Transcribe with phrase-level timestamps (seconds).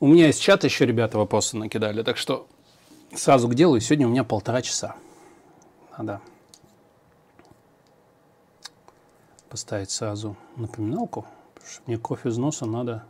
[0.00, 2.46] У меня из чата еще ребята вопросы накидали, так что
[3.12, 3.80] сразу к делу.
[3.80, 4.94] Сегодня у меня полтора часа.
[5.96, 6.20] Надо
[9.48, 13.04] поставить сразу напоминалку, потому что мне кофе из носа надо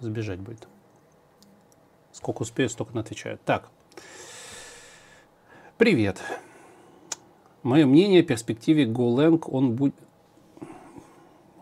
[0.00, 0.68] сбежать будет.
[2.12, 3.38] Сколько успею, столько отвечаю.
[3.46, 3.70] Так.
[5.78, 6.20] Привет.
[7.62, 9.94] Мое мнение о перспективе GoLang, он, будет,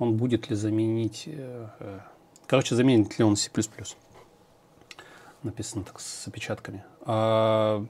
[0.02, 1.24] он будет ли заменить...
[1.26, 2.00] Э, э,
[2.46, 3.50] короче, заменит ли он C++?
[5.42, 6.84] Написано так с опечатками.
[7.02, 7.84] А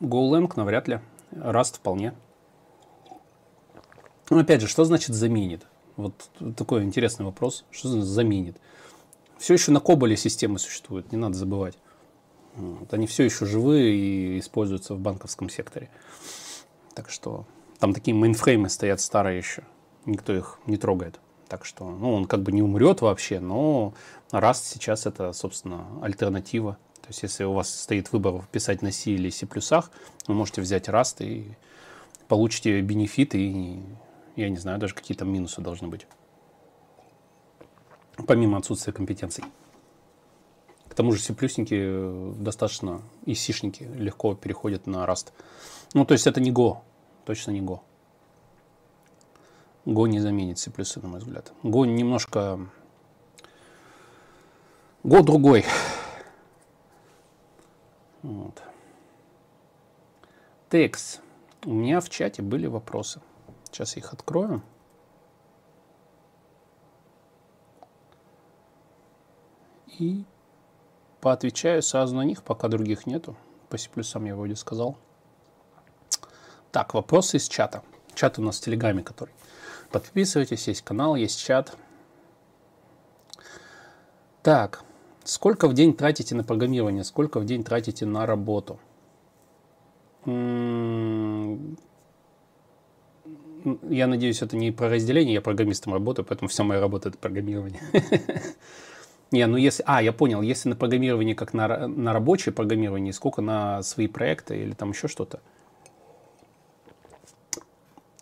[0.00, 1.00] GoLang навряд ли.
[1.30, 2.14] Rust вполне.
[4.30, 5.66] Но опять же, что значит заменит?
[5.96, 7.64] Вот такой интересный вопрос.
[7.70, 8.56] Что значит заменит?
[9.38, 11.78] Все еще на Коболе системы существуют, не надо забывать.
[12.54, 15.90] Вот, они все еще живые и используются в банковском секторе.
[16.94, 17.44] Так что
[17.78, 19.64] там такие мейнфреймы стоят старые еще.
[20.06, 21.20] Никто их не трогает.
[21.54, 23.94] Так что, ну, он как бы не умрет вообще, но
[24.32, 26.78] Rust сейчас это, собственно, альтернатива.
[27.00, 30.88] То есть, если у вас стоит выбор писать на C или C++, вы можете взять
[30.88, 31.56] Rust и
[32.26, 33.80] получите бенефиты, и,
[34.34, 36.08] я не знаю, даже какие там минусы должны быть.
[38.26, 39.44] Помимо отсутствия компетенций.
[40.88, 45.28] К тому же C++ э, достаточно, и сишники легко переходят на Rust.
[45.92, 46.78] Ну, то есть это не Go,
[47.24, 47.78] точно не Go.
[49.84, 50.70] Go не заменит C++,
[51.02, 51.52] на мой взгляд.
[51.62, 52.58] Go немножко...
[55.02, 55.64] Go другой.
[58.22, 58.62] Вот.
[60.70, 61.20] Текст.
[61.66, 63.20] У меня в чате были вопросы.
[63.64, 64.62] Сейчас я их открою.
[69.98, 70.24] И
[71.20, 73.36] поотвечаю сразу на них, пока других нету.
[73.68, 73.90] По C++
[74.24, 74.96] я вроде сказал.
[76.72, 77.82] Так, вопросы из чата.
[78.14, 79.32] Чат у нас в Телеграме, который.
[79.94, 81.76] Подписывайтесь, есть канал, есть чат.
[84.42, 84.82] Так,
[85.22, 88.80] сколько в день тратите на программирование, сколько в день тратите на работу?
[90.26, 90.32] Я
[94.08, 97.80] надеюсь, это не про разделение, я программистом работаю, поэтому вся моя работа это программирование.
[99.30, 99.84] Не, ну если...
[99.86, 104.60] А, я понял, если на программирование как на, на рабочее программирование, сколько на свои проекты
[104.60, 105.40] или там еще что-то?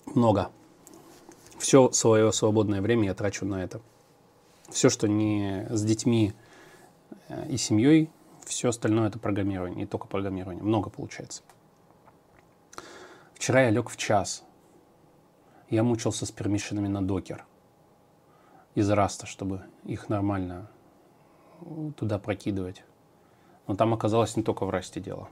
[0.04, 0.50] Много.
[1.62, 3.80] Все свое свободное время я трачу на это.
[4.70, 6.32] Все, что не с детьми
[7.28, 8.10] э, и семьей,
[8.44, 10.60] все остальное это программирование, не только программирование.
[10.60, 11.44] Много получается.
[13.34, 14.42] Вчера я лег в час.
[15.70, 17.44] Я мучился с пермишинами на докер
[18.74, 20.68] из раста, чтобы их нормально
[21.96, 22.82] туда прокидывать.
[23.68, 25.28] Но там оказалось не только в расте дело.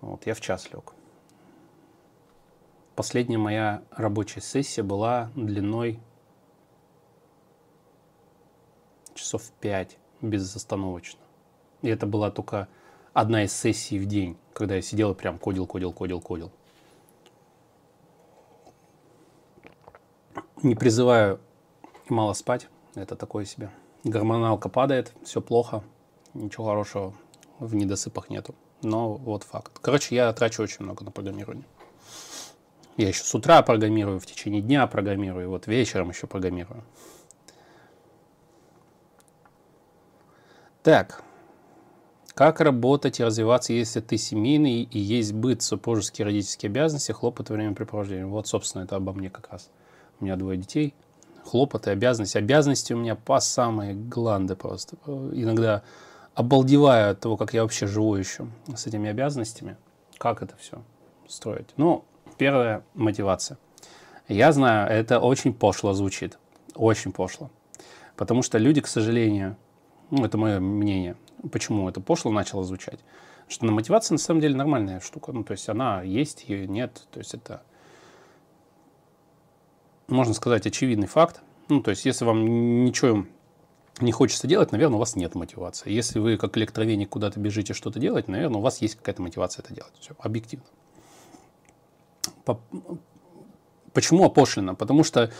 [0.00, 0.94] Вот, я в час лег.
[2.96, 6.00] Последняя моя рабочая сессия была длиной
[9.14, 11.20] часов 5 безостановочно.
[11.82, 12.68] И это была только
[13.12, 16.52] одна из сессий в день, когда я сидел и прям кодил, кодил, кодил, кодил.
[20.62, 21.40] Не призываю
[22.08, 23.70] мало спать, это такое себе
[24.04, 25.82] гормоналка падает, все плохо,
[26.34, 27.14] ничего хорошего
[27.58, 28.54] в недосыпах нету.
[28.82, 29.78] Но вот факт.
[29.80, 31.64] Короче, я трачу очень много на программирование.
[32.96, 36.84] Я еще с утра программирую, в течение дня программирую, вот вечером еще программирую.
[40.82, 41.24] Так,
[42.34, 48.26] как работать и развиваться, если ты семейный и есть быт, супружеские родительские обязанности, хлопоты, времяпрепровождения?
[48.26, 49.70] Вот, собственно, это обо мне как раз.
[50.20, 50.94] У меня двое детей,
[51.44, 52.36] хлопоты, обязанности.
[52.38, 54.96] Обязанности у меня по самые гланды просто.
[55.06, 55.82] Иногда
[56.34, 59.76] обалдеваю от того, как я вообще живу еще с этими обязанностями.
[60.18, 60.82] Как это все
[61.28, 61.68] строить?
[61.76, 62.04] Ну,
[62.36, 63.58] первая мотивация.
[64.28, 66.38] Я знаю, это очень пошло звучит.
[66.74, 67.50] Очень пошло.
[68.16, 69.56] Потому что люди, к сожалению,
[70.10, 71.16] ну, это мое мнение,
[71.52, 73.00] почему это пошло начало звучать,
[73.48, 75.32] что на мотивация на самом деле нормальная штука.
[75.32, 77.06] Ну, то есть она есть, ее нет.
[77.10, 77.62] То есть это
[80.08, 81.40] можно сказать, очевидный факт.
[81.68, 83.26] Ну, то есть, если вам ничего
[84.00, 85.90] не хочется делать, наверное, у вас нет мотивации.
[85.90, 89.72] Если вы как электровеник куда-то бежите что-то делать, наверное, у вас есть какая-то мотивация это
[89.72, 89.92] делать.
[90.00, 90.66] Все, объективно.
[92.44, 92.60] По...
[93.92, 94.74] Почему опошлено?
[94.74, 95.30] Потому что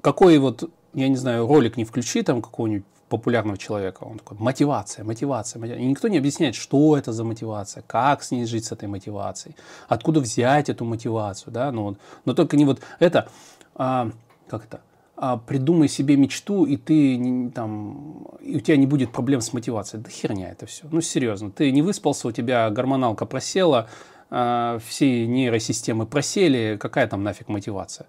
[0.00, 5.04] какой вот, я не знаю, ролик не включи там какого-нибудь популярного человека, он такой, мотивация,
[5.04, 5.84] мотивация, мотивация.
[5.84, 9.56] И никто не объясняет, что это за мотивация, как с ней жить с этой мотивацией,
[9.88, 13.28] откуда взять эту мотивацию, да, но, но только не вот это,
[13.74, 14.10] а,
[14.48, 14.80] как это,
[15.16, 20.02] а, придумай себе мечту, и ты там, и у тебя не будет проблем с мотивацией.
[20.02, 20.84] Да херня это все.
[20.90, 21.50] Ну, серьезно.
[21.50, 23.88] Ты не выспался, у тебя гормоналка просела,
[24.30, 28.06] все нейросистемы просели, какая там нафиг мотивация?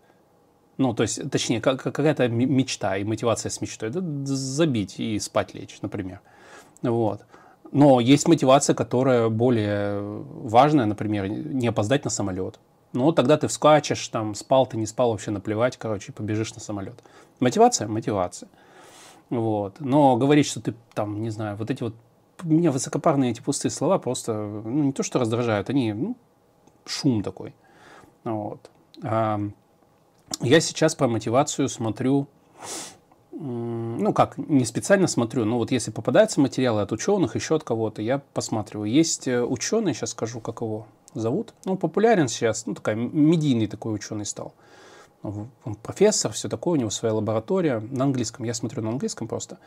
[0.77, 3.89] Ну, то есть, точнее, какая-то мечта и мотивация с мечтой.
[3.89, 6.21] Да, забить и спать лечь, например.
[6.81, 7.21] Вот.
[7.71, 12.59] Но есть мотивация, которая более важная, например, не опоздать на самолет.
[12.93, 17.01] Ну, тогда ты вскачешь, там, спал ты, не спал, вообще наплевать, короче, побежишь на самолет.
[17.39, 17.87] Мотивация?
[17.87, 18.49] Мотивация.
[19.29, 19.79] Вот.
[19.79, 21.95] Но говорить, что ты там, не знаю, вот эти вот
[22.43, 26.15] меня высокопарные эти пустые слова просто, ну, не то что раздражают, они, ну,
[26.85, 27.53] шум такой.
[28.23, 28.69] Вот.
[29.03, 29.39] А,
[30.41, 32.27] я сейчас по мотивацию смотрю,
[33.31, 38.01] ну как, не специально смотрю, но вот если попадаются материалы от ученых, еще от кого-то,
[38.01, 38.89] я посматриваю.
[38.89, 41.53] Есть э, ученый, сейчас скажу, как его зовут.
[41.65, 44.53] Ну, популярен сейчас, ну, такой медийный такой ученый стал.
[45.23, 48.45] Он профессор, все такое, у него своя лаборатория на английском.
[48.45, 49.59] Я смотрю на английском просто.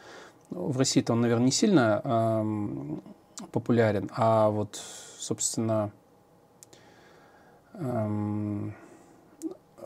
[0.51, 3.03] В России-то он, наверное, не сильно эм,
[3.53, 4.81] популярен, а вот,
[5.19, 5.93] собственно,
[7.75, 8.75] эм,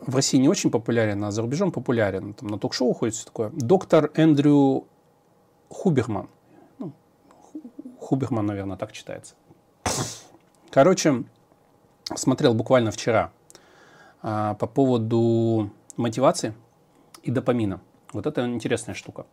[0.01, 2.33] в России не очень популярен, а за рубежом популярен.
[2.33, 3.51] Там на ток-шоу ходит все такое.
[3.53, 4.85] Доктор Эндрю
[5.69, 6.29] Хуберман.
[6.79, 6.93] Ну,
[7.99, 9.35] Хуберман, наверное, так читается.
[10.71, 11.23] Короче,
[12.15, 13.31] смотрел буквально вчера
[14.21, 16.53] по поводу мотивации
[17.23, 17.81] и допамина.
[18.13, 19.25] Вот это интересная штука.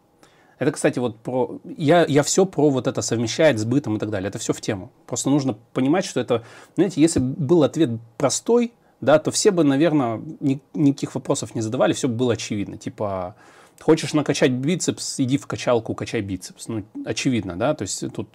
[0.59, 1.61] Это, кстати, вот про...
[1.65, 4.29] Я, я все про вот это совмещать с бытом и так далее.
[4.29, 4.91] Это все в тему.
[5.07, 6.45] Просто нужно понимать, что это...
[6.77, 11.93] Знаете, если был ответ простой, да, то все бы, наверное, ни, никаких вопросов не задавали,
[11.93, 12.79] все было очевидно.
[12.79, 13.37] Типа,
[13.81, 16.69] хочешь накачать бицепс, иди в качалку, качай бицепс.
[16.69, 18.29] Ну, очевидно, да, то есть тут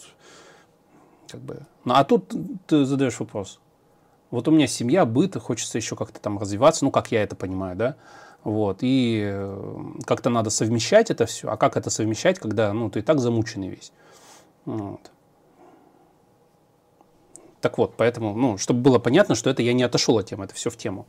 [1.28, 1.66] как бы...
[1.86, 2.32] Ну, а тут
[2.68, 3.60] ты задаешь вопрос.
[4.32, 7.76] Вот у меня семья, быт, хочется еще как-то там развиваться, ну, как я это понимаю,
[7.76, 7.96] да,
[8.44, 11.50] вот, и э, как-то надо совмещать это все.
[11.50, 13.92] А как это совмещать, когда, ну, ты и так замученный весь.
[14.66, 15.12] Вот.
[17.60, 20.56] Так вот, поэтому, ну, чтобы было понятно, что это я не отошел от темы, это
[20.56, 21.06] все в тему.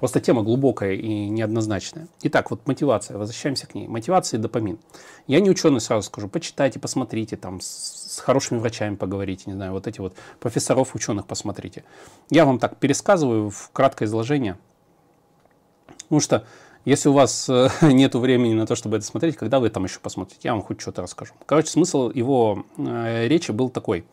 [0.00, 2.08] Просто тема глубокая и неоднозначная.
[2.22, 3.86] Итак, вот мотивация, возвращаемся к ней.
[3.86, 4.78] Мотивация и допамин.
[5.26, 9.72] Я не ученый, сразу скажу, почитайте, посмотрите, там, с, с хорошими врачами поговорите, не знаю,
[9.72, 11.84] вот эти вот профессоров, ученых посмотрите.
[12.30, 14.56] Я вам так пересказываю в краткое изложение,
[16.04, 16.46] потому что
[16.86, 20.00] если у вас э, нет времени на то, чтобы это смотреть, когда вы там еще
[20.00, 21.34] посмотрите, я вам хоть что-то расскажу.
[21.44, 24.06] Короче, смысл его э, речи был такой.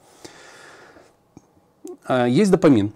[2.10, 2.92] Э, есть допамин,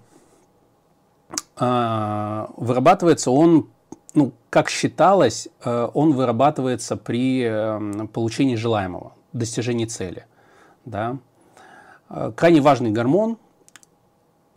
[2.56, 3.68] вырабатывается он,
[4.14, 10.26] ну, как считалось, э, он вырабатывается при эм, получении желаемого, достижении цели.
[10.84, 11.18] Да?
[12.10, 13.38] Э, крайне важный гормон,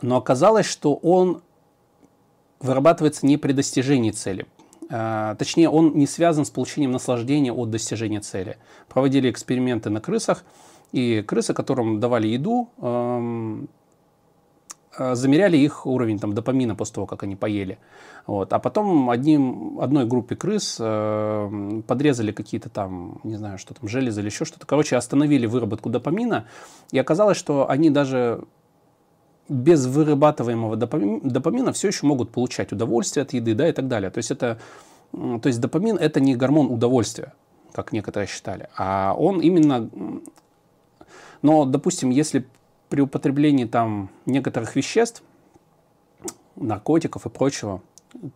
[0.02, 1.42] но оказалось, что он
[2.60, 4.46] вырабатывается не при достижении цели.
[4.90, 8.58] Э, точнее, он не связан с получением наслаждения от достижения цели.
[8.88, 10.44] Проводили эксперименты на крысах,
[10.92, 13.68] и крысы, которым давали еду, эм,
[14.98, 17.78] замеряли их уровень там, допамина после того, как они поели.
[18.26, 18.52] Вот.
[18.52, 24.20] А потом одним, одной группе крыс э, подрезали какие-то там, не знаю, что там, железы
[24.20, 24.66] или еще что-то.
[24.66, 26.46] Короче, остановили выработку допамина.
[26.90, 28.44] И оказалось, что они даже
[29.48, 34.10] без вырабатываемого допамина, допамина все еще могут получать удовольствие от еды да, и так далее.
[34.10, 34.58] То есть, это,
[35.12, 37.32] то есть допамин это не гормон удовольствия,
[37.72, 39.88] как некоторые считали, а он именно...
[41.42, 42.46] Но, допустим, если
[42.88, 45.22] при употреблении там некоторых веществ,
[46.56, 47.82] наркотиков и прочего,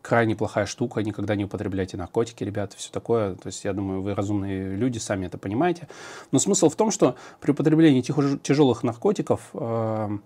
[0.03, 3.35] крайне плохая штука, никогда не употребляйте наркотики, ребята, все такое.
[3.35, 5.89] То есть, я думаю, вы разумные люди, сами это понимаете.
[6.33, 10.19] Но смысл в том, что при употреблении тяжелых наркотиков э,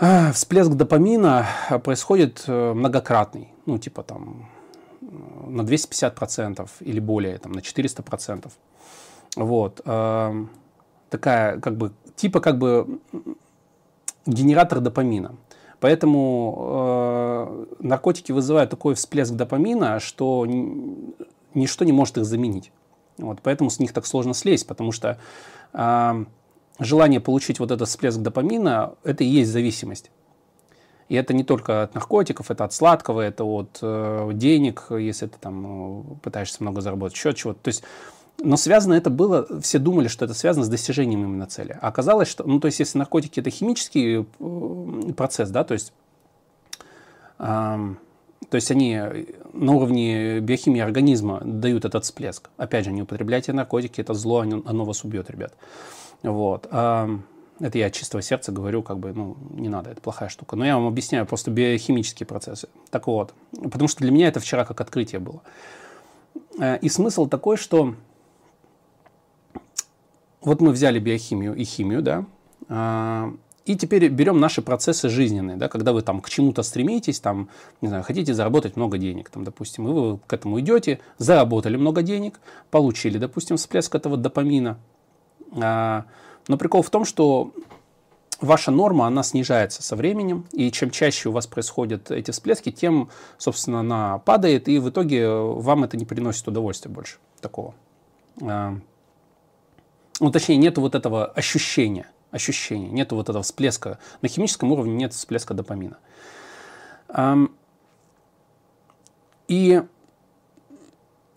[0.00, 1.46] э, всплеск допамина
[1.82, 3.48] происходит э, многократный.
[3.66, 4.48] Ну, типа там
[5.00, 8.50] на 250% или более, там, на 400%.
[9.36, 9.80] Вот.
[9.84, 10.46] Э,
[11.10, 13.00] такая как бы типа как бы
[14.26, 15.36] генератор допамина.
[15.80, 20.44] Поэтому э, наркотики вызывают такой всплеск допамина, что
[21.54, 22.72] ничто не может их заменить.
[23.16, 25.18] Вот, поэтому с них так сложно слезть, потому что
[25.72, 26.24] э,
[26.80, 30.10] желание получить вот этот всплеск допамина– это и есть зависимость.
[31.08, 35.38] И это не только от наркотиков, это от сладкого, это от э, денег, если ты
[35.40, 37.60] там э, пытаешься много заработать, еще чего-то.
[37.60, 37.82] То есть
[38.40, 41.76] но связано это было, все думали, что это связано с достижением именно цели.
[41.80, 45.92] А оказалось, что, ну, то есть, если наркотики это химический э, процесс, да, то есть,
[47.38, 47.44] э,
[48.48, 49.00] то есть они
[49.52, 52.50] на уровне биохимии организма дают этот всплеск.
[52.56, 55.54] Опять же, не употребляйте наркотики, это зло, оно, оно вас убьет, ребят.
[56.22, 56.68] Вот.
[56.70, 57.18] Э,
[57.60, 60.54] это я от чистого сердца говорю, как бы, ну, не надо, это плохая штука.
[60.54, 62.68] Но я вам объясняю просто биохимические процессы.
[62.90, 65.42] Так вот, потому что для меня это вчера как открытие было.
[66.60, 67.94] Э, и смысл такой, что
[70.40, 72.24] вот мы взяли биохимию и химию, да,
[72.68, 73.32] а,
[73.64, 77.50] И теперь берем наши процессы жизненные, да, когда вы там к чему-то стремитесь, там,
[77.82, 82.00] не знаю, хотите заработать много денег, там, допустим, и вы к этому идете, заработали много
[82.00, 82.40] денег,
[82.70, 84.78] получили, допустим, всплеск этого допамина.
[85.60, 86.04] А,
[86.48, 87.52] но прикол в том, что
[88.40, 93.10] ваша норма, она снижается со временем, и чем чаще у вас происходят эти всплески, тем,
[93.36, 97.74] собственно, она падает, и в итоге вам это не приносит удовольствия больше такого.
[98.40, 98.78] А,
[100.20, 103.98] ну, точнее, нет вот этого ощущения, ощущения, нет вот этого всплеска.
[104.22, 105.98] На химическом уровне нет всплеска допамина.
[109.48, 109.82] И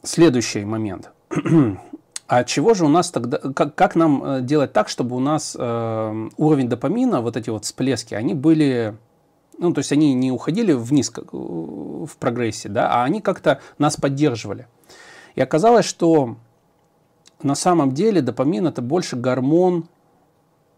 [0.04, 1.12] следующий момент.
[2.28, 5.54] А чего же у нас тогда, как, как нам э, делать так, чтобы у нас
[5.60, 8.96] э, уровень допамина, вот эти вот всплески, они были,
[9.58, 13.60] ну, то есть они не уходили вниз как, э, в прогрессе, да, а они как-то
[13.80, 14.68] нас поддерживали.
[15.36, 16.38] И оказалось, что
[17.44, 19.88] на самом деле допамин это больше гормон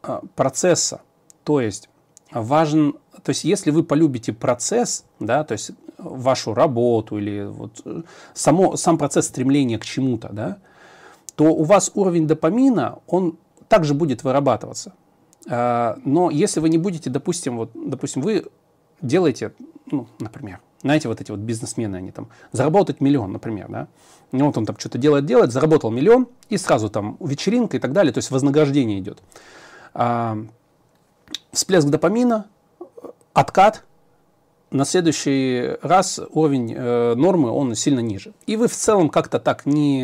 [0.03, 1.01] э, процесса.
[1.43, 1.89] То есть
[2.31, 2.93] важен,
[3.23, 8.01] то есть если вы полюбите процесс, да, то есть вашу работу или вот э,
[8.33, 10.57] само, сам процесс стремления к чему-то, да,
[11.35, 14.93] то у вас уровень допамина, он также будет вырабатываться.
[15.49, 18.45] А, но если вы не будете, допустим, вот, допустим, вы
[19.01, 19.53] делаете,
[19.91, 23.87] ну, например, знаете, вот эти вот бизнесмены, они там, заработать миллион, например, да,
[24.31, 27.93] и вот он там что-то делает, делает, заработал миллион, и сразу там вечеринка и так
[27.93, 29.21] далее, то есть вознаграждение идет.
[29.93, 30.37] А,
[31.51, 32.47] всплеск допамина,
[33.33, 33.83] откат,
[34.71, 38.33] на следующий раз уровень э, нормы, он сильно ниже.
[38.47, 40.03] И вы в целом как-то так не,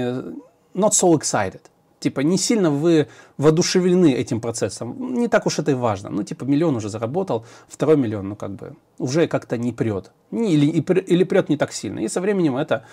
[0.75, 1.61] not so excited.
[1.99, 5.13] Типа, не сильно вы воодушевлены этим процессом.
[5.13, 6.09] Не так уж это и важно.
[6.09, 10.11] Ну, типа, миллион уже заработал, второй миллион, ну, как бы, уже как-то не прет.
[10.31, 11.99] Или, или прет не так сильно.
[11.99, 12.85] И со временем это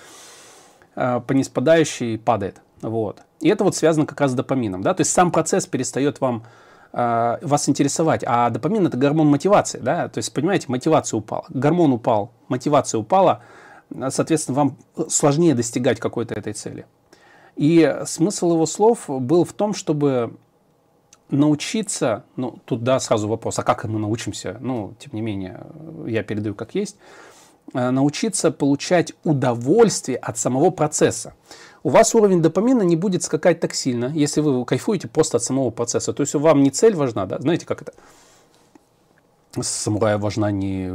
[0.97, 2.61] э, по неспадающей падает.
[2.83, 3.23] Вот.
[3.41, 4.83] И это вот связано как раз с допамином.
[4.83, 4.93] Да?
[4.93, 6.45] То есть сам процесс перестает вам
[6.93, 8.25] э, вас интересовать.
[8.27, 9.79] А допамин это гормон мотивации.
[9.79, 10.09] Да?
[10.09, 11.45] То есть, понимаете, мотивация упала.
[11.51, 13.43] Гормон упал, мотивация упала.
[14.09, 14.77] Соответственно, вам
[15.09, 16.87] сложнее достигать какой-то этой цели.
[17.57, 20.37] И смысл его слов был в том, чтобы
[21.31, 24.59] научиться, ну, тут, да, сразу вопрос, а как мы научимся?
[24.61, 25.67] Ну, тем не менее,
[26.07, 26.97] я передаю как есть.
[27.75, 31.35] Э, научиться получать удовольствие от самого процесса.
[31.83, 35.71] У вас уровень допамина не будет скакать так сильно, если вы кайфуете просто от самого
[35.71, 36.13] процесса.
[36.13, 37.39] То есть вам не цель важна, да?
[37.39, 37.93] Знаете, как это?
[39.61, 40.87] Самурая важна не,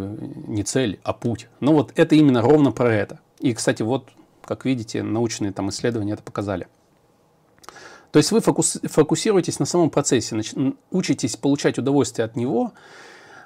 [0.47, 1.47] не цель, а путь.
[1.59, 3.19] Ну вот это именно ровно про это.
[3.39, 4.09] И, кстати, вот
[4.51, 6.67] как видите, научные там исследования это показали.
[8.11, 10.41] То есть вы фокус, фокусируетесь на самом процессе,
[10.91, 12.73] учитесь получать удовольствие от него,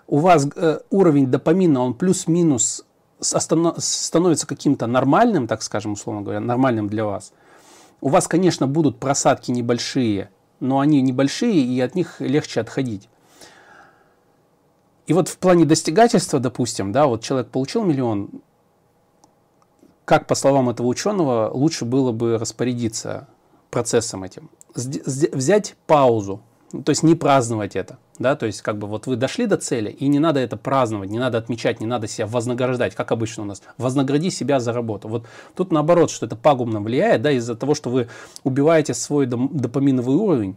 [0.07, 2.83] у вас э, уровень допамина, он плюс-минус
[3.19, 7.33] становится каким-то нормальным, так скажем, условно говоря, нормальным для вас.
[8.01, 13.09] У вас, конечно, будут просадки небольшие, но они небольшие, и от них легче отходить.
[15.05, 18.29] И вот в плане достигательства, допустим, да, вот человек получил миллион,
[20.05, 23.27] как, по словам этого ученого, лучше было бы распорядиться
[23.71, 24.49] процессом этим?
[24.73, 27.97] Взять паузу, то есть не праздновать это.
[28.17, 31.09] Да, то есть, как бы вот вы дошли до цели, и не надо это праздновать,
[31.09, 33.61] не надо отмечать, не надо себя вознаграждать, как обычно у нас.
[33.77, 35.09] Вознагради себя за работу.
[35.09, 38.07] Вот тут наоборот, что это пагубно влияет, да, из-за того, что вы
[38.43, 40.55] убиваете свой допаминовый уровень.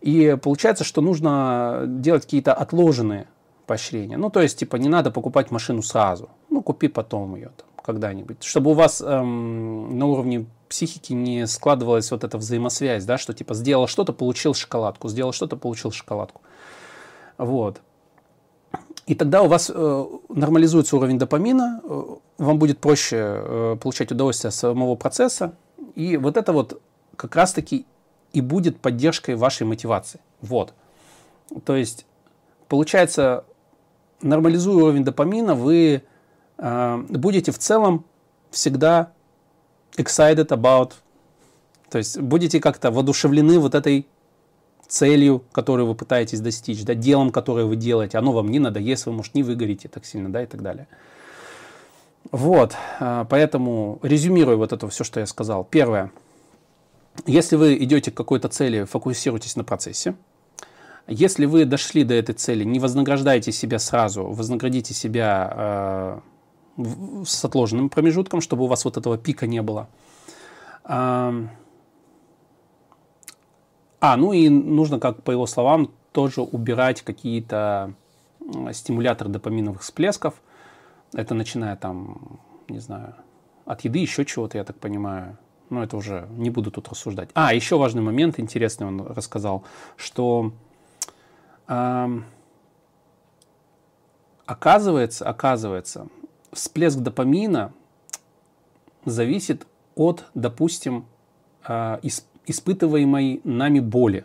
[0.00, 3.26] И получается, что нужно делать какие-то отложенные
[3.66, 4.16] поощрения.
[4.16, 6.30] Ну, то есть, типа, не надо покупать машину сразу.
[6.48, 7.50] Ну, купи потом ее.
[7.56, 13.18] Там когда-нибудь, чтобы у вас эм, на уровне психики не складывалась вот эта взаимосвязь, да,
[13.18, 16.40] что типа сделал что-то, получил шоколадку, сделал что-то, получил шоколадку.
[17.36, 17.80] Вот.
[19.06, 22.02] И тогда у вас э, нормализуется уровень допамина, э,
[22.38, 25.54] вам будет проще э, получать удовольствие от самого процесса,
[25.94, 26.80] и вот это вот
[27.16, 27.84] как раз-таки
[28.32, 30.20] и будет поддержкой вашей мотивации.
[30.40, 30.72] Вот.
[31.64, 32.06] То есть,
[32.68, 33.44] получается,
[34.22, 36.02] нормализуя уровень допамина, вы
[36.58, 38.04] будете в целом
[38.50, 39.12] всегда
[39.96, 40.92] excited about,
[41.90, 44.06] то есть будете как-то воодушевлены вот этой
[44.92, 49.12] целью, которую вы пытаетесь достичь, да, делом, которое вы делаете, оно вам не надоест, вы,
[49.12, 50.86] может, не выгорите так сильно, да, и так далее.
[52.30, 55.64] Вот, э, поэтому резюмируя вот это все, что я сказал.
[55.64, 56.12] Первое,
[57.26, 60.14] если вы идете к какой-то цели, фокусируйтесь на процессе.
[61.08, 66.20] Если вы дошли до этой цели, не вознаграждайте себя сразу, вознаградите себя э,
[66.76, 69.88] с отложенным промежутком, чтобы у вас вот этого пика не было.
[70.84, 71.36] А,
[74.16, 77.94] ну и нужно, как по его словам, тоже убирать какие-то
[78.72, 80.34] стимуляторы допаминовых всплесков.
[81.12, 83.14] Это начиная там, не знаю,
[83.64, 85.38] от еды, еще чего-то, я так понимаю.
[85.70, 87.30] Но это уже не буду тут рассуждать.
[87.34, 89.64] А, еще важный момент, интересный он рассказал,
[89.96, 90.52] что
[91.68, 92.08] э,
[94.44, 96.08] оказывается, оказывается,
[96.52, 97.72] всплеск допамина
[99.04, 101.06] зависит от, допустим,
[101.64, 102.00] а,
[102.46, 104.24] испытываемой нами боли.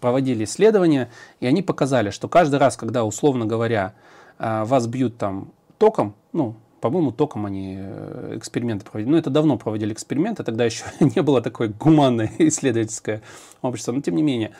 [0.00, 1.10] Проводили исследования,
[1.40, 3.94] и они показали, что каждый раз, когда, условно говоря,
[4.38, 9.10] а, вас бьют там током, ну, по-моему, током они э, эксперименты проводили.
[9.10, 13.22] Ну, это давно проводили эксперименты, тогда еще не было такое гуманное исследовательское
[13.62, 14.52] общество, но тем не менее.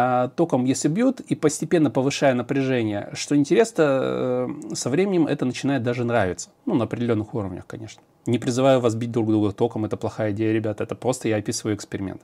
[0.00, 5.82] А, током, если бьют, и постепенно повышая напряжение, что интересно, э, со временем это начинает
[5.82, 6.50] даже нравиться.
[6.66, 8.00] Ну, на определенных уровнях, конечно.
[8.24, 11.74] Не призываю вас бить друг друга током, это плохая идея, ребята, это просто я описываю
[11.74, 12.22] эксперимент.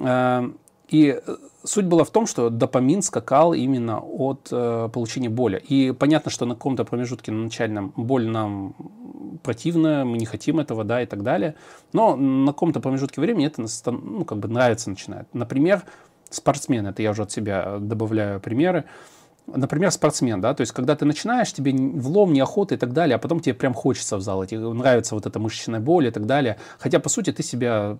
[0.00, 0.50] А,
[0.88, 5.62] и э, суть была в том, что допамин скакал именно от э, получения боли.
[5.68, 8.74] И понятно, что на каком-то промежутке на начальном боль нам
[9.44, 11.54] противна, мы не хотим этого, да, и так далее.
[11.92, 15.32] Но на каком-то промежутке времени это ну, как бы нравится начинает.
[15.32, 15.84] Например,
[16.30, 18.84] спортсмен, это я уже от себя добавляю примеры,
[19.46, 23.18] например, спортсмен, да, то есть когда ты начинаешь, тебе влом, неохота и так далее, а
[23.18, 26.56] потом тебе прям хочется в зал, тебе нравится вот эта мышечная боль и так далее,
[26.78, 27.98] хотя, по сути, ты себя,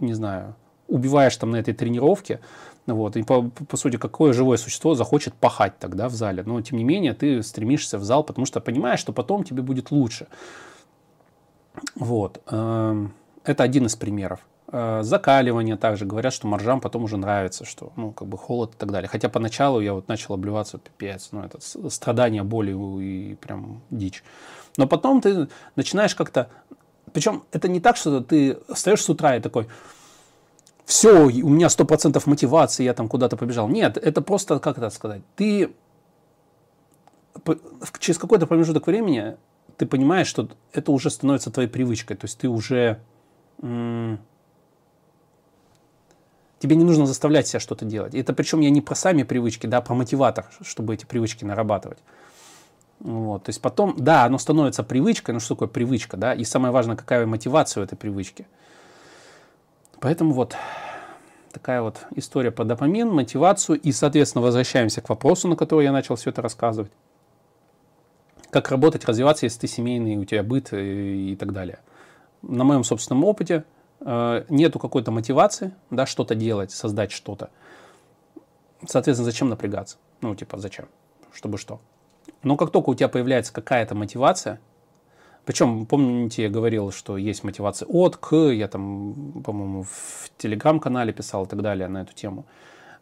[0.00, 0.54] не знаю,
[0.88, 2.40] убиваешь там на этой тренировке,
[2.86, 6.78] вот, и по, по сути, какое живое существо захочет пахать тогда в зале, но тем
[6.78, 10.26] не менее ты стремишься в зал, потому что понимаешь, что потом тебе будет лучше.
[11.94, 14.40] Вот, эм, это один из примеров.
[14.76, 16.04] Э, закаливание также.
[16.04, 19.08] Говорят, что моржам потом уже нравится, что, ну, как бы холод и так далее.
[19.08, 21.28] Хотя поначалу я вот начал обливаться пипец.
[21.30, 24.24] Ну, это страдание, боли и прям дичь.
[24.76, 26.48] Но потом ты начинаешь как-то...
[27.12, 29.68] Причем это не так, что ты встаешь с утра и такой,
[30.84, 33.68] все, у меня сто процентов мотивации, я там куда-то побежал.
[33.68, 35.72] Нет, это просто, как это сказать, ты
[38.00, 39.36] через какой-то промежуток времени
[39.76, 42.16] ты понимаешь, что это уже становится твоей привычкой.
[42.16, 42.98] То есть ты уже
[46.64, 48.14] Тебе не нужно заставлять себя что-то делать.
[48.14, 51.98] Это причем я не про сами привычки, да, а про мотиватор, чтобы эти привычки нарабатывать.
[53.00, 56.72] Вот, то есть потом, да, оно становится привычкой, но что такое привычка, да, и самое
[56.72, 58.46] важное, какая мотивация у этой привычки.
[60.00, 60.56] Поэтому вот
[61.52, 66.16] такая вот история по допамин, мотивацию, и, соответственно, возвращаемся к вопросу, на который я начал
[66.16, 66.92] все это рассказывать.
[68.48, 71.80] Как работать, развиваться, если ты семейный, у тебя быт и, и так далее.
[72.40, 73.64] На моем собственном опыте
[74.04, 77.50] нету какой-то мотивации, да, что-то делать, создать что-то.
[78.86, 79.96] Соответственно, зачем напрягаться?
[80.20, 80.86] Ну, типа, зачем?
[81.32, 81.80] Чтобы что?
[82.42, 84.60] Но как только у тебя появляется какая-то мотивация,
[85.46, 91.44] причем, помните, я говорил, что есть мотивация от, к, я там, по-моему, в телеграм-канале писал
[91.44, 92.44] и так далее на эту тему.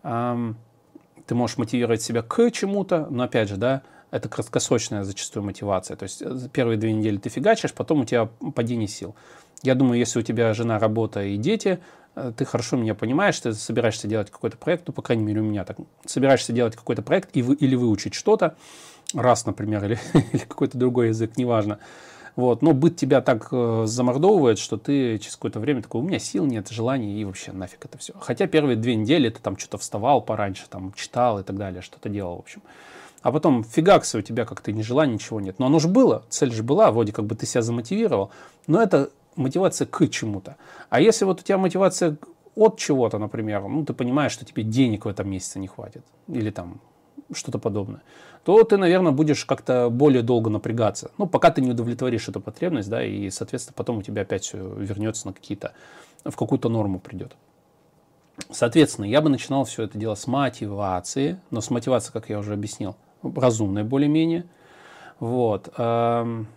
[0.03, 3.83] Ты можешь мотивировать себя к чему-то, но опять же, да,
[4.13, 5.97] это краткосрочная зачастую мотивация.
[5.97, 9.17] То есть э, первые две недели ты фигачишь, потом у тебя падение сил.
[9.63, 11.81] Я думаю, если у тебя жена, работа и дети,
[12.15, 15.45] э, ты хорошо меня понимаешь, ты собираешься делать какой-то проект, ну, по крайней мере, у
[15.45, 18.55] меня так, собираешься делать какой-то проект и вы, или выучить что-то,
[19.15, 19.99] раз, например, или,
[20.33, 21.79] или какой-то другой язык, неважно.
[22.37, 26.19] Вот, но быт тебя так э, замордовывает, что ты через какое-то время такой, у меня
[26.19, 28.13] сил нет, желаний и вообще нафиг это все.
[28.21, 32.11] Хотя первые две недели ты там что-то вставал пораньше, там читал и так далее, что-то
[32.11, 32.63] делал, в общем.
[33.23, 35.59] А потом фигаксы у тебя как-то не желания, ничего нет.
[35.59, 38.31] Но оно же было, цель же была, вроде как бы ты себя замотивировал.
[38.67, 40.57] Но это мотивация к чему-то.
[40.91, 42.17] А если вот у тебя мотивация
[42.55, 46.51] от чего-то, например, ну, ты понимаешь, что тебе денег в этом месяце не хватит, или
[46.51, 46.81] там
[47.33, 48.03] что-то подобное,
[48.45, 51.13] то ты, наверное, будешь как-то более долго напрягаться.
[51.17, 54.59] Ну, пока ты не удовлетворишь эту потребность, да, и, соответственно, потом у тебя опять все
[54.75, 55.73] вернется на какие-то,
[56.25, 57.37] в какую-то норму придет.
[58.51, 62.53] Соответственно, я бы начинал все это дело с мотивации, но с мотивацией, как я уже
[62.55, 64.45] объяснил, разумной более-менее.
[65.21, 65.73] Вот.
[65.77, 66.49] Эм,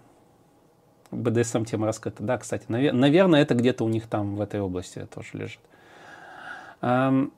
[1.12, 2.24] БДСМ тема раскрыта.
[2.24, 5.60] Да, кстати, навер- наверное, это где-то у них там в этой области тоже лежит.
[6.82, 7.32] Эм,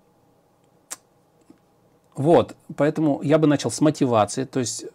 [2.16, 4.86] вот, поэтому я бы начал с мотивации, то есть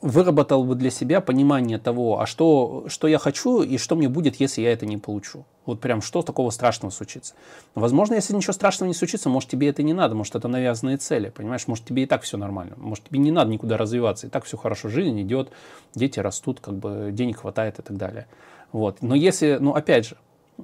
[0.00, 4.36] выработал бы для себя понимание того, а что, что я хочу и что мне будет,
[4.36, 5.44] если я это не получу.
[5.64, 7.34] Вот прям что такого страшного случится.
[7.74, 11.30] Возможно, если ничего страшного не случится, может тебе это не надо, может это навязанные цели,
[11.30, 14.44] понимаешь, может тебе и так все нормально, может тебе не надо никуда развиваться, и так
[14.44, 15.50] все хорошо, жизнь идет,
[15.94, 18.26] дети растут, как бы денег хватает и так далее.
[18.72, 19.02] Вот.
[19.02, 20.16] Но если, ну опять же,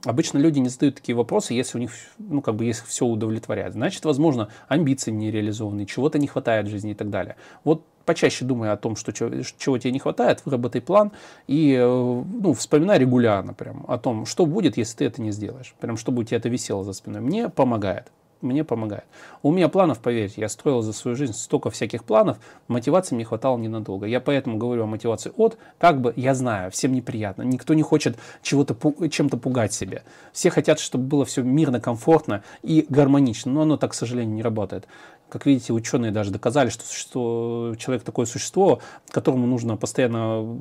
[0.05, 3.75] Обычно люди не задают такие вопросы, если у них, ну, как бы, если все удовлетворяет.
[3.75, 7.37] Значит, возможно, амбиции не реализованы, чего-то не хватает в жизни и так далее.
[7.63, 11.13] Вот почаще думай о том, что чего, тебе не хватает, выработай план
[11.47, 15.75] и э, ну, вспоминай регулярно прям о том, что будет, если ты это не сделаешь.
[15.81, 17.21] Прям чтобы у тебя это висело за спиной.
[17.21, 18.11] Мне помогает
[18.43, 19.05] мне помогает.
[19.43, 22.39] У меня планов, поверьте, я строил за свою жизнь столько всяких планов,
[22.69, 24.07] мотивации мне хватало ненадолго.
[24.07, 28.19] Я поэтому говорю о мотивации от, как бы, я знаю, всем неприятно, никто не хочет
[28.43, 28.77] чего-то,
[29.09, 30.03] чем-то пугать себя.
[30.33, 34.43] Все хотят, чтобы было все мирно, комфортно и гармонично, но оно так, к сожалению, не
[34.43, 34.87] работает.
[35.33, 40.59] Как видите, ученые даже доказали, что существо, человек такое существо, которому нужно постоянно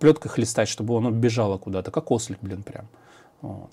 [0.00, 2.88] плеткой хлестать, чтобы оно бежало куда-то, как ослик, блин, прям.
[3.40, 3.70] Вот.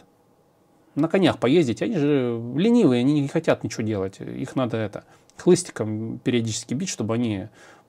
[0.94, 4.20] На конях поездить, они же ленивые, они не хотят ничего делать.
[4.20, 5.06] Их надо это
[5.38, 7.48] хлыстиком периодически бить, чтобы они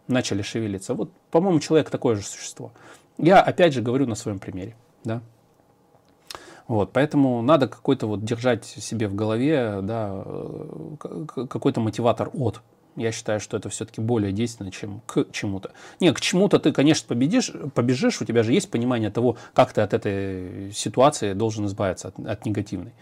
[0.09, 0.95] начали шевелиться.
[0.95, 2.73] Вот, по-моему, человек такое же существо.
[3.18, 4.75] Я опять же говорю на своем примере.
[5.05, 5.21] Да?
[6.72, 10.96] Вот, поэтому надо какой-то вот держать себе в голове, да, э,
[11.50, 12.62] какой-то мотиватор от.
[12.96, 15.72] Я считаю, что это все-таки более действенно, чем к чему-то.
[16.00, 19.82] Не, к чему-то ты, конечно, победишь, побежишь, у тебя же есть понимание того, как ты
[19.82, 22.94] от этой ситуации должен избавиться, от, от негативной.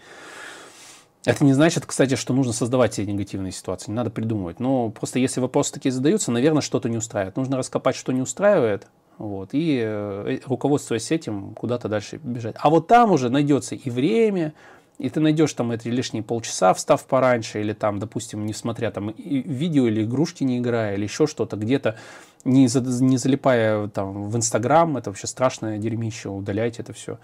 [1.23, 4.59] Это не значит, кстати, что нужно создавать себе негативные ситуации, не надо придумывать.
[4.59, 7.37] Но просто если вопросы такие задаются, наверное, что-то не устраивает.
[7.37, 8.87] Нужно раскопать, что не устраивает,
[9.21, 12.55] вот, и э, руководствуясь этим, куда-то дальше бежать.
[12.57, 14.53] А вот там уже найдется и время,
[14.97, 19.87] и ты найдешь там эти лишние полчаса, встав пораньше, или там, допустим, несмотря там видео
[19.87, 21.97] или игрушки не играя, или еще что-то, где-то
[22.45, 27.19] не, за, не залипая там в Инстаграм, это вообще страшное дерьмище, удаляйте это все.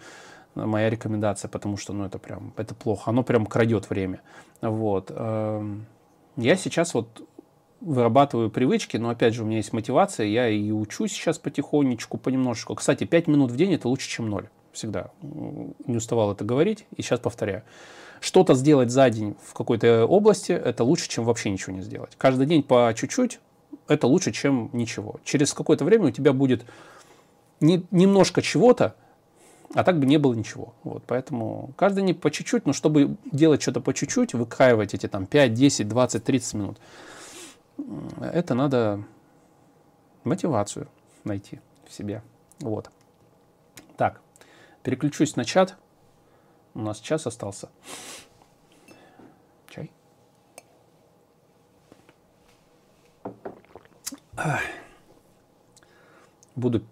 [0.54, 4.22] Моя рекомендация, потому что, ну, это прям, это плохо, оно прям крадет время.
[4.62, 5.12] Вот.
[5.16, 5.86] Эм,
[6.36, 7.28] я сейчас вот
[7.82, 12.76] вырабатываю привычки, но опять же у меня есть мотивация, я и учусь сейчас потихонечку, понемножечку.
[12.76, 14.50] Кстати, 5 минут в день это лучше, чем 0.
[14.72, 17.64] Всегда не уставал это говорить, и сейчас повторяю.
[18.20, 22.14] Что-то сделать за день в какой-то области, это лучше, чем вообще ничего не сделать.
[22.18, 23.40] Каждый день по чуть-чуть,
[23.88, 25.20] это лучше, чем ничего.
[25.24, 26.66] Через какое-то время у тебя будет
[27.60, 28.96] не, немножко чего-то,
[29.74, 30.74] а так бы не было ничего.
[30.84, 35.26] Вот, поэтому каждый день по чуть-чуть, но чтобы делать что-то по чуть-чуть, выкраивать эти там
[35.26, 36.78] 5, 10, 20, 30 минут,
[38.22, 39.04] это надо
[40.24, 40.90] мотивацию
[41.24, 42.24] найти в себе.
[42.60, 42.90] Вот.
[43.96, 44.22] Так,
[44.84, 45.78] переключусь на чат.
[46.74, 47.70] У нас час остался.
[49.68, 49.92] Чай.
[56.56, 56.84] Буду...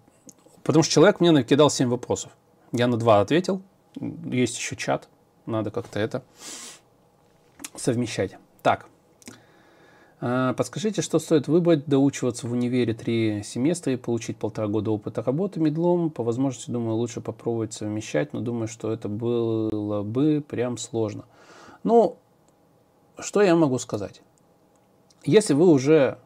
[0.62, 2.32] Потому что человек мне накидал 7 вопросов.
[2.72, 3.62] Я на 2 ответил.
[3.94, 5.08] Есть еще чат.
[5.46, 6.24] Надо как-то это
[7.76, 8.36] совмещать.
[8.62, 8.88] Так.
[10.28, 15.22] А, подскажите, что стоит выбрать, доучиваться в универе три семестра и получить полтора года опыта
[15.22, 16.10] работы медлом.
[16.10, 21.26] По возможности, думаю, лучше попробовать совмещать, но думаю, что это было бы прям сложно.
[21.84, 22.18] Ну,
[23.20, 24.20] что я могу сказать?
[25.24, 26.18] Если вы уже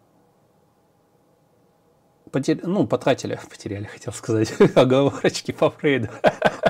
[2.30, 2.66] потер...
[2.66, 6.08] ну, потратили, потеряли, хотел сказать, оговорочки по Фрейду.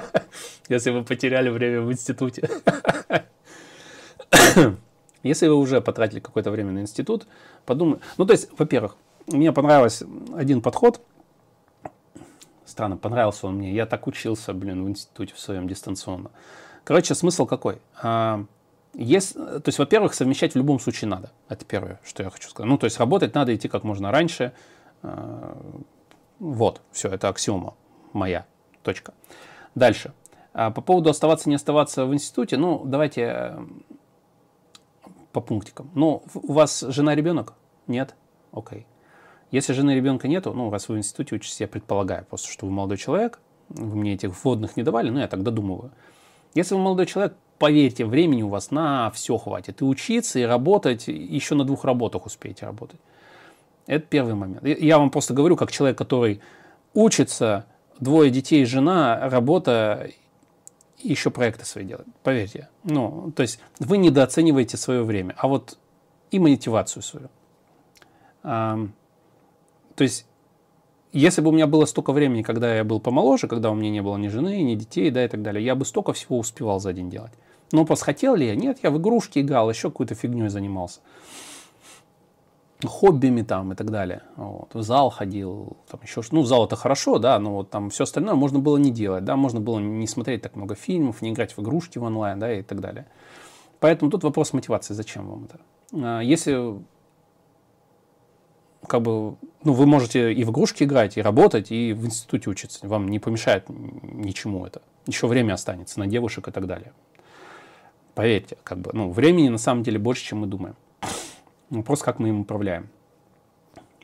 [0.69, 2.51] Если вы потеряли время в институте.
[5.23, 7.27] Если вы уже потратили какое-то время на институт,
[7.67, 8.03] подумайте.
[8.17, 11.01] Ну, то есть, во-первых, мне понравился один подход.
[12.65, 13.73] Странно, понравился он мне.
[13.73, 16.31] Я так учился, блин, в институте в своем дистанционно.
[16.85, 17.79] Короче, смысл какой?
[18.01, 18.45] А,
[18.95, 21.31] есть, то есть, во-первых, совмещать в любом случае надо.
[21.49, 22.69] Это первое, что я хочу сказать.
[22.69, 24.53] Ну, то есть, работать надо идти как можно раньше.
[25.03, 25.57] А,
[26.39, 27.75] вот, все, это аксиома
[28.13, 28.47] моя.
[28.83, 29.13] Точка.
[29.75, 30.13] Дальше.
[30.53, 33.57] А по поводу оставаться, не оставаться в институте, ну, давайте
[35.33, 35.90] по пунктикам.
[35.95, 37.55] Ну, у вас жена, ребенок?
[37.87, 38.14] Нет?
[38.53, 38.87] Окей.
[39.51, 42.73] Если жены ребенка нету, ну, раз вы в институте учитесь, я предполагаю просто, что вы
[42.73, 45.90] молодой человек, вы мне этих вводных не давали, но я так додумываю.
[46.55, 49.81] Если вы молодой человек, поверьте, времени у вас на все хватит.
[49.81, 53.01] И учиться, и работать, еще на двух работах успеете работать.
[53.87, 54.64] Это первый момент.
[54.64, 56.40] Я вам просто говорю, как человек, который
[56.95, 57.66] учится,
[57.99, 60.11] двое детей, жена, работа
[61.03, 62.69] еще проекты свои делать, поверьте.
[62.85, 65.79] Ну, то есть вы недооцениваете свое время, а вот
[66.31, 67.29] и мотивацию свою.
[68.43, 68.79] А,
[69.97, 70.27] то есть
[71.13, 74.01] если бы у меня было столько времени, когда я был помоложе, когда у меня не
[74.01, 76.93] было ни жены, ни детей, да, и так далее, я бы столько всего успевал за
[76.93, 77.33] день делать.
[77.73, 78.55] Но просто хотел ли я?
[78.55, 81.01] Нет, я в игрушки играл, еще какой-то фигней занимался
[82.88, 84.23] хоббими там и так далее.
[84.37, 84.75] Вот.
[84.75, 88.35] В зал ходил, там еще ну, зал это хорошо, да, но вот там все остальное
[88.35, 91.61] можно было не делать, да, можно было не смотреть так много фильмов, не играть в
[91.61, 93.07] игрушки в онлайн, да, и так далее.
[93.81, 95.61] Поэтому тут вопрос мотивации, зачем вам это.
[95.93, 96.81] А, если
[98.87, 102.87] как бы, ну, вы можете и в игрушки играть, и работать, и в институте учиться.
[102.88, 104.83] Вам не помешает ничему это.
[105.07, 106.93] Еще время останется на девушек и так далее.
[108.14, 110.77] Поверьте, как бы, ну, времени на самом деле больше, чем мы думаем.
[111.71, 112.91] Вопрос, как мы им управляем.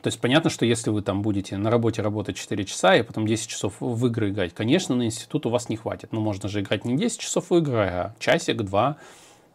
[0.01, 3.27] То есть понятно, что если вы там будете на работе работать 4 часа и потом
[3.27, 6.13] 10 часов в игры играть, конечно, на институт у вас не хватит.
[6.13, 8.97] Но можно же играть не 10 часов в игры, а часик, два,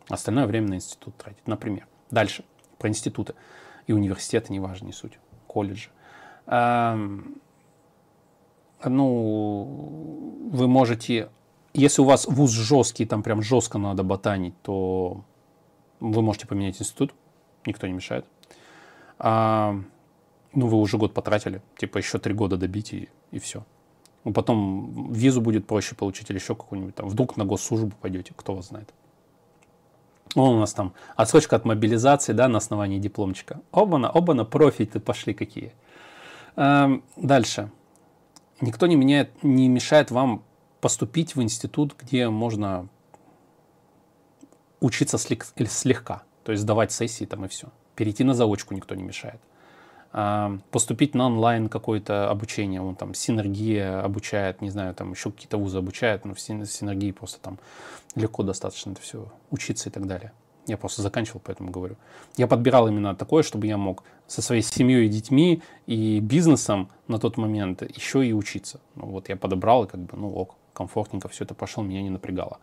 [0.08, 1.86] остальное время на институт тратить, например.
[2.10, 2.44] Дальше,
[2.78, 3.34] про институты
[3.86, 5.88] и университеты, неважно, не суть, колледжи.
[6.46, 7.36] Эм,
[8.84, 11.30] ну, вы можете,
[11.72, 15.24] если у вас вуз жесткий, там прям жестко надо ботанить, то
[16.00, 17.14] вы можете поменять институт,
[17.66, 18.24] никто не мешает.
[19.18, 19.76] А,
[20.54, 23.64] ну, вы уже год потратили, типа еще три года добить и, и все.
[24.24, 27.08] Ну, потом визу будет проще получить или еще какую-нибудь там.
[27.08, 28.92] Вдруг на госслужбу пойдете, кто вас знает.
[30.34, 33.60] О, у нас там отсрочка от мобилизации, да, на основании дипломчика.
[33.70, 35.72] Оба-на, оба-на, профиты пошли какие.
[36.56, 37.70] Эм, дальше.
[38.60, 40.44] Никто не, меняет, не мешает вам
[40.80, 42.88] поступить в институт, где можно
[44.80, 47.68] учиться слегка, то есть сдавать сессии там и все.
[47.94, 49.40] Перейти на заочку никто не мешает.
[50.12, 55.56] А, поступить на онлайн какое-то обучение, он там синергия обучает, не знаю, там еще какие-то
[55.56, 57.58] вузы обучают, но в синергии просто там
[58.14, 60.32] легко достаточно это все учиться и так далее.
[60.66, 61.96] Я просто заканчивал, поэтому говорю.
[62.36, 67.18] Я подбирал именно такое, чтобы я мог со своей семьей и детьми и бизнесом на
[67.18, 68.80] тот момент еще и учиться.
[68.94, 72.10] Ну, вот я подобрал, и как бы, ну ок, комфортненько все это пошел, меня не
[72.10, 72.58] напрягало.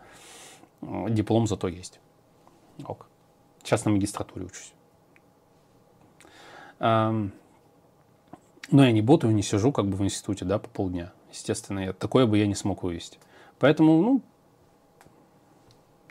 [0.81, 1.99] Диплом зато есть.
[2.85, 3.07] Ок.
[3.63, 4.73] Сейчас на магистратуре учусь.
[6.79, 7.31] Но
[8.71, 11.11] я не ботаю, не сижу как бы в институте, да, по полдня.
[11.31, 13.19] Естественно, я, такое бы я не смог вывести.
[13.57, 14.21] Поэтому, ну,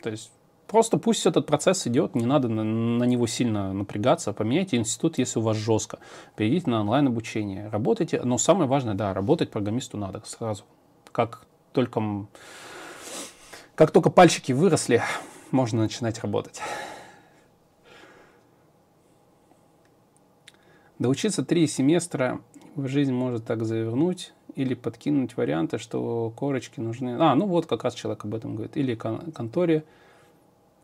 [0.01, 0.31] то есть
[0.67, 4.33] просто пусть этот процесс идет, не надо на, на него сильно напрягаться.
[4.33, 5.99] Поменяйте институт, если у вас жестко.
[6.35, 7.69] Перейдите на онлайн обучение.
[7.69, 10.63] Работайте, но самое важное, да, работать программисту надо сразу.
[11.11, 12.27] Как только,
[13.75, 15.01] как только пальчики выросли,
[15.51, 16.61] можно начинать работать.
[20.99, 22.41] Доучиться три семестра
[22.75, 27.15] в жизнь может так завернуть или подкинуть варианты, что корочки нужны.
[27.19, 28.75] А, ну вот как раз человек об этом говорит.
[28.75, 29.85] Или кон- конторе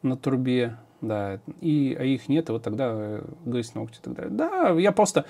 [0.01, 4.13] на трубе, да, и, а их нет, и вот тогда э, грызть ногти и так
[4.13, 4.31] далее.
[4.31, 5.25] Да, я просто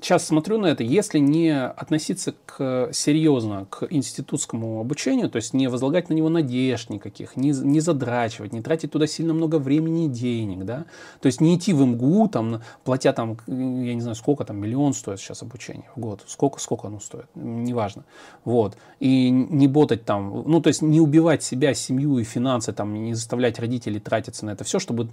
[0.00, 5.68] сейчас смотрю на это, если не относиться к, серьезно к институтскому обучению, то есть не
[5.68, 10.08] возлагать на него надежд никаких, не, не задрачивать, не тратить туда сильно много времени и
[10.08, 10.86] денег, да,
[11.20, 14.94] то есть не идти в МГУ, там, платя там, я не знаю, сколько там, миллион
[14.94, 18.04] стоит сейчас обучение в год, сколько, сколько оно стоит, неважно,
[18.44, 22.94] вот, и не ботать там, ну, то есть не убивать себя, семью и финансы, там,
[22.94, 25.08] не заставлять родителей тратиться на это все, чтобы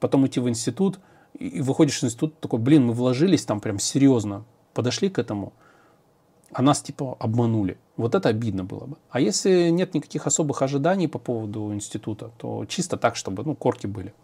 [0.00, 0.98] потом идти в институт,
[1.38, 5.52] и выходишь из института такой, блин, мы вложились там прям серьезно, подошли к этому,
[6.52, 7.78] а нас типа обманули.
[7.96, 8.96] Вот это обидно было бы.
[9.10, 13.86] А если нет никаких особых ожиданий по поводу института, то чисто так, чтобы ну, корки
[13.86, 14.14] были.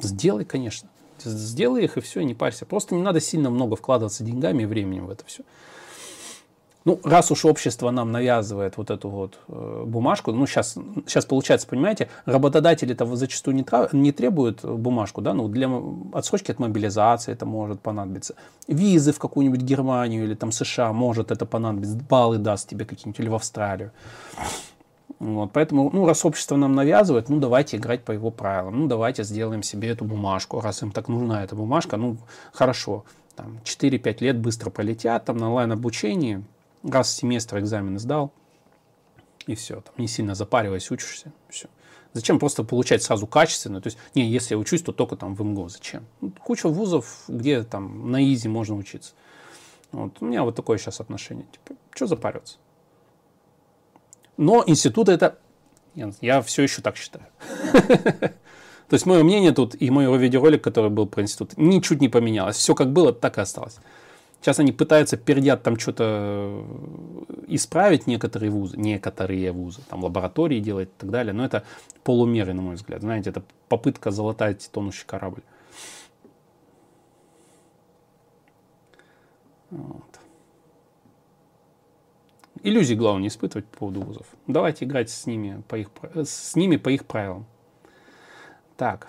[0.00, 0.88] Сделай, конечно.
[1.18, 2.66] Сделай их и все, не парься.
[2.66, 5.42] Просто не надо сильно много вкладываться деньгами и временем в это все.
[6.88, 10.74] Ну, раз уж общество нам навязывает вот эту вот э, бумажку, ну, сейчас,
[11.06, 15.68] сейчас получается, понимаете, работодатели это зачастую не, трав, не требуют бумажку, да, ну, для
[16.14, 18.36] отсрочки от мобилизации это может понадобиться.
[18.68, 23.28] Визы в какую-нибудь Германию или там США может это понадобиться, баллы даст тебе какие-нибудь, или
[23.28, 23.90] в Австралию.
[25.18, 28.80] Вот, поэтому, ну, раз общество нам навязывает, ну, давайте играть по его правилам.
[28.80, 30.62] Ну, давайте сделаем себе эту бумажку.
[30.62, 32.16] Раз им так нужна эта бумажка, ну,
[32.50, 33.04] хорошо.
[33.36, 36.42] Там 4-5 лет быстро пролетят, там на онлайн-обучении–
[36.82, 38.32] раз в семестр экзамены сдал,
[39.46, 41.68] и все, там не сильно запариваясь, учишься, все.
[42.12, 43.80] Зачем просто получать сразу качественно?
[43.80, 45.68] То есть, не, если я учусь, то только там в МГУ.
[45.68, 46.06] Зачем?
[46.20, 49.12] Ну, куча вузов, где там на изи можно учиться.
[49.92, 50.16] Вот.
[50.20, 51.46] У меня вот такое сейчас отношение.
[51.52, 52.56] Типа, что запариваться?
[54.36, 55.38] Но институт это...
[55.94, 57.26] Я все еще так считаю.
[58.88, 62.56] То есть мое мнение тут и мой видеоролик, который был про институт, ничуть не поменялось.
[62.56, 63.78] Все как было, так и осталось.
[64.40, 70.88] Сейчас они пытаются пердят там что-то э, исправить некоторые вузы, некоторые вузы, там лаборатории делать
[70.88, 71.64] и так далее, но это
[72.04, 73.00] полумеры, на мой взгляд.
[73.00, 75.42] Знаете, это попытка залатать тонущий корабль.
[79.70, 80.20] Вот.
[82.62, 84.26] Иллюзий, главное, не испытывать по поводу вузов.
[84.46, 87.46] Давайте играть с ними по их, с ними по их правилам.
[88.76, 89.08] Так.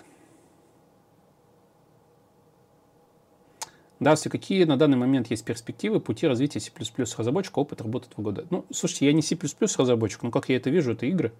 [3.99, 6.71] Здравствуйте, какие на данный момент есть перспективы пути развития C++
[7.17, 8.47] разработчика, опыт работы два года?
[8.49, 9.37] Ну, слушайте, я не C++
[9.77, 11.33] разработчик, но как я это вижу, это игры.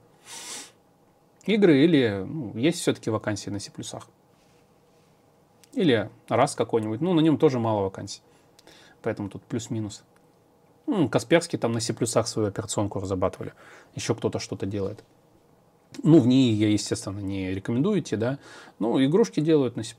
[1.45, 3.71] Игры или ну, есть все-таки вакансии на C++.
[5.71, 8.21] Или раз какой-нибудь, ну, на нем тоже мало вакансий.
[9.01, 10.03] Поэтому тут плюс-минус.
[10.85, 11.95] Ну, Касперский там на C++
[12.25, 13.53] свою операционку разрабатывали.
[13.95, 15.01] Еще кто-то что-то делает.
[16.03, 18.37] Ну, в ней я, естественно, не рекомендую идти, да.
[18.79, 19.95] Ну, игрушки делают на C+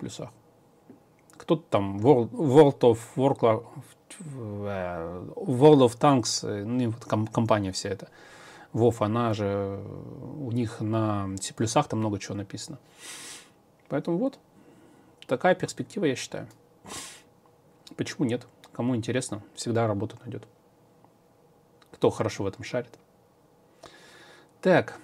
[1.41, 3.65] кто-то там World, World of Warcraft,
[4.21, 8.09] э, World of Tanks, э, ну, вот компания вся эта,
[8.75, 9.83] WoW, она же,
[10.39, 11.55] у них на C++
[11.89, 12.79] там много чего написано.
[13.89, 14.39] Поэтому вот,
[15.27, 16.47] такая перспектива, я считаю.
[17.97, 18.47] Почему нет?
[18.73, 20.47] Кому интересно, всегда работу найдет.
[21.91, 22.99] Кто хорошо в этом шарит.
[24.61, 24.99] Так,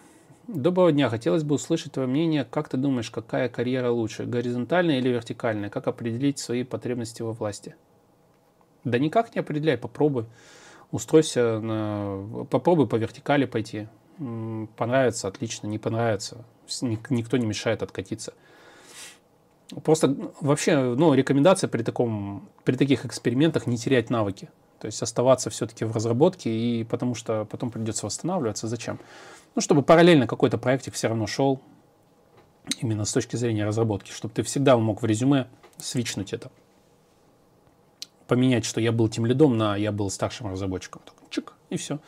[0.49, 1.09] Доброго дня.
[1.09, 2.45] Хотелось бы услышать твое мнение.
[2.45, 5.71] Как ты думаешь, какая карьера лучше, горизонтальная или вертикальная?
[5.71, 7.75] Как определить свои потребности во власти?
[8.85, 10.27] Да никак не определяй, попробуй.
[10.93, 12.47] Устройся, на...
[12.49, 13.89] попробуй по вертикали пойти.
[14.77, 16.45] Понравится, отлично, не понравится.
[16.81, 18.33] Никто не мешает откатиться.
[19.83, 24.49] Просто вообще, ну, рекомендация при, таком, при таких экспериментах не терять навыки.
[24.81, 28.69] То есть оставаться все-таки в разработке, и потому что потом придется восстанавливаться.
[28.69, 28.99] Зачем?
[29.55, 31.61] Ну, чтобы параллельно какой-то проектик все равно шел,
[32.81, 36.51] именно с точки зрения разработки, чтобы ты всегда мог в резюме свичнуть это.
[38.27, 41.03] Поменять, что я был тем лидом на я был старшим разработчиком.
[41.05, 42.01] Так, чик, и все.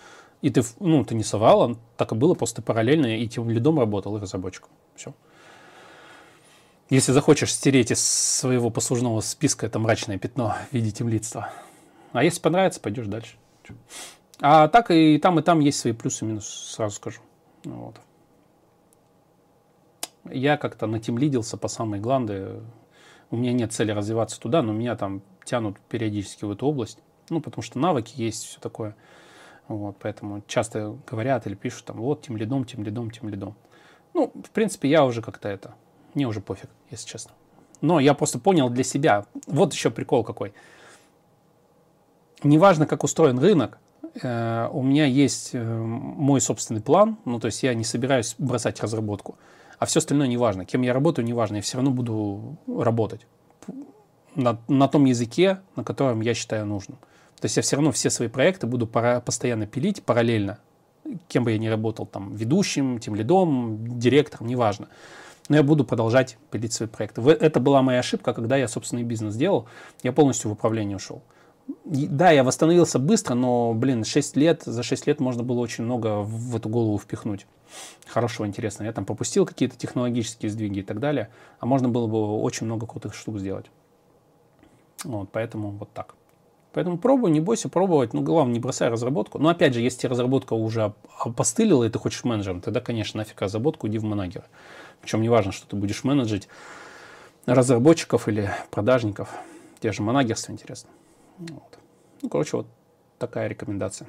[0.42, 4.16] И ты, ну, ты не совал, так и было, просто параллельно и тем лидом работал,
[4.16, 4.70] и разработчиком.
[4.94, 5.14] Все.
[6.90, 11.50] Если захочешь стереть из своего послужного списка это мрачное пятно в виде темлидства.
[12.12, 13.36] А если понравится, пойдешь дальше.
[14.40, 17.20] А так и там, и там есть свои плюсы и минусы, сразу скажу.
[17.64, 17.96] Вот.
[20.30, 22.60] Я как-то натемлидился по самой гланды.
[23.30, 26.98] У меня нет цели развиваться туда, но меня там тянут периодически в эту область.
[27.30, 28.94] Ну, потому что навыки есть, все такое.
[29.66, 33.54] Вот, поэтому часто говорят или пишут там, вот, тем лидом, тем лидом, тем лидом.
[34.14, 35.74] Ну, в принципе, я уже как-то это,
[36.14, 37.32] мне уже пофиг, если честно.
[37.82, 40.54] Но я просто понял для себя, вот еще прикол какой.
[42.42, 43.78] Неважно, как устроен рынок,
[44.22, 48.80] э, у меня есть э, мой собственный план, ну, то есть я не собираюсь бросать
[48.80, 49.36] разработку,
[49.78, 50.64] а все остальное неважно.
[50.64, 53.26] Кем я работаю, неважно, я все равно буду работать
[54.34, 56.98] на, на том языке, на котором я считаю нужным.
[57.40, 60.58] То есть я все равно все свои проекты буду пора, постоянно пилить параллельно,
[61.28, 64.88] кем бы я ни работал, там, ведущим, тем лидом, директором, неважно.
[65.48, 67.22] Но я буду продолжать пилить свои проекты.
[67.22, 69.66] Это была моя ошибка, когда я собственный бизнес делал,
[70.02, 71.22] я полностью в управление ушел.
[71.84, 76.22] Да, я восстановился быстро, но, блин, 6 лет, за 6 лет можно было очень много
[76.22, 77.46] в эту голову впихнуть.
[78.06, 78.86] Хорошего, интересного.
[78.86, 81.28] Я там пропустил какие-то технологические сдвиги и так далее,
[81.60, 83.66] а можно было бы очень много крутых штук сделать.
[85.04, 86.14] Вот, поэтому вот так.
[86.72, 88.14] Поэтому пробуй, не бойся пробовать.
[88.14, 89.38] Ну, главное, не бросай разработку.
[89.38, 93.88] Но опять же, если разработка уже опостылила, и ты хочешь менеджером, тогда, конечно, нафиг разработку,
[93.88, 94.46] иди в менеджера.
[95.00, 96.48] Причем не важно, что ты будешь менеджить
[97.46, 99.30] разработчиков или продажников.
[99.80, 100.90] Те же манагерство интересно.
[101.38, 101.78] Вот.
[102.22, 102.66] Ну, короче, вот
[103.18, 104.08] такая рекомендация.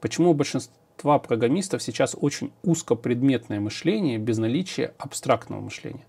[0.00, 6.04] Почему у большинства программистов сейчас очень узкопредметное мышление без наличия абстрактного мышления?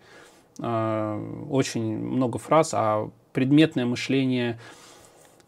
[0.60, 4.60] А, очень много фраз, а предметное мышление...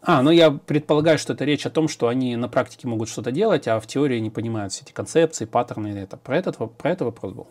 [0.00, 3.32] А, ну я предполагаю, что это речь о том, что они на практике могут что-то
[3.32, 5.88] делать, а в теории не понимают все эти концепции, паттерны.
[5.88, 6.16] Это.
[6.16, 7.48] Про, этот, про это вопрос был.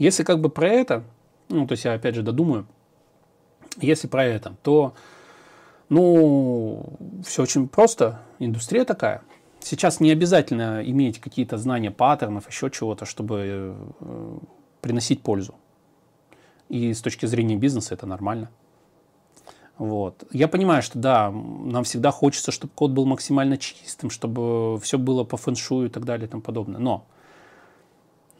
[0.00, 1.04] Если как бы про это,
[1.50, 2.66] ну, то есть я опять же додумаю,
[3.76, 4.94] если про это, то,
[5.90, 9.20] ну, все очень просто, индустрия такая.
[9.60, 13.42] Сейчас не обязательно иметь какие-то знания паттернов, еще чего-то, чтобы
[14.00, 14.38] э,
[14.80, 15.54] приносить пользу.
[16.70, 18.50] И с точки зрения бизнеса это нормально.
[19.76, 20.24] Вот.
[20.32, 25.24] Я понимаю, что да, нам всегда хочется, чтобы код был максимально чистым, чтобы все было
[25.24, 26.80] по фэншую и так далее и тому подобное.
[26.80, 27.04] Но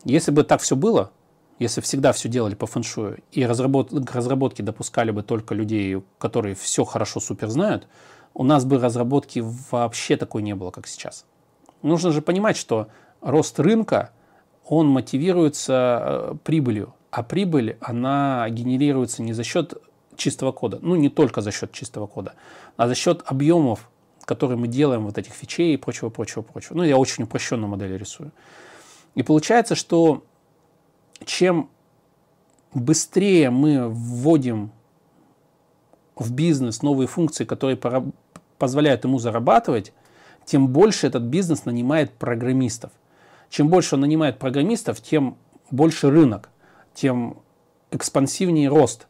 [0.05, 1.13] если бы так все было,
[1.61, 3.91] если всегда все делали по фэншую и разработ...
[3.91, 7.87] к разработке допускали бы только людей, которые все хорошо супер знают,
[8.33, 11.27] у нас бы разработки вообще такой не было, как сейчас.
[11.83, 12.89] Нужно же понимать, что
[13.21, 14.11] рост рынка,
[14.65, 19.75] он мотивируется э, прибылью, а прибыль, она генерируется не за счет
[20.17, 22.35] чистого кода, ну не только за счет чистого кода,
[22.79, 23.91] а за счет объемов,
[24.25, 26.77] которые мы делаем вот этих фичей и прочего, прочего, прочего.
[26.77, 28.33] Ну, я очень упрощенную модель рисую.
[29.15, 30.23] И получается, что
[31.25, 31.69] чем
[32.73, 34.71] быстрее мы вводим
[36.17, 37.79] в бизнес новые функции, которые
[38.59, 39.93] позволяют ему зарабатывать,
[40.45, 42.93] тем больше этот бизнес нанимает программистов.
[43.49, 45.37] Чем больше он нанимает программистов, тем
[45.71, 46.51] больше рынок,
[46.95, 47.39] тем
[47.91, 49.07] экспансивнее рост.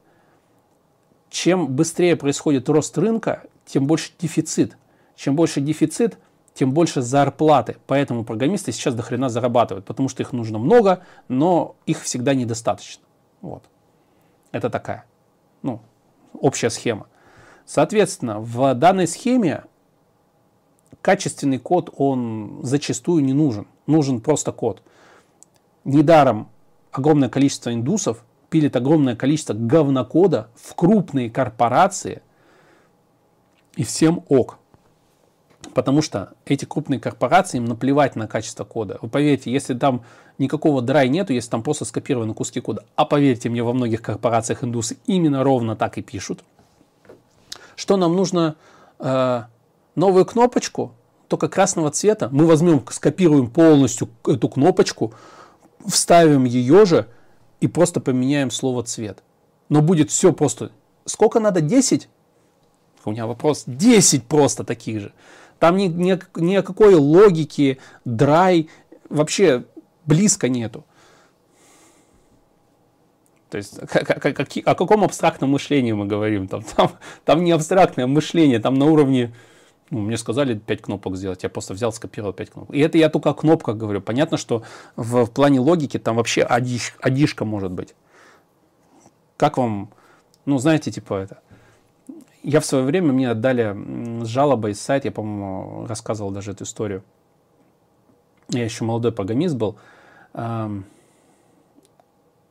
[1.28, 4.76] Чем быстрее происходит рост рынка, тем больше дефицит.
[5.16, 6.18] Чем больше дефицит–
[6.54, 7.76] тем больше зарплаты.
[7.86, 13.04] Поэтому программисты сейчас до хрена зарабатывают, потому что их нужно много, но их всегда недостаточно.
[13.40, 13.64] Вот.
[14.52, 15.04] Это такая,
[15.62, 15.80] ну,
[16.32, 17.06] общая схема.
[17.64, 19.64] Соответственно, в данной схеме
[21.02, 23.66] качественный код, он зачастую не нужен.
[23.86, 24.82] Нужен просто код.
[25.84, 26.48] Недаром
[26.90, 32.22] огромное количество индусов пилит огромное количество говнокода в крупные корпорации,
[33.76, 34.58] и всем ок.
[35.80, 38.98] Потому что эти крупные корпорации, им наплевать на качество кода.
[39.00, 40.02] Вы поверьте, если там
[40.36, 42.84] никакого драй нету, если там просто скопированы куски кода.
[42.96, 46.44] А поверьте мне, во многих корпорациях индусы именно ровно так и пишут.
[47.76, 48.56] Что нам нужно?
[48.98, 49.44] Э,
[49.94, 50.92] новую кнопочку,
[51.28, 52.28] только красного цвета.
[52.30, 55.14] Мы возьмем, скопируем полностью эту кнопочку,
[55.86, 57.08] вставим ее же
[57.62, 59.22] и просто поменяем слово цвет.
[59.70, 60.72] Но будет все просто.
[61.06, 61.62] Сколько надо?
[61.62, 62.10] 10?
[63.06, 63.62] У меня вопрос.
[63.64, 65.12] 10 просто таких же.
[65.60, 68.68] Там ни, ни, ни о какой логике, драй
[69.10, 69.64] вообще
[70.06, 70.84] близко нету.
[73.50, 76.48] То есть о, каком абстрактном мышлении мы говорим?
[76.48, 76.92] Там, там,
[77.24, 79.34] там не абстрактное мышление, там на уровне
[79.90, 82.74] ну, мне сказали 5 кнопок сделать, я просто взял, скопировал 5 кнопок.
[82.74, 84.00] И это я только о кнопках говорю.
[84.00, 84.62] Понятно, что
[84.94, 87.94] в, в плане логики там вообще одиш, одишка может быть.
[89.36, 89.92] Как вам,
[90.46, 91.40] ну, знаете, типа это.
[92.42, 93.76] Я в свое время, мне отдали
[94.24, 97.02] с жалобой сайт, я, по-моему, рассказывал даже эту историю.
[98.48, 99.76] Я еще молодой программист был.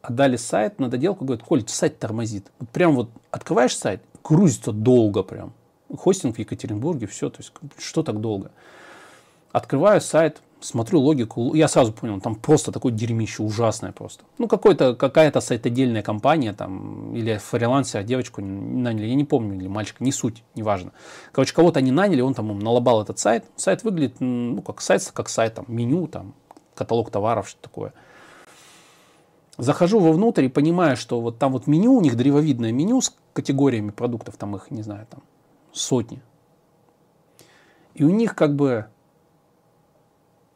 [0.01, 2.51] Отдали сайт на доделку, говорит, Коль, сайт тормозит.
[2.59, 5.53] Вот прям вот открываешь сайт, грузится долго прям
[5.97, 8.51] хостинг в Екатеринбурге, все, то есть что так долго.
[9.51, 14.25] Открываю сайт, смотрю логику, я сразу понял, там просто такое дерьмище ужасное просто.
[14.37, 19.67] Ну, какой-то, какая-то сайтодельная компания там, или фрилансе, а девочку наняли, я не помню, или
[19.67, 20.91] мальчика, не суть, неважно.
[21.31, 23.45] Короче, кого-то они наняли, он там налобал этот сайт.
[23.55, 26.33] Сайт выглядит, ну, как сайт, как сайт, там, меню, там,
[26.75, 27.93] каталог товаров, что такое.
[29.57, 33.91] Захожу вовнутрь и понимаю, что вот там вот меню, у них древовидное меню с категориями
[33.91, 35.21] продуктов, там их, не знаю, там
[35.71, 36.21] сотни.
[37.93, 38.87] И у них как бы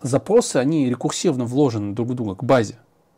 [0.04, 2.76] запросы, они рекурсивно вложены друг в друга к базе.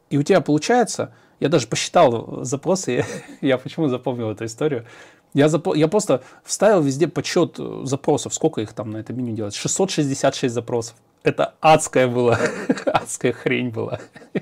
[0.10, 3.06] И у тебя получается, я даже посчитал запросы, я,
[3.42, 4.86] я почему запомнил эту историю.
[5.34, 9.54] Я, запо, я просто вставил везде подсчет запросов, сколько их там на это меню делать.
[9.54, 10.96] 666 запросов.
[11.24, 12.40] Это адская была,
[12.86, 14.00] адская хрень была.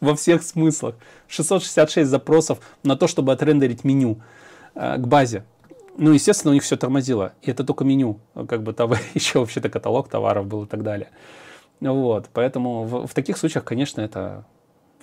[0.00, 0.96] Во всех смыслах.
[1.28, 4.20] 666 запросов на то, чтобы отрендерить меню
[4.74, 5.44] э, к базе.
[5.96, 7.32] Ну, естественно, у них все тормозило.
[7.42, 8.20] И это только меню.
[8.48, 11.08] Как бы там еще вообще-то каталог товаров был и так далее.
[11.80, 12.28] Вот.
[12.32, 14.44] Поэтому в, в таких случаях, конечно, это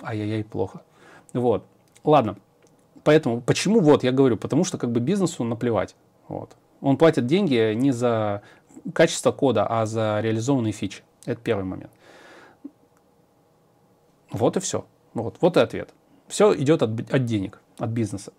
[0.02, 0.82] ай-яй-яй плохо.
[1.34, 1.66] Вот.
[2.04, 2.38] Ладно.
[3.04, 5.96] Поэтому, почему вот, я говорю, потому что как бы бизнесу наплевать.
[6.28, 6.56] Вот.
[6.82, 8.42] Он платит деньги не за
[8.94, 11.04] качество кода, а за реализованные фичи.
[11.26, 11.92] Это первый момент.
[14.32, 14.86] Вот и все.
[15.14, 15.94] Вот, вот и ответ.
[16.28, 18.34] Все идет от, от денег, от бизнеса.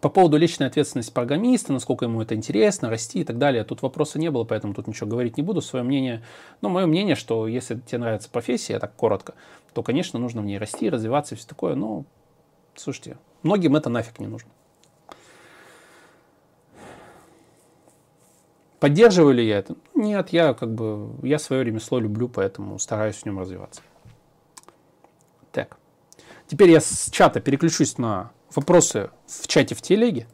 [0.00, 4.18] По поводу личной ответственности программиста, насколько ему это интересно, расти и так далее, тут вопроса
[4.18, 5.60] не было, поэтому тут ничего говорить не буду.
[5.60, 6.22] Свое мнение,
[6.60, 9.34] но мое мнение, что если тебе нравится профессия, так коротко,
[9.72, 12.04] то, конечно, нужно в ней расти, развиваться и все такое, но,
[12.74, 14.50] слушайте, многим это нафиг не нужно.
[18.80, 19.76] Поддерживаю ли я это?
[19.94, 23.80] Нет, я как бы, я свое ремесло люблю, поэтому стараюсь в нем развиваться.
[25.52, 25.78] Так.
[26.46, 30.26] Теперь я с чата переключусь на вопросы в чате в телеге,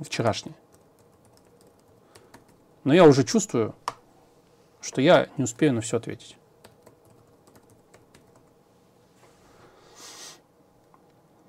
[0.00, 0.56] вчерашние.
[2.84, 3.74] Но я уже чувствую,
[4.80, 6.36] что я не успею на все ответить.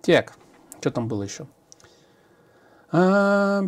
[0.01, 0.37] Так,
[0.79, 1.47] что там было еще?
[2.91, 3.63] А,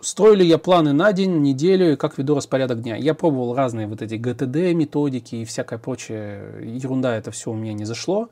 [0.00, 2.96] Строю ли я планы на день, неделю и как веду распорядок дня?
[2.96, 7.74] Я пробовал разные вот эти ГТД методики и всякая прочая ерунда, это все у меня
[7.74, 8.30] не зашло.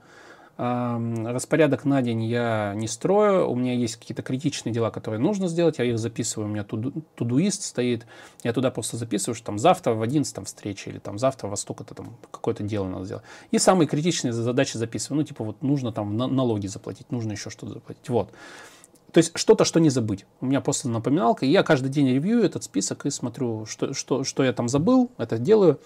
[0.58, 5.78] Распорядок на день я не строю, у меня есть какие-то критичные дела, которые нужно сделать,
[5.78, 8.06] я их записываю, у меня тудуист стоит,
[8.42, 11.54] я туда просто записываю, что там завтра в 11 там встреча или там завтра во
[11.54, 13.24] столько-то там какое-то дело надо сделать.
[13.52, 17.74] И самые критичные задачи записываю, ну типа вот нужно там налоги заплатить, нужно еще что-то
[17.74, 18.32] заплатить, вот.
[19.12, 20.26] То есть что-то, что не забыть.
[20.40, 24.24] У меня просто напоминалка, и я каждый день ревью этот список и смотрю, что, что,
[24.24, 25.78] что я там забыл, это делаю.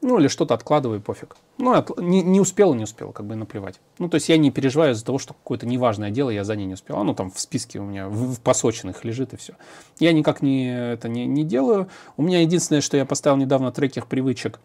[0.00, 1.36] Ну, или что-то откладываю, пофиг.
[1.58, 3.80] Ну, от, не, не успел, не успел, как бы наплевать.
[3.98, 6.66] Ну, то есть я не переживаю из-за того, что какое-то неважное дело я за ней
[6.66, 6.98] не успел.
[6.98, 9.54] Оно там в списке у меня в, в посоченных лежит и все.
[9.98, 11.88] Я никак не, это не, не делаю.
[12.16, 14.60] У меня единственное, что я поставил недавно трекер привычек,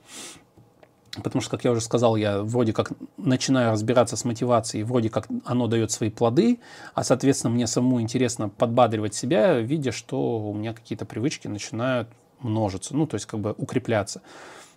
[1.22, 5.28] потому что, как я уже сказал, я вроде как начинаю разбираться с мотивацией, вроде как
[5.46, 6.60] оно дает свои плоды,
[6.94, 12.08] а, соответственно, мне самому интересно подбадривать себя, видя, что у меня какие-то привычки начинают
[12.40, 14.22] множиться, ну, то есть как бы укрепляться.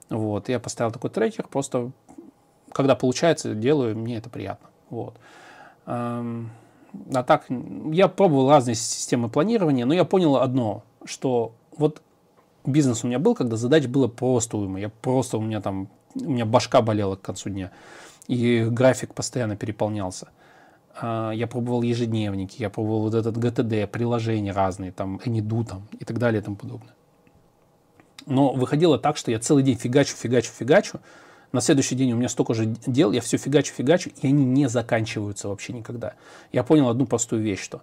[0.09, 1.90] Вот, я поставил такой трекер, просто
[2.72, 4.68] когда получается, делаю, мне это приятно.
[4.90, 5.18] Вот.
[5.86, 7.46] А так,
[7.92, 12.02] я пробовал разные системы планирования, но я понял одно, что вот
[12.64, 14.80] бизнес у меня был, когда задач было просто уйма.
[14.80, 17.70] Я просто, у меня там, у меня башка болела к концу дня.
[18.28, 20.28] И график постоянно переполнялся.
[20.98, 26.04] А, я пробовал ежедневники, я пробовал вот этот GTD, приложения разные, там, Anydo там и
[26.04, 26.94] так далее и тому подобное.
[28.26, 31.00] Но выходило так, что я целый день фигачу, фигачу, фигачу.
[31.52, 34.68] На следующий день у меня столько же дел, я все фигачу, фигачу, и они не
[34.68, 36.14] заканчиваются вообще никогда.
[36.52, 37.82] Я понял одну простую вещь, что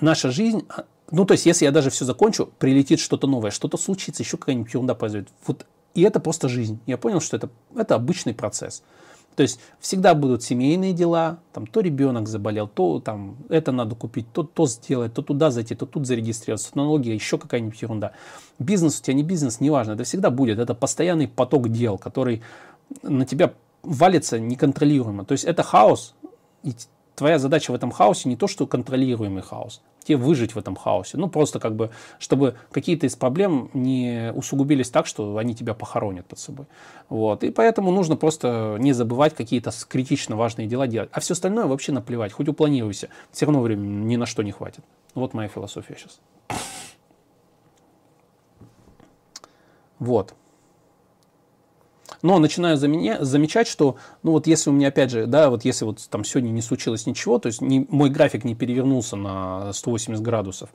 [0.00, 3.78] наша жизнь, а, ну то есть если я даже все закончу, прилетит что-то новое, что-то
[3.78, 5.30] случится, еще какая-нибудь ерунда произойдет.
[5.46, 6.80] Вот, и это просто жизнь.
[6.86, 8.82] Я понял, что это, это обычный процесс.
[9.34, 14.26] То есть всегда будут семейные дела, там то ребенок заболел, то там это надо купить,
[14.32, 18.12] то то сделать, то туда зайти, то тут зарегистрироваться, налоги, еще какая-нибудь ерунда.
[18.58, 22.42] Бизнес у тебя не бизнес, неважно, это всегда будет, это постоянный поток дел, который
[23.02, 25.24] на тебя валится неконтролируемо.
[25.24, 26.14] То есть это хаос,
[26.62, 26.74] и
[27.14, 31.16] твоя задача в этом хаосе не то, что контролируемый хаос, тебе выжить в этом хаосе.
[31.18, 36.26] Ну, просто как бы, чтобы какие-то из проблем не усугубились так, что они тебя похоронят
[36.26, 36.66] под собой.
[37.08, 37.44] Вот.
[37.44, 41.10] И поэтому нужно просто не забывать какие-то критично важные дела делать.
[41.12, 43.08] А все остальное вообще наплевать, хоть упланируйся.
[43.30, 44.84] Все равно времени ни на что не хватит.
[45.14, 46.20] Вот моя философия сейчас.
[49.98, 50.34] Вот.
[52.22, 56.00] Но начинаю замечать, что, ну вот если у меня, опять же, да, вот если вот
[56.08, 60.70] там сегодня не случилось ничего, то есть не, мой график не перевернулся на 180 градусов,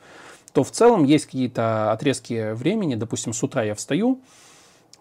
[0.51, 4.19] то в целом есть какие-то отрезки времени, допустим, с утра я встаю,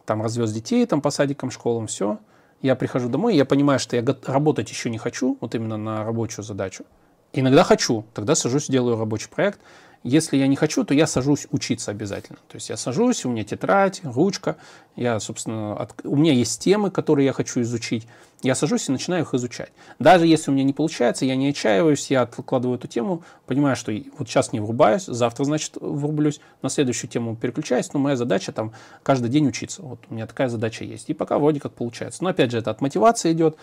[0.05, 2.21] там развез детей там по садикам, школам, все,
[2.63, 6.45] я прихожу домой, я понимаю, что я работать еще не хочу, вот именно на рабочую
[6.45, 6.85] задачу.
[7.33, 9.61] Иногда хочу, тогда сажусь, делаю рабочий проект,
[10.03, 12.39] если я не хочу, то я сажусь учиться обязательно.
[12.49, 14.57] То есть я сажусь, у меня тетрадь, ручка,
[14.97, 15.95] я, собственно, от...
[16.05, 18.07] у меня есть темы, которые я хочу изучить.
[18.43, 19.73] Я сажусь и начинаю их изучать.
[19.99, 23.93] Даже если у меня не получается, я не отчаиваюсь, я откладываю эту тему, понимаю, что
[24.19, 28.73] вот сейчас не врубаюсь, завтра, значит, врублюсь, на следующую тему переключаюсь, но моя задача там
[29.03, 29.83] каждый день учиться.
[29.83, 31.11] Вот у меня такая задача есть.
[31.11, 32.25] И пока вроде как получается.
[32.25, 33.57] Но опять же, это от мотивации идет,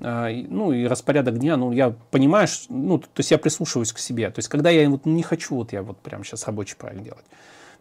[0.00, 4.30] а, ну и распорядок дня, ну я понимаю, ну то есть я прислушиваюсь к себе.
[4.30, 7.24] То есть когда я вот не хочу, вот я вот прямо сейчас рабочий проект делать.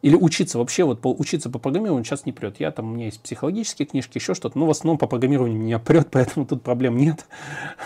[0.02, 2.60] Или учиться вообще, вот по, учиться по программированию сейчас не прет.
[2.60, 4.58] Я там, у меня есть психологические книжки, еще что-то.
[4.58, 7.26] Но в основном по программированию меня прет, поэтому тут проблем нет.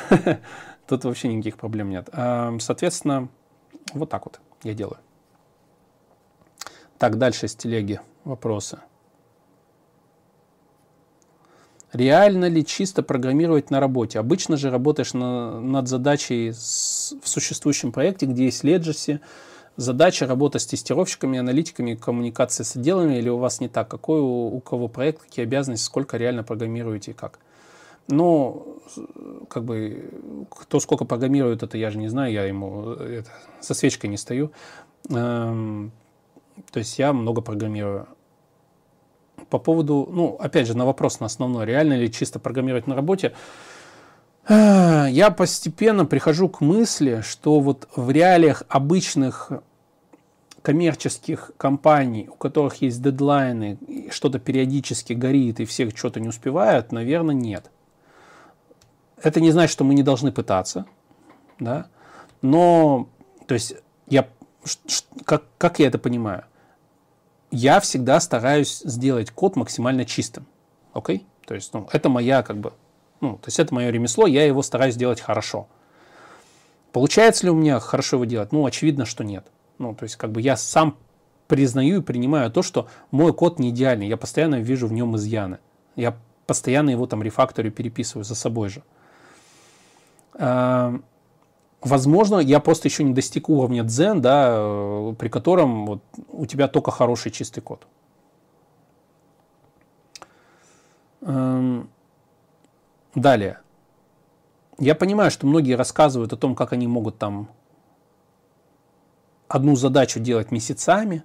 [0.86, 2.10] Тут вообще никаких проблем нет.
[2.60, 3.30] Соответственно,
[3.94, 4.98] вот так вот я делаю.
[6.98, 8.80] Так, дальше с телеги вопросы.
[11.94, 14.18] Реально ли чисто программировать на работе?
[14.18, 19.20] Обычно же работаешь на, над задачей с, в существующем проекте, где есть Legacy,
[19.78, 23.88] задача работа с тестировщиками, аналитиками, коммуникация с отделами, или у вас не так?
[23.88, 27.40] Какой у, у кого проект, какие обязанности, сколько реально программируете и как?
[28.08, 28.82] Ну,
[29.50, 30.10] как бы,
[30.50, 34.52] кто сколько программирует, это я же не знаю, я ему это, со свечкой не стою.
[35.10, 35.92] Эм,
[36.72, 38.08] то есть я много программирую.
[39.50, 43.28] По поводу, ну, опять же, на вопрос на основной, реально ли чисто программировать на работе,
[43.28, 43.73] э,
[44.50, 49.52] я постепенно прихожу к мысли, что вот в реалиях обычных
[50.62, 53.78] коммерческих компаний, у которых есть дедлайны,
[54.12, 57.70] что-то периодически горит и всех что-то не успевают, наверное, нет.
[59.22, 60.86] Это не значит, что мы не должны пытаться,
[61.60, 61.88] да,
[62.42, 63.08] но,
[63.46, 63.76] то есть,
[64.08, 64.28] я,
[65.26, 66.44] как, как я это понимаю?
[67.54, 70.48] я всегда стараюсь сделать код максимально чистым.
[70.92, 71.18] Окей?
[71.18, 71.46] Okay?
[71.46, 72.74] То есть, ну, это моя, как бы,
[73.24, 75.68] ну, то есть это мое ремесло, я его стараюсь делать хорошо.
[76.92, 78.52] Получается ли у меня хорошо его делать?
[78.52, 79.48] Ну, очевидно, что нет.
[79.80, 80.98] Ну, то есть, как бы я сам
[81.48, 85.60] признаю и принимаю то, что мой код не идеальный, я постоянно вижу в нем изъяны.
[85.96, 86.16] Я
[86.46, 88.84] постоянно его там рефакторю переписываю за собой же.
[91.84, 96.70] Возможно, я просто еще не достиг уровня дзен, да, э, при котором вот у тебя
[96.70, 97.86] только хороший чистый код.
[103.16, 103.60] Далее.
[104.80, 107.50] Я понимаю, что многие рассказывают о том, как они могут там
[109.48, 111.24] одну задачу делать месяцами,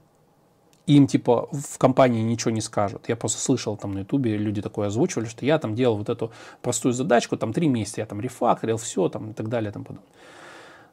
[0.87, 3.09] и им типа в компании ничего не скажут.
[3.09, 6.31] Я просто слышал там на ютубе, люди такое озвучивали, что я там делал вот эту
[6.63, 9.73] простую задачку, там три месяца я там рефакторил, все там и так далее.
[9.73, 10.09] Там подобное.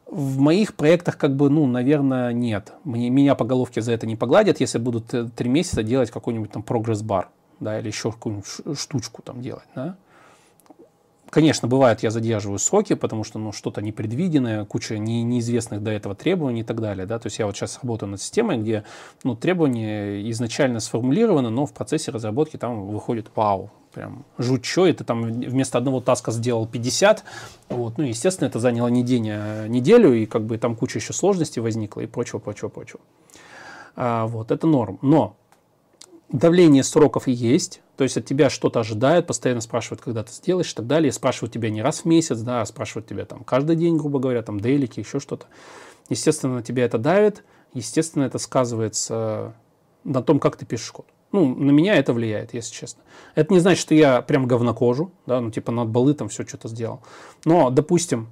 [0.06, 2.74] В моих проектах, как бы, ну, наверное, нет.
[2.84, 6.52] Мне, меня по головке за это не погладят, если будут э, три месяца делать какой-нибудь
[6.52, 7.30] там прогресс-бар,
[7.60, 9.96] да, или еще какую-нибудь штучку там делать, да.
[11.30, 16.16] Конечно, бывает, я задерживаю сроки, потому что ну, что-то непредвиденное, куча не, неизвестных до этого
[16.16, 17.06] требований и так далее.
[17.06, 17.20] Да?
[17.20, 18.84] То есть я вот сейчас работаю над системой, где
[19.24, 25.04] ну, требования изначально сформулированы, но в процессе разработки там выходит вау, прям жуть, что это
[25.04, 27.24] там вместо одного таска сделал 50.
[27.70, 27.98] Вот.
[27.98, 31.62] Ну, естественно, это заняло не день, а неделю, и как бы там куча еще сложностей
[31.62, 33.00] возникла и прочего, прочего, прочего.
[33.96, 35.00] А, вот, это норм.
[35.02, 35.38] Но
[36.32, 40.76] давление сроков есть, то есть от тебя что-то ожидают, постоянно спрашивают, когда ты сделаешь и
[40.76, 41.12] так далее.
[41.12, 44.42] Спрашивают тебя не раз в месяц, да, а спрашивают тебя там каждый день, грубо говоря,
[44.42, 45.46] там дейлики, еще что-то.
[46.10, 49.54] Естественно, на тебя это давит, естественно, это сказывается
[50.04, 51.06] на том, как ты пишешь код.
[51.32, 53.04] Ну, на меня это влияет, если честно.
[53.34, 56.68] Это не значит, что я прям говнокожу, да, ну, типа над балы там все что-то
[56.68, 57.02] сделал.
[57.44, 58.30] Но, допустим,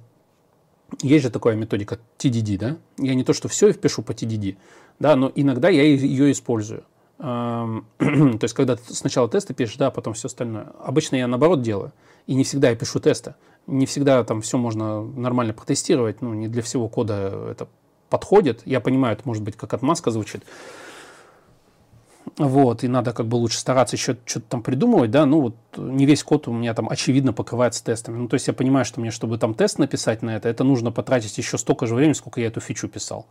[1.02, 2.76] есть же такая методика TDD, да?
[2.98, 4.56] Я не то, что все впишу по TDD,
[5.00, 6.84] да, но иногда я ее использую.
[7.98, 10.68] то есть, когда сначала тесты пишешь, да, а потом все остальное.
[10.80, 11.92] Обычно я наоборот делаю.
[12.26, 13.34] И не всегда я пишу тесты.
[13.66, 16.20] Не всегда там все можно нормально протестировать.
[16.20, 17.68] Ну, не для всего кода это
[18.10, 18.62] подходит.
[18.66, 20.44] Я понимаю, это может быть как отмазка звучит.
[22.36, 26.04] Вот, и надо как бы лучше стараться еще что-то там придумывать, да, ну вот не
[26.04, 28.16] весь код у меня там очевидно покрывается тестами.
[28.16, 30.90] Ну, то есть я понимаю, что мне, чтобы там тест написать на это, это нужно
[30.90, 33.26] потратить еще столько же времени, сколько я эту фичу писал.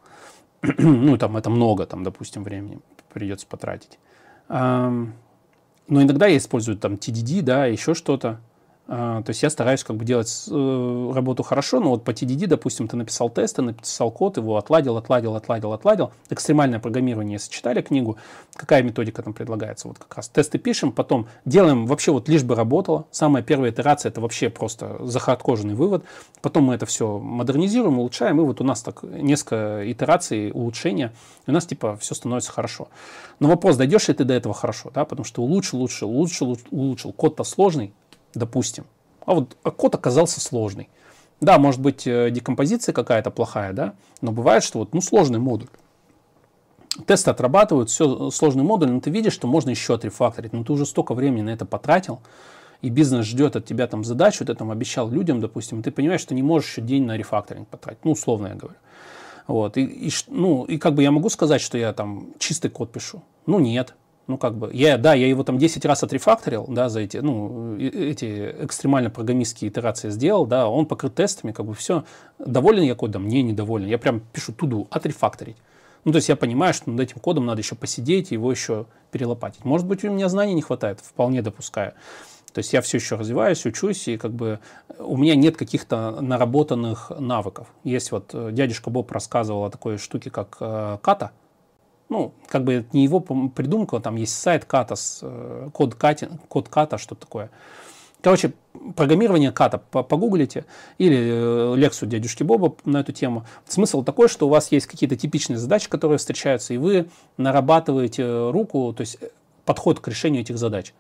[0.78, 2.80] ну, там это много, там, допустим, времени
[3.12, 4.00] придется потратить.
[4.48, 8.40] Но иногда я использую там TDD, да, еще что-то.
[8.86, 12.48] А, то есть я стараюсь как бы делать э, работу хорошо, но вот по TDD,
[12.48, 16.12] допустим, ты написал тесты, написал код, его отладил, отладил, отладил, отладил.
[16.30, 18.18] Экстремальное программирование, если читали книгу,
[18.54, 19.88] какая методика там предлагается?
[19.88, 23.06] Вот как раз тесты пишем, потом делаем вообще вот лишь бы работало.
[23.10, 26.04] Самая первая итерация это вообще просто захардкоженный вывод.
[26.42, 31.14] Потом мы это все модернизируем, улучшаем, и вот у нас так несколько итераций улучшения,
[31.48, 32.90] и у нас типа все становится хорошо.
[33.40, 37.14] Но вопрос, дойдешь ли ты до этого хорошо, да, потому что улучшил, улучшил, улучшил, улучшил,
[37.14, 37.94] код-то сложный,
[38.34, 38.86] допустим.
[39.26, 40.90] А вот код оказался сложный.
[41.42, 45.68] Да, может быть, э, декомпозиция какая-то плохая, да, но бывает, что вот, ну, сложный модуль.
[47.06, 50.86] Тесты отрабатывают, все, сложный модуль, но ты видишь, что можно еще отрефакторить, но ты уже
[50.86, 52.22] столько времени на это потратил,
[52.82, 56.22] и бизнес ждет от тебя там задачу, ты там обещал людям, допустим, и ты понимаешь,
[56.22, 58.78] что не можешь еще день на рефакторинг потратить, ну, условно я говорю.
[59.48, 62.92] Вот, и, и, ну, и как бы я могу сказать, что я там чистый код
[62.92, 63.22] пишу?
[63.46, 63.96] Ну, нет.
[64.26, 67.78] Ну, как бы, я, да, я его там 10 раз отрефакторил, да, за эти, ну,
[67.78, 72.06] эти экстремально программистские итерации сделал, да, он покрыт тестами, как бы все.
[72.40, 73.28] Доволен я кодом?
[73.28, 73.88] Не, недоволен.
[73.88, 75.58] Я прям пишу туду, отрефакторить.
[76.06, 79.66] Ну, то есть я понимаю, что над этим кодом надо еще посидеть, его еще перелопатить.
[79.66, 81.94] Может быть, у меня знаний не хватает, вполне допускаю.
[82.54, 84.60] То есть я все еще развиваюсь, учусь, и как бы
[85.00, 87.68] у меня нет каких-то наработанных навыков.
[87.84, 91.32] Есть вот э, дядюшка Боб рассказывал о такой штуке, как э, ката–
[92.14, 96.70] ну, как бы это не его придумка, там есть сайт Катас, э, код, Кати, код
[96.70, 97.50] Ката, что такое.
[98.22, 98.54] Короче,
[98.96, 100.64] программирование ката погуглите
[100.98, 103.46] или э, лекцию дядюшки Боба на эту тему.
[103.68, 108.94] Смысл такой, что у вас есть какие-то типичные задачи, которые встречаются, и вы нарабатываете руку,
[108.96, 109.28] то есть э,
[109.66, 110.94] подход к решению этих задач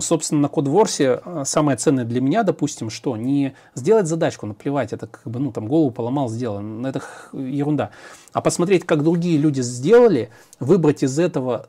[0.00, 5.06] собственно, на кодворсе э, самое ценное для меня, допустим, что не сделать задачку, наплевать, это
[5.06, 7.90] как бы, ну, там, голову поломал, сделал, это ерунда.
[8.32, 10.30] А посмотреть, как другие люди сделали,
[10.60, 11.68] выбрать из этого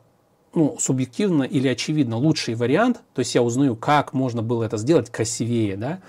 [0.52, 5.10] ну, субъективно или очевидно лучший вариант, то есть я узнаю, как можно было это сделать
[5.10, 6.00] красивее, да,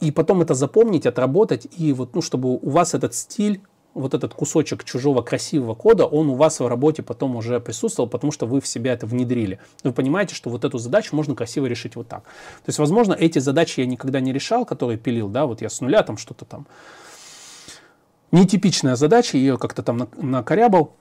[0.00, 3.60] и потом это запомнить, отработать, и вот, ну, чтобы у вас этот стиль
[3.94, 8.32] вот этот кусочек чужого красивого кода, он у вас в работе потом уже присутствовал, потому
[8.32, 9.58] что вы в себя это внедрили.
[9.84, 12.22] Вы понимаете, что вот эту задачу можно красиво решить вот так.
[12.22, 15.80] То есть, возможно, эти задачи я никогда не решал, которые пилил, да, вот я с
[15.80, 16.66] нуля там что-то там.
[18.30, 20.96] Нетипичная задача, ее как-то там накорябал,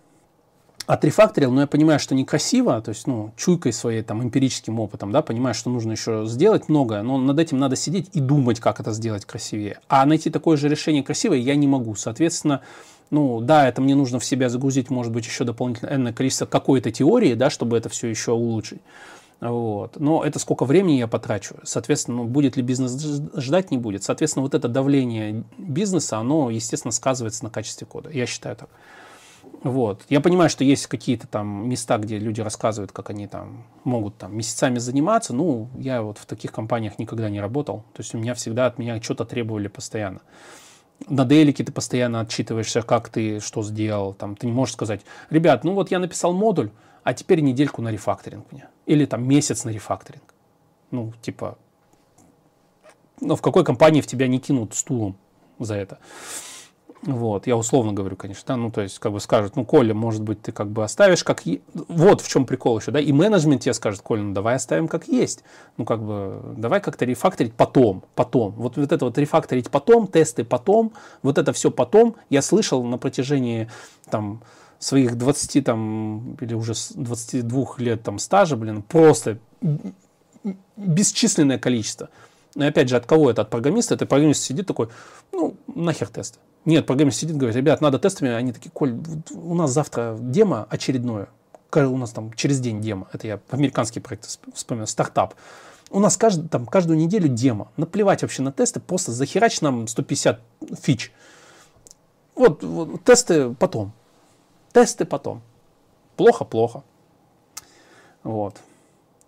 [0.92, 5.22] отрефакторил, но я понимаю, что некрасиво, то есть, ну, чуйкой своей, там, эмпирическим опытом, да,
[5.22, 8.92] понимаю, что нужно еще сделать многое, но над этим надо сидеть и думать, как это
[8.92, 9.80] сделать красивее.
[9.88, 11.96] А найти такое же решение красивое я не могу.
[11.96, 12.60] Соответственно,
[13.10, 16.92] ну, да, это мне нужно в себя загрузить, может быть, еще дополнительно энное количество какой-то
[16.92, 18.82] теории, да, чтобы это все еще улучшить.
[19.40, 19.98] Вот.
[19.98, 21.56] Но это сколько времени я потрачу.
[21.64, 23.02] Соответственно, ну, будет ли бизнес
[23.38, 24.04] ждать, не будет.
[24.04, 28.10] Соответственно, вот это давление бизнеса, оно, естественно, сказывается на качестве кода.
[28.10, 28.70] Я считаю так.
[29.64, 30.04] Вот.
[30.10, 34.36] Я понимаю, что есть какие-то там места, где люди рассказывают, как они там могут там
[34.36, 35.34] месяцами заниматься.
[35.34, 37.84] Ну, я вот в таких компаниях никогда не работал.
[37.94, 40.22] То есть у меня всегда от меня что-то требовали постоянно.
[41.08, 44.14] На делике ты постоянно отчитываешься, как ты что сделал.
[44.14, 46.72] Там, ты не можешь сказать, ребят, ну вот я написал модуль,
[47.04, 48.68] а теперь недельку на рефакторинг мне.
[48.88, 50.34] Или там месяц на рефакторинг.
[50.90, 51.58] Ну, типа,
[53.20, 55.16] ну, в какой компании в тебя не кинут стулом
[55.60, 56.00] за это?
[57.04, 60.22] Вот, я условно говорю, конечно, да, ну, то есть, как бы скажут, ну, Коля, может
[60.22, 61.46] быть, ты как бы оставишь как...
[61.48, 61.62] Е...
[61.74, 65.08] Вот в чем прикол еще, да, и менеджмент тебе скажет, Коля, ну, давай оставим как
[65.08, 65.44] есть.
[65.78, 68.52] Ну, как бы, давай как-то рефакторить потом, потом.
[68.52, 70.94] Вот, вот это вот рефакторить потом, тесты потом,
[71.24, 72.16] вот это все потом.
[72.30, 73.68] Я слышал на протяжении,
[74.12, 74.44] там,
[74.78, 79.40] своих 20, там, или уже 22 лет, там, стажа, блин, просто
[80.78, 82.10] бесчисленное количество.
[82.54, 83.42] Но опять же, от кого это?
[83.42, 83.96] От программиста?
[83.96, 84.90] Это программист сидит такой,
[85.32, 86.38] ну, нахер тесты.
[86.66, 88.32] Нет, программист сидит, говорит, ребят, надо тестами.
[88.32, 88.96] Они такие, Коль,
[89.34, 91.28] у нас завтра демо очередное.
[91.74, 93.08] У нас там через день демо.
[93.14, 95.36] Это я американский проект вспоминаю, стартап.
[95.90, 97.72] У нас каждый, там, каждую неделю демо.
[97.78, 100.40] Наплевать вообще на тесты, просто захерач нам 150
[100.82, 101.12] фич.
[102.36, 103.94] Вот, вот тесты потом.
[104.72, 105.42] Тесты потом.
[106.16, 106.84] Плохо, плохо.
[108.24, 108.62] Вот.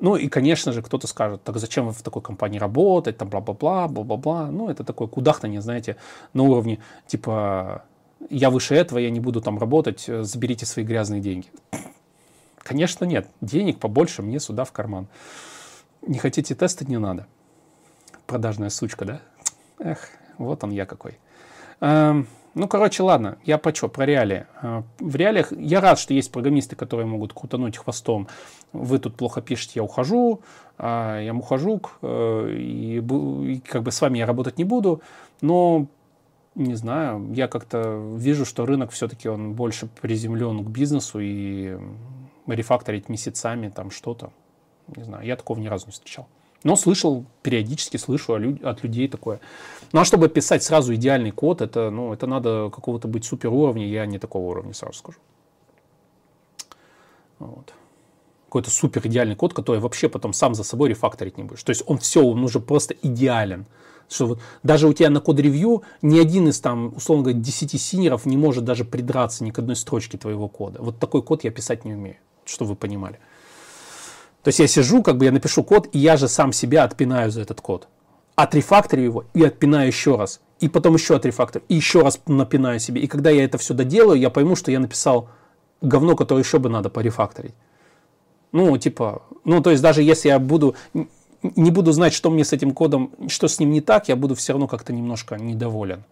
[0.04, 4.52] Ну и, конечно же, кто-то скажет, так зачем в такой компании работать, там бла-бла-бла, бла-бла-бла.
[4.52, 5.96] Ну, это такое кудахтание, знаете,
[6.34, 7.86] на уровне, типа,
[8.30, 11.48] я выше этого, я не буду там работать, э, заберите свои грязные деньги.
[12.58, 13.30] Конечно, нет.
[13.40, 15.08] Денег побольше мне сюда в карман.
[16.02, 17.26] Не хотите тестать, не надо.
[18.28, 19.22] Продажная сучка, да?
[19.80, 21.18] Эх, вот он я какой.
[22.56, 24.46] Ну, короче, ладно, я по что, про реалии.
[24.62, 28.28] Э, в реалиях я рад, что есть программисты, которые могут крутануть хвостом.
[28.74, 30.42] Вы тут плохо пишете, я ухожу,
[30.78, 35.02] а я ухожу, э, и, и как бы с вами я работать не буду.
[35.42, 35.88] Но
[36.56, 41.78] не знаю, я как-то вижу, что рынок все-таки он больше приземлен к бизнесу и
[42.46, 44.32] рефакторить месяцами там что-то.
[44.96, 46.28] Не знаю, я такого ни разу не встречал.
[46.64, 49.40] Но слышал, периодически слышу от людей такое.
[49.92, 53.88] Ну а чтобы писать сразу идеальный код, это, ну, это надо какого-то быть супер уровня,
[53.88, 55.20] я не такого уровня, сразу скажу.
[57.40, 57.74] Вот.
[58.46, 61.64] Какой-то супер идеальный код, который вообще потом сам за собой рефакторить не будешь.
[61.64, 63.66] То есть он все, он уже просто идеален.
[64.10, 67.82] Что вот даже у тебя на code review ни один из там, условно говоря, 10
[67.82, 70.82] senior ов не может даже придраться ни к одной строчке твоего кода.
[70.82, 73.20] Вот такой код я писать не умею, что вы понимали.
[74.44, 77.32] То есть я сижу, как бы я напишу код, и я же сам себя отпинаю
[77.32, 77.88] за этот код.
[78.36, 80.42] Отрефакторю его и отпинаю еще раз.
[80.60, 83.02] И потом еще отрефакторю, и еще раз напинаю себе.
[83.02, 85.30] И когда я это все доделаю, я пойму, что я написал
[85.82, 87.54] говно, которое еще бы надо порефакторить.
[88.52, 90.76] Ну, типа, ну, то есть даже если я буду,
[91.42, 94.36] не буду знать, что мне с этим кодом, что с ним не так, я буду
[94.36, 96.04] все равно как-то немножко недоволен.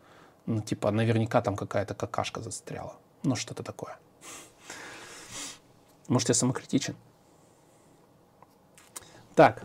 [0.45, 2.93] Ну, типа, наверняка там какая-то какашка застряла.
[3.23, 3.97] Ну, что-то такое.
[6.07, 6.95] Может, я самокритичен?
[9.35, 9.63] Так.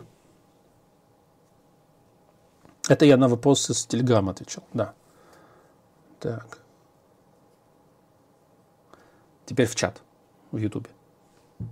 [2.89, 4.93] Это я на вопрос из Телеграма отвечал, да.
[6.19, 6.59] Так.
[9.45, 10.01] Теперь в чат
[10.51, 10.89] в Ютубе.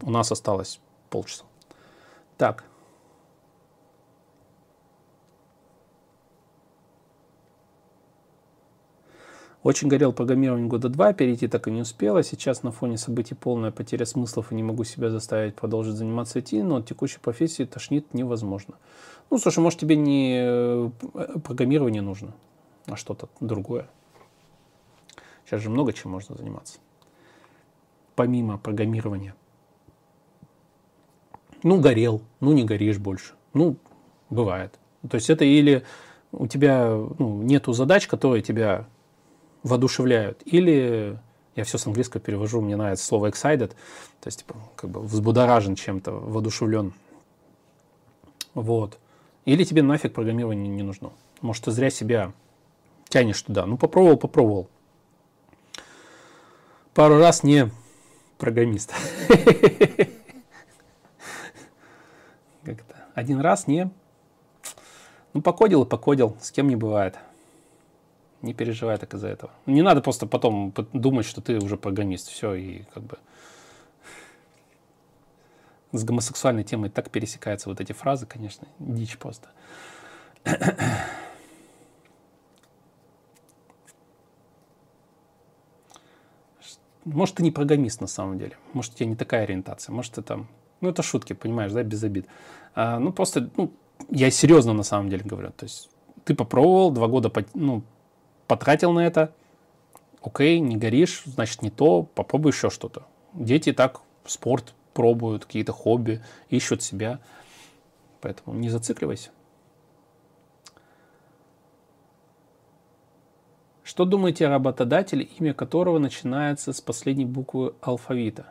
[0.02, 0.80] У нас осталось
[1.10, 1.46] полчаса.
[2.38, 2.64] Так.
[9.66, 12.22] Очень горел программированием года два, перейти так и не успела.
[12.22, 16.62] Сейчас на фоне событий полная потеря смыслов и не могу себя заставить продолжить заниматься IT,
[16.62, 18.76] но от текущей профессии тошнит невозможно.
[19.32, 20.90] Ну, слушай, может тебе не э,
[21.44, 22.36] программирование нужно,
[22.86, 23.90] а что-то другое.
[25.46, 26.78] Сейчас же много чем можно заниматься.
[28.16, 29.34] Помимо программирования.
[31.64, 33.34] Ну, горел, ну, не горишь больше.
[33.56, 33.78] Ну,
[34.30, 34.78] бывает.
[35.10, 35.84] То есть это или
[36.32, 36.88] у тебя
[37.18, 38.86] ну, нету задач, которые тебя
[39.66, 40.42] воодушевляют.
[40.46, 41.20] Или
[41.56, 45.76] я все с английского перевожу, мне нравится слово excited, то есть типа, как бы взбудоражен
[45.76, 46.94] чем-то, воодушевлен.
[48.54, 49.00] Вот.
[49.46, 51.12] Или тебе нафиг программирование не нужно.
[51.42, 52.32] Может, ты зря себя
[53.10, 53.66] тянешь туда.
[53.66, 54.70] Ну, попробовал, попробовал.
[56.94, 57.72] Пару раз не
[58.38, 58.94] программист.
[63.16, 63.90] Один раз не.
[65.34, 66.38] Ну, покодил и покодил.
[66.40, 67.18] С кем не бывает.
[68.46, 69.52] Не переживай так из-за этого.
[69.66, 72.28] Не надо просто потом думать, что ты уже программист.
[72.28, 73.18] Все, и как бы
[75.92, 79.50] с гомосексуальной темой так пересекаются вот эти фразы, конечно, дичь просто.
[87.04, 88.58] Может, ты не программист на самом деле.
[88.74, 89.92] Может, у тебя не такая ориентация.
[89.92, 90.48] Может, ты там...
[90.82, 92.28] Ну, это шутки, понимаешь, да, без обид.
[92.76, 93.72] А, ну, просто, ну,
[94.12, 95.50] я серьезно на самом деле говорю.
[95.52, 95.90] То есть
[96.26, 97.84] ты попробовал, два года ну,
[98.48, 99.34] потратил на это,
[100.22, 103.04] окей, не горишь, значит не то, попробуй еще что-то.
[103.34, 107.20] Дети так спорт пробуют, какие-то хобби, ищут себя.
[108.22, 109.30] Поэтому не зацикливайся.
[113.84, 118.48] Что думаете о работодателе, имя которого начинается с последней буквы алфавита?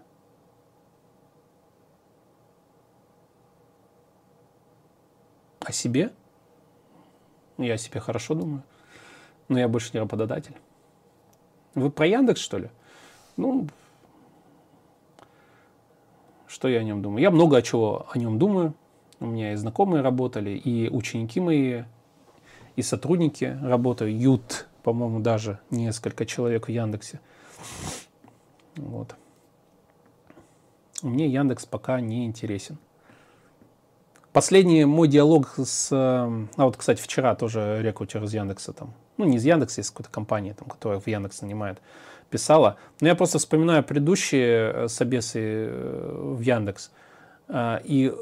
[5.61, 6.12] О себе?
[7.59, 8.62] Я о себе хорошо думаю.
[9.49, 10.57] Но я больше не работодатель.
[11.74, 12.70] Вы про Яндекс, что ли?
[13.36, 13.68] Ну,
[16.47, 17.22] что я о нем думаю?
[17.22, 18.74] Я много о чего о нем думаю.
[19.20, 21.82] У меня и знакомые работали, и ученики мои,
[22.76, 27.20] и сотрудники работают, по-моему, даже несколько человек в Яндексе.
[28.76, 29.14] Вот.
[31.03, 32.78] Мне Яндекс пока не интересен.
[34.32, 35.92] Последний мой диалог с...
[35.92, 40.10] А вот, кстати, вчера тоже рекрутер из Яндекса там, ну, не из Яндекса, из какой-то
[40.10, 41.78] компании, там, которая в Яндекс нанимает,
[42.30, 42.76] писала.
[43.00, 46.90] Но я просто вспоминаю предыдущие э, собесы э, в Яндекс.
[47.48, 48.12] А, и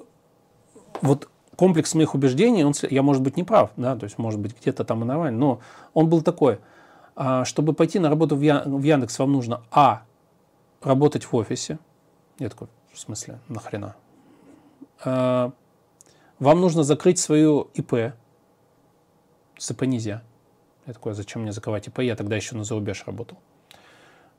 [1.01, 4.59] вот комплекс моих убеждений, он, я, может быть, не прав, да, то есть, может быть,
[4.61, 5.61] где-то там и нормально, но
[5.95, 6.59] он был такой,
[7.14, 10.03] а, чтобы пойти на работу в Яндекс, вам нужно, а,
[10.82, 11.78] работать в офисе.
[12.38, 13.95] Я такой, в смысле, нахрена?
[15.05, 15.51] э,
[16.38, 18.14] вам нужно закрыть свою ИП.
[19.59, 20.22] С ИП нельзя.
[20.87, 22.01] Я такой, «А зачем мне закрывать ИП?
[22.01, 23.39] Я тогда еще на зарубеж работал.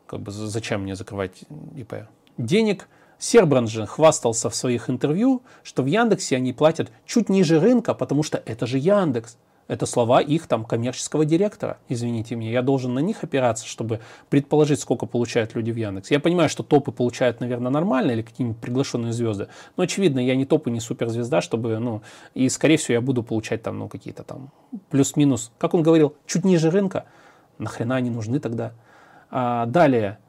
[0.06, 1.44] Как бы зачем мне закрывать
[1.76, 2.08] ИП?
[2.38, 2.88] Денег
[3.18, 8.24] Сербран же хвастался в своих интервью, что в Яндексе они платят чуть ниже рынка, потому
[8.24, 9.38] что это же Яндекс.
[9.68, 11.78] Это слова их там коммерческого директора.
[11.88, 16.12] Извините меня, я должен на них опираться, чтобы предположить, сколько получают люди в Яндекс.
[16.12, 19.48] Я понимаю, что топы получают, наверное, нормально или какие-нибудь приглашенные звезды.
[19.78, 22.02] Но очевидно, я не топ и не суперзвезда, чтобы, ну,
[22.34, 24.52] и скорее всего я буду получать там, ну, какие-то там
[24.90, 27.06] плюс-минус, как он говорил, чуть ниже рынка.
[27.58, 28.74] Нахрена они нужны тогда?
[29.30, 30.20] А, далее,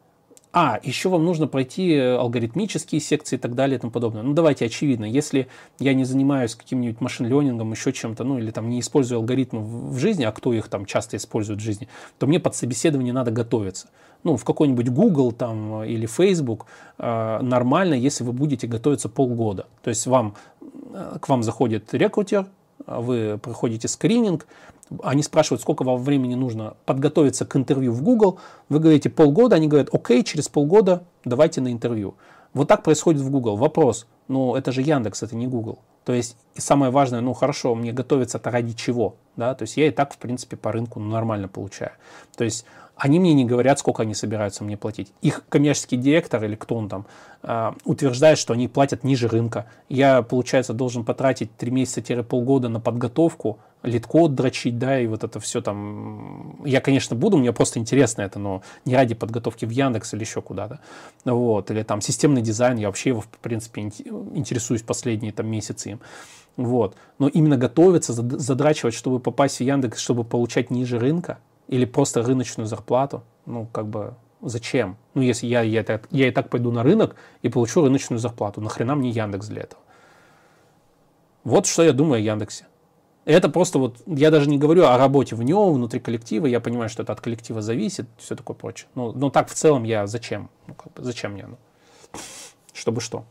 [0.56, 4.22] а, еще вам нужно пройти алгоритмические секции и так далее и тому подобное.
[4.22, 5.48] Ну, давайте очевидно, если
[5.80, 10.22] я не занимаюсь каким-нибудь машин-ленингом, еще чем-то, ну, или там не использую алгоритмы в жизни,
[10.22, 11.88] а кто их там часто использует в жизни,
[12.18, 13.88] то мне под собеседование надо готовиться.
[14.22, 16.66] Ну, в какой-нибудь Google там или Facebook
[16.98, 19.66] э, нормально, если вы будете готовиться полгода.
[19.82, 20.36] То есть вам,
[20.92, 22.46] э, к вам заходит рекрутер,
[22.86, 24.46] вы проходите скрининг,
[25.02, 29.68] они спрашивают, сколько вам времени нужно подготовиться к интервью в Google, вы говорите полгода, они
[29.68, 32.14] говорят, окей, через полгода давайте на интервью.
[32.52, 33.56] Вот так происходит в Google.
[33.56, 35.78] Вопрос, ну это же Яндекс, это не Google.
[36.04, 39.16] То есть, и самое важное, ну хорошо, мне готовиться-то ради чего?
[39.36, 39.54] Да?
[39.54, 41.92] То есть я и так, в принципе, по рынку нормально получаю.
[42.36, 42.66] То есть
[42.96, 45.12] они мне не говорят, сколько они собираются мне платить.
[45.20, 47.06] Их коммерческий директор или кто он там
[47.42, 49.66] э, утверждает, что они платят ниже рынка.
[49.88, 55.60] Я, получается, должен потратить 3 месяца-полгода на подготовку, LeetCode дрочить, да, и вот это все
[55.60, 56.60] там.
[56.64, 60.42] Я, конечно, буду, мне просто интересно это, но не ради подготовки в Яндекс или еще
[60.42, 60.80] куда-то.
[61.24, 66.00] Вот, или там системный дизайн, я вообще его, в принципе, интересуюсь последние там месяцы им.
[66.56, 66.96] Вот.
[67.18, 72.66] Но именно готовиться, задрачивать, чтобы попасть в Яндекс, чтобы получать ниже рынка, или просто рыночную
[72.66, 74.96] зарплату, ну, как бы, зачем?
[75.14, 78.94] Ну, если я, я, я и так пойду на рынок и получу рыночную зарплату, нахрена
[78.94, 79.82] мне Яндекс для этого?
[81.42, 82.66] Вот что я думаю о Яндексе.
[83.24, 86.90] Это просто вот, я даже не говорю о работе в нем, внутри коллектива, я понимаю,
[86.90, 88.88] что это от коллектива зависит, все такое прочее.
[88.94, 90.50] Но, но так в целом я зачем?
[90.66, 91.56] Ну, как бы, зачем мне оно?
[92.74, 93.24] Чтобы что?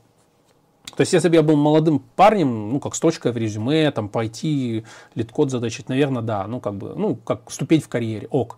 [0.96, 4.84] То есть, если бы я был молодым парнем, ну, как строчка в резюме, там, пойти,
[5.16, 8.58] LeetCode задрочить, наверное, да, ну, как бы, ну, как ступить в карьере, ок.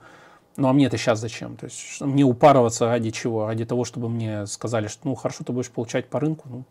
[0.57, 1.57] Ну, а мне это сейчас зачем?
[1.57, 3.45] То есть, мне упарываться ради чего?
[3.45, 6.63] Ради того, чтобы мне сказали, что, ну, хорошо, ты будешь получать по рынку, ну,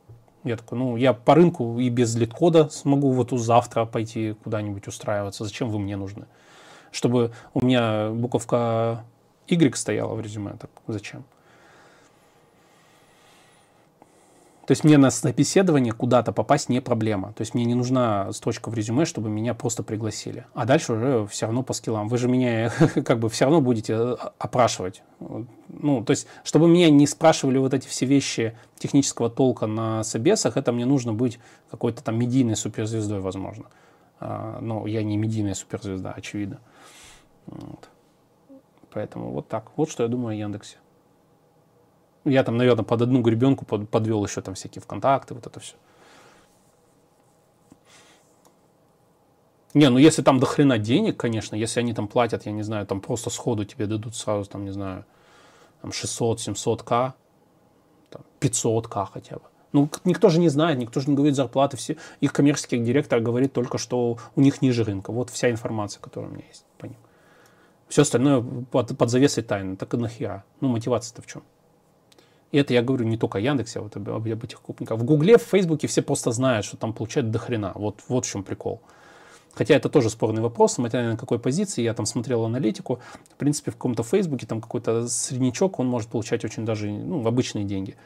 [0.45, 5.45] я такой, ну, я по рынку и без лид-кода смогу вот завтра пойти куда-нибудь устраиваться.
[5.45, 6.27] Зачем вы мне нужны?
[6.93, 9.05] Чтобы у меня буковка
[9.49, 11.25] Y стояла в резюме, так зачем?
[14.67, 17.33] То есть мне на собеседование куда-то попасть не проблема.
[17.35, 20.47] То есть мне не нужна строчка в резюме, чтобы меня просто пригласили.
[20.55, 22.09] А дальше уже все равно по скиллам.
[22.09, 22.71] Вы же меня
[23.05, 25.03] как бы все равно будете э, опрашивать.
[25.69, 30.57] Ну, то есть, чтобы меня не спрашивали вот эти все вещи технического толка на собесах,
[30.57, 31.39] это мне нужно быть
[31.71, 33.67] какой-то там медийной суперзвездой, возможно.
[34.21, 36.61] А, но я не медийная суперзвезда, очевидно.
[37.47, 37.91] Вот.
[38.93, 39.73] Поэтому вот так.
[39.77, 40.77] Вот что я думаю о Яндексе.
[42.25, 45.75] Я там, наверное, под одну гребенку под, подвел еще там всякие ВКонтакты, вот это все.
[49.75, 52.87] Не, ну если там до хрена денег, конечно, если они там платят, я не знаю,
[52.87, 55.05] там просто сходу тебе дадут сразу, там, не знаю,
[55.83, 57.13] там 600, 700к,
[58.11, 59.43] там, 500к хотя бы.
[59.73, 61.77] Ну, никто же не знает, никто же не говорит зарплаты.
[61.77, 65.11] Все, их коммерческий директор говорит только, что у них ниже рынка.
[65.11, 66.97] Вот вся информация, которая у меня есть по ним.
[67.89, 69.75] Все остальное под, под завесой тайны.
[69.75, 70.45] Так и нахера?
[70.61, 71.43] Ну, мотивация-то в чем?
[72.55, 74.97] И это я говорю не только о Яндексе, а вот об, об этих крупниках.
[74.97, 77.73] В Гугле, в Фейсбуке все просто знают, что там получают до хрена.
[77.75, 78.81] Вот, вот в чем прикол.
[79.55, 81.83] Хотя это тоже спорный вопрос, смотря на какой позиции.
[81.83, 83.01] Я там смотрел аналитику.
[83.29, 87.65] В принципе, в каком-то Фейсбуке там какой-то среднячок, он может получать очень даже ну, обычные
[87.65, 87.97] деньги.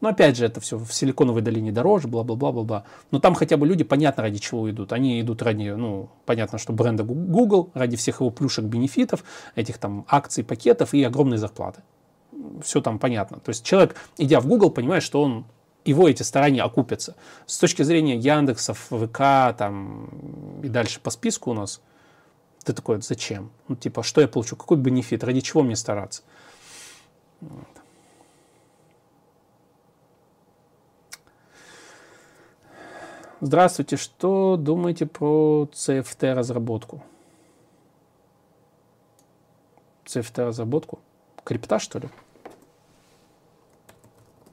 [0.00, 2.84] Но опять же, это все в Силиконовой долине дороже, бла-бла-бла-бла-бла.
[3.10, 4.94] Но там хотя бы люди понятно ради чего идут.
[4.94, 9.22] Они идут ради, ну, понятно, что бренда Google, ради всех его плюшек, бенефитов,
[9.54, 11.82] этих там акций, пакетов и огромной зарплаты
[12.62, 13.38] все там понятно.
[13.40, 15.44] То есть человек, идя в Google, понимает, что он
[15.84, 17.16] его эти старания окупятся.
[17.46, 21.80] С точки зрения Яндексов, ВК там, и дальше по списку у нас,
[22.64, 23.50] ты такой, зачем?
[23.68, 24.56] Ну, типа, что я получу?
[24.56, 25.24] Какой бенефит?
[25.24, 26.22] Ради чего мне стараться?
[33.40, 37.02] Здравствуйте, что думаете про CFT разработку?
[40.04, 40.98] CFT разработку?
[41.44, 42.08] Крипта, что ли?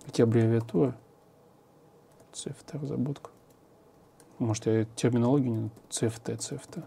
[0.08, 0.96] эти аббревиатуры.
[2.34, 3.32] CFT разработка.
[4.40, 5.70] Может, я терминологию не...
[5.90, 6.84] CFT, CFT.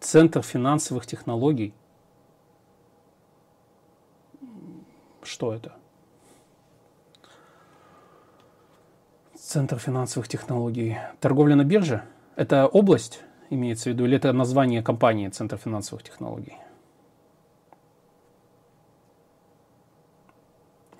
[0.00, 1.72] Центр финансовых технологий
[5.32, 5.72] Что это?
[9.34, 10.98] Центр финансовых технологий.
[11.20, 12.02] Торговля на бирже?
[12.36, 16.58] Это область, имеется в виду, или это название компании Центр финансовых технологий?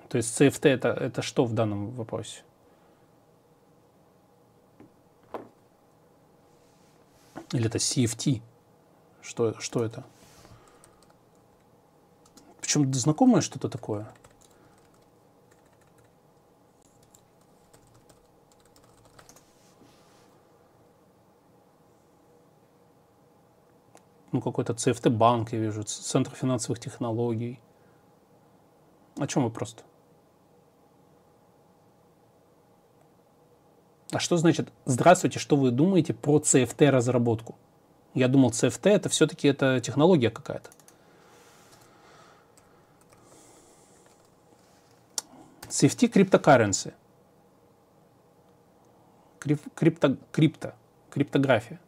[0.09, 2.41] То есть CFT это, это что в данном вопросе?
[7.51, 8.41] Или это CFT?
[9.21, 10.03] Что, что это?
[12.61, 14.07] Причем знакомое что-то такое?
[24.33, 27.59] Ну, какой-то CFT банк, я вижу, Центр финансовых технологий.
[29.19, 29.83] О чем вы просто?
[34.11, 37.55] А что значит «Здравствуйте, что вы думаете про CFT разработку?»
[38.15, 40.71] Я думал, CFT это все-таки это технология какая-то.
[45.69, 46.95] CFT криптокарренси.
[49.39, 50.73] Крипто, крипто,
[51.11, 51.79] криптография.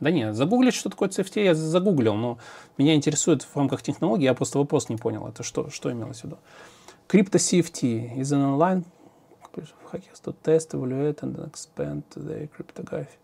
[0.00, 2.38] Да нет, загуглить, что такое CFT, я загуглил, но
[2.76, 6.24] меня интересует в рамках технологии, я просто вопрос не понял, это что, что имелось в
[6.24, 6.38] виду.
[7.08, 8.84] Крипто CFT is an online
[9.90, 13.18] hackers to test, evaluate and expand their cryptography.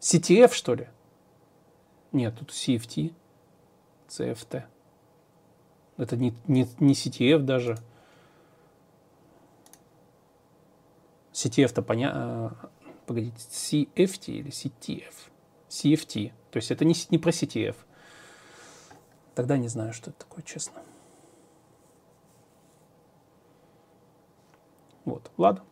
[0.00, 0.88] CTF, что ли?
[2.12, 3.12] Нет, тут CFT,
[4.08, 4.64] CFT.
[5.96, 7.76] Это не, не, не CTF даже.
[11.40, 12.70] CTF-то понятно.
[13.06, 15.14] Погодите, CFT или CTF?
[15.68, 16.32] CFT.
[16.50, 17.76] То есть это не, не про CTF.
[19.34, 20.82] Тогда не знаю, что это такое, честно.
[25.04, 25.64] Вот, ладно.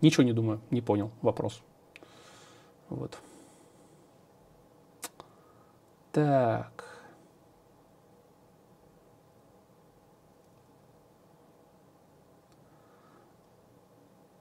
[0.00, 1.62] Ничего не думаю, не понял вопрос.
[2.88, 3.16] Вот.
[6.12, 6.95] Так.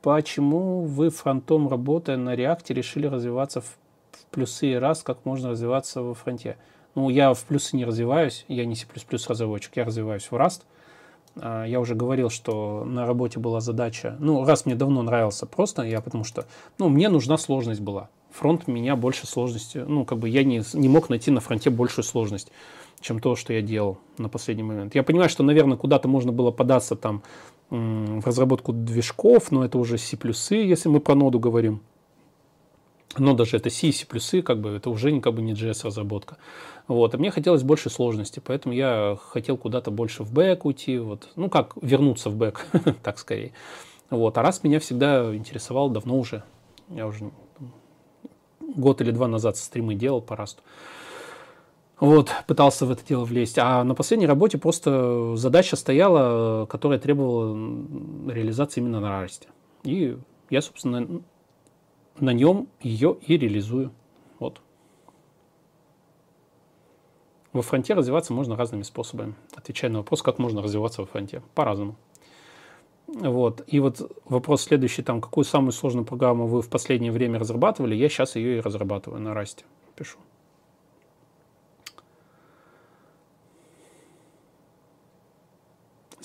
[0.05, 3.75] Почему вы фронтом, работая на реакте, решили развиваться в
[4.29, 6.57] плюсы и раз, как можно развиваться во фронте?
[6.93, 8.85] Ну, я в плюсы не развиваюсь, я не C++
[9.27, 10.61] разработчик, я развиваюсь в Rust.
[11.37, 15.81] А, я уже говорил, что на работе была задача, ну, раз мне давно нравился просто,
[15.81, 16.45] я потому что,
[16.77, 20.89] ну, мне нужна сложность была фронт меня больше сложности, ну, как бы я не, не
[20.89, 22.51] мог найти на фронте большую сложность,
[23.05, 24.95] чем то, что я делал на последний момент.
[24.95, 27.21] Я понимаю, что, наверное, куда-то можно было податься там
[27.69, 30.17] в разработку движков, но это уже C++,
[30.51, 31.81] если мы про ноду говорим.
[33.17, 34.05] Но даже это C, C++,
[34.41, 36.37] как бы это уже как бы не JS-разработка.
[36.87, 37.13] Вот.
[37.13, 41.29] А мне хотелось больше сложности, поэтому я хотел куда-то больше в бэк уйти, вот.
[41.35, 42.65] ну как вернуться в бэк,
[43.03, 43.53] так скорее.
[44.09, 44.35] Вот.
[44.39, 46.43] А раз меня всегда интересовал давно уже,
[46.89, 47.29] я уже
[48.59, 50.63] год или два назад стримы делал по расту.
[51.99, 53.57] Вот, пытался в это дело влезть.
[53.57, 57.55] А на последней работе просто задача стояла, которая требовала
[58.29, 59.47] реализации именно на расте.
[59.83, 60.17] И
[60.49, 61.21] я, собственно,
[62.19, 63.91] на нем ее и реализую.
[64.39, 64.61] Вот.
[67.53, 69.33] Во фронте развиваться можно разными способами.
[69.55, 71.41] Отвечая на вопрос, как можно развиваться во фронте.
[71.53, 71.95] По-разному.
[73.07, 73.63] Вот.
[73.67, 78.09] И вот вопрос следующий, там, какую самую сложную программу вы в последнее время разрабатывали, я
[78.09, 79.63] сейчас ее и разрабатываю на расте.
[79.95, 80.17] Пишу.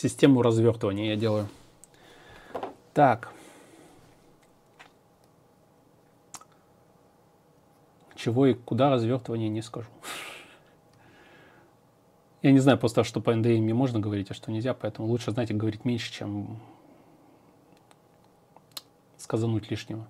[0.01, 1.47] Систему развертывания я делаю.
[2.95, 3.35] Так.
[8.17, 9.91] Чего и куда развертывание не скажу.
[12.41, 15.33] Я не знаю просто, что по NDA мне можно говорить, а что нельзя, поэтому лучше,
[15.33, 16.59] знаете, говорить меньше, чем
[19.19, 20.07] сказануть лишнего.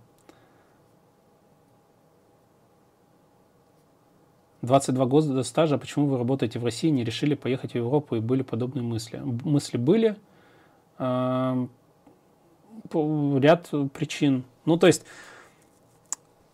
[4.62, 8.42] 22 года стажа, почему вы работаете в России, не решили поехать в Европу и были
[8.42, 9.20] подобные мысли?
[9.22, 10.16] Мысли были,
[12.92, 14.44] ряд причин.
[14.64, 15.04] Ну, то есть,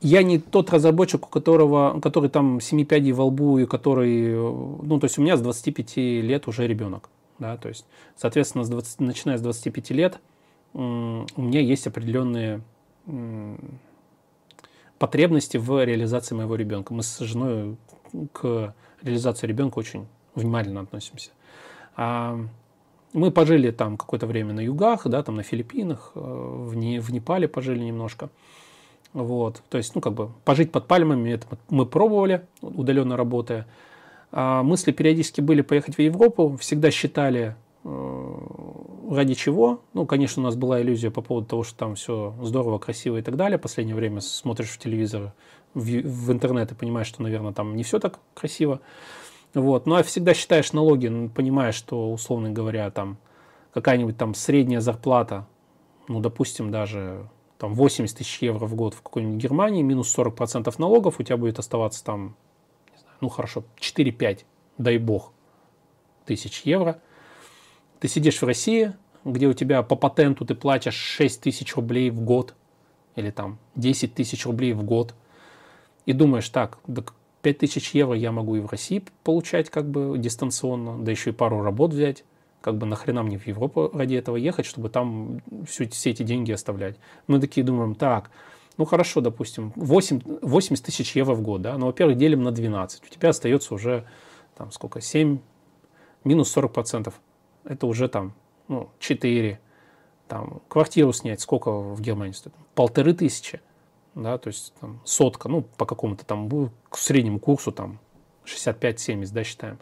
[0.01, 4.99] я не тот разработчик, у которого, который там 7 пядей во лбу, и который, ну,
[5.01, 7.87] то есть у меня с 25 лет уже ребенок, да, то есть,
[8.17, 10.21] соответственно, с 20, начиная с 25 лет
[10.75, 10.79] у
[11.37, 12.61] меня есть определенные
[14.99, 16.93] потребности в реализации моего ребенка.
[16.93, 17.77] Мы с женой
[18.33, 21.31] к реализации ребенка очень внимательно относимся.
[21.97, 22.39] А
[23.13, 27.11] мы пожили там какое-то время на югах, да, там на Филиппинах, э, в, не, в
[27.11, 28.29] Непале пожили немножко.
[29.13, 33.67] Вот, то есть, ну, как бы пожить под пальмами, это мы пробовали, удаленно работая.
[34.31, 38.35] А мысли периодически были поехать в Европу, всегда считали, э,
[39.11, 39.81] ради чего?
[39.95, 43.23] Ну, конечно, у нас была иллюзия по поводу того, что там все здорово, красиво и
[43.23, 43.59] так далее.
[43.59, 45.33] Последнее время смотришь в телевизор,
[45.77, 48.81] в, в интернет и понимаешь, что, наверное, там не все так красиво.
[49.53, 49.87] Вот.
[49.87, 53.19] Ну, а всегда считаешь налоги, понимаешь, что, условно говоря, там
[53.73, 55.47] какая-нибудь там средняя зарплата,
[56.09, 61.17] ну, допустим, даже там 80 тысяч евро в год в какой-нибудь Германии, минус 40% налогов,
[61.19, 62.37] у тебя будет оставаться там,
[62.93, 64.45] не знаю, ну, хорошо, 4-5,
[64.79, 65.33] дай бог,
[66.25, 67.01] тысяч евро.
[68.01, 72.21] Ты сидишь в России, где у тебя по патенту ты платишь 6 тысяч рублей в
[72.23, 72.55] год,
[73.15, 75.15] или там 10 тысяч рублей в год,
[76.07, 77.05] и думаешь, так, да
[77.43, 81.33] 5 тысяч евро я могу и в России получать как бы дистанционно, да еще и
[81.33, 82.25] пару работ взять,
[82.61, 86.51] как бы нахрена мне в Европу ради этого ехать, чтобы там все, все эти деньги
[86.51, 86.97] оставлять.
[87.27, 88.31] Мы такие думаем, так,
[88.79, 93.05] ну хорошо, допустим, 8, 80 тысяч евро в год, да, но, во-первых, делим на 12,
[93.05, 94.07] у тебя остается уже,
[94.57, 95.39] там, сколько, 7,
[96.25, 97.21] минус 40 процентов
[97.65, 98.33] это уже там
[98.69, 99.61] ну, 4.
[100.29, 102.55] Там, квартиру снять, сколько в Германии стоит?
[102.75, 103.61] Полторы тысячи.
[104.17, 106.49] Да, то есть там, сотка, ну, по какому-то там
[106.89, 108.01] к среднему курсу, там,
[108.47, 109.79] 65-70, да, считаем.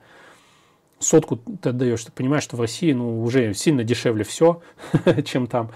[0.99, 4.61] Сотку ты отдаешь, ты понимаешь, что в России, ну, уже сильно дешевле все,
[5.25, 5.71] чем там.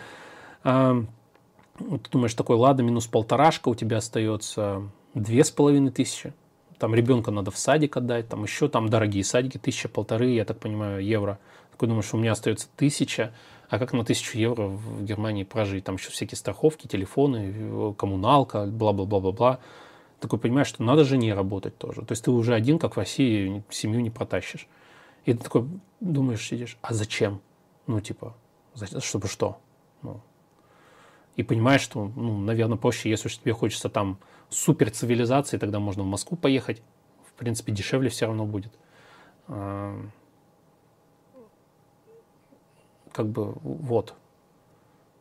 [0.65, 4.83] Ты думаешь, такой, ладно, минус полторашка, у тебя остается
[5.15, 6.35] две с половиной тысячи.
[6.81, 10.59] Там ребенка надо в садик отдать, там еще там дорогие садики, тысяча, полторы, я так
[10.59, 11.39] понимаю, евро.
[11.71, 13.33] Такой думаешь, у меня остается тысяча,
[13.69, 15.85] а как на тысячу евро в Германии прожить?
[15.85, 19.61] Там еще всякие страховки, телефоны, коммуналка, бла-бла-бла-бла-бла.
[20.21, 22.03] Такой понимаешь, что надо же не работать тоже.
[22.03, 24.67] То есть ты уже один, как в России, семью не протащишь.
[25.27, 25.69] И ты такой
[26.01, 27.41] думаешь, сидишь, а зачем?
[27.87, 28.35] Ну, типа,
[29.01, 29.59] чтобы что?
[30.03, 30.21] Ну.
[31.37, 36.07] И понимаешь, что, ну, наверное, проще, если тебе хочется там супер цивилизации, тогда можно в
[36.07, 36.83] Москву поехать.
[37.27, 38.73] В принципе, дешевле все равно будет
[43.19, 44.15] как бы вот.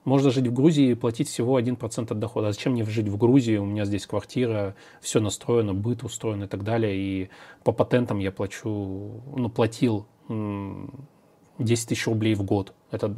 [0.05, 2.49] Можно жить в Грузии и платить всего 1% от дохода.
[2.49, 3.57] А зачем мне жить в Грузии?
[3.57, 6.95] У меня здесь квартира, все настроено, быт устроен и так далее.
[6.95, 7.29] И
[7.63, 12.75] по патентам я плачу, ну, платил 10 тысяч рублей в год.
[12.91, 13.15] Это,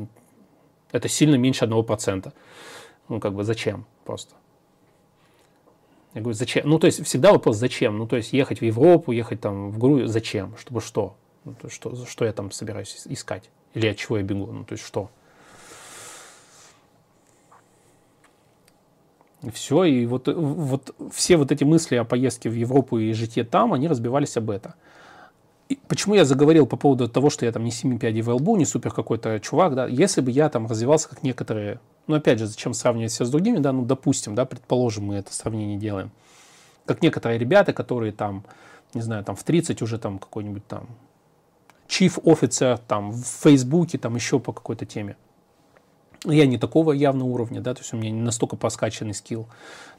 [0.93, 2.31] это сильно меньше 1%.
[3.09, 4.35] Ну, как бы зачем просто?
[6.13, 6.69] Я говорю, зачем?
[6.69, 7.97] Ну, то есть всегда вопрос, зачем?
[7.97, 10.55] Ну, то есть ехать в Европу, ехать там в Грузию, зачем?
[10.55, 11.17] Чтобы что?
[11.43, 13.49] Ну, то, что, что я там собираюсь искать?
[13.73, 14.47] Или от чего я бегу?
[14.47, 15.09] Ну, то есть что?
[19.41, 23.45] И все, и вот, вот все вот эти мысли о поездке в Европу и житье
[23.45, 24.75] там, они разбивались об это.
[25.69, 28.57] И почему я заговорил по поводу того, что я там не 7 пядей в лбу,
[28.57, 32.47] не супер какой-то чувак, да, если бы я там развивался как некоторые, ну опять же,
[32.47, 36.11] зачем сравнивать себя с другими, да, ну допустим, да, предположим, мы это сравнение делаем,
[36.85, 38.43] как некоторые ребята, которые там,
[38.93, 40.87] не знаю, там в 30 уже там какой-нибудь там
[41.89, 45.17] chief officer там в Фейсбуке, там еще по какой-то теме.
[46.25, 49.47] Я не такого явно уровня, да, то есть у меня не настолько поскачанный скилл.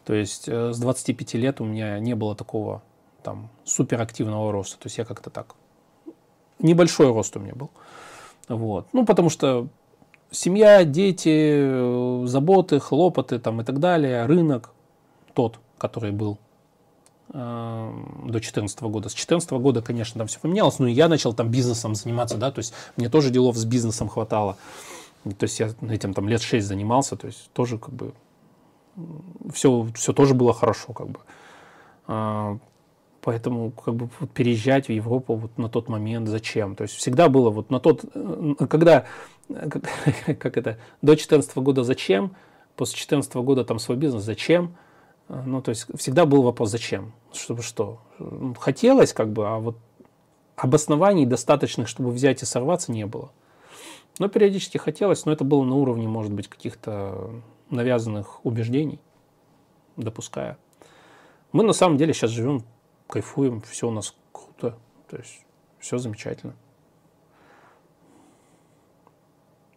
[0.05, 2.83] То есть э, с 25 лет у меня не было такого
[3.23, 4.79] там суперактивного роста.
[4.79, 5.55] То есть я как-то так...
[6.59, 7.71] Небольшой рост у меня был.
[8.49, 8.89] Вот.
[8.93, 9.69] Ну, потому что
[10.31, 14.73] семья, дети, заботы, хлопоты там и так далее, рынок
[15.33, 16.39] тот, который был
[17.33, 17.93] до
[18.25, 19.09] 2014 года.
[19.09, 22.51] С 2014 года, конечно, там все поменялось, но и я начал там бизнесом заниматься, да,
[22.51, 24.57] то есть мне тоже делов с бизнесом хватало.
[25.25, 28.13] То есть я этим там лет 6 занимался, то есть тоже как бы
[29.53, 31.21] все, все тоже было хорошо, как бы.
[32.07, 32.59] А,
[33.21, 36.75] поэтому как бы вот переезжать в Европу вот на тот момент зачем?
[36.75, 39.05] То есть всегда было вот на тот, э, когда,
[39.49, 39.85] как,
[40.57, 42.35] это, до 2014 года зачем,
[42.77, 44.75] после 2014 года там свой бизнес зачем,
[45.29, 47.13] ну, то есть всегда был вопрос, зачем?
[47.33, 48.01] Чтобы что?
[48.59, 49.77] Хотелось, как бы, а вот
[50.57, 53.31] обоснований достаточных, чтобы взять и сорваться, не было.
[54.19, 57.31] Но периодически хотелось, но это было на уровне, может быть, каких-то
[57.71, 59.01] навязанных убеждений,
[59.97, 60.59] допуская.
[61.53, 62.65] Мы на самом деле сейчас живем,
[63.09, 64.77] кайфуем, все у нас круто,
[65.09, 65.45] то есть
[65.79, 66.55] все замечательно.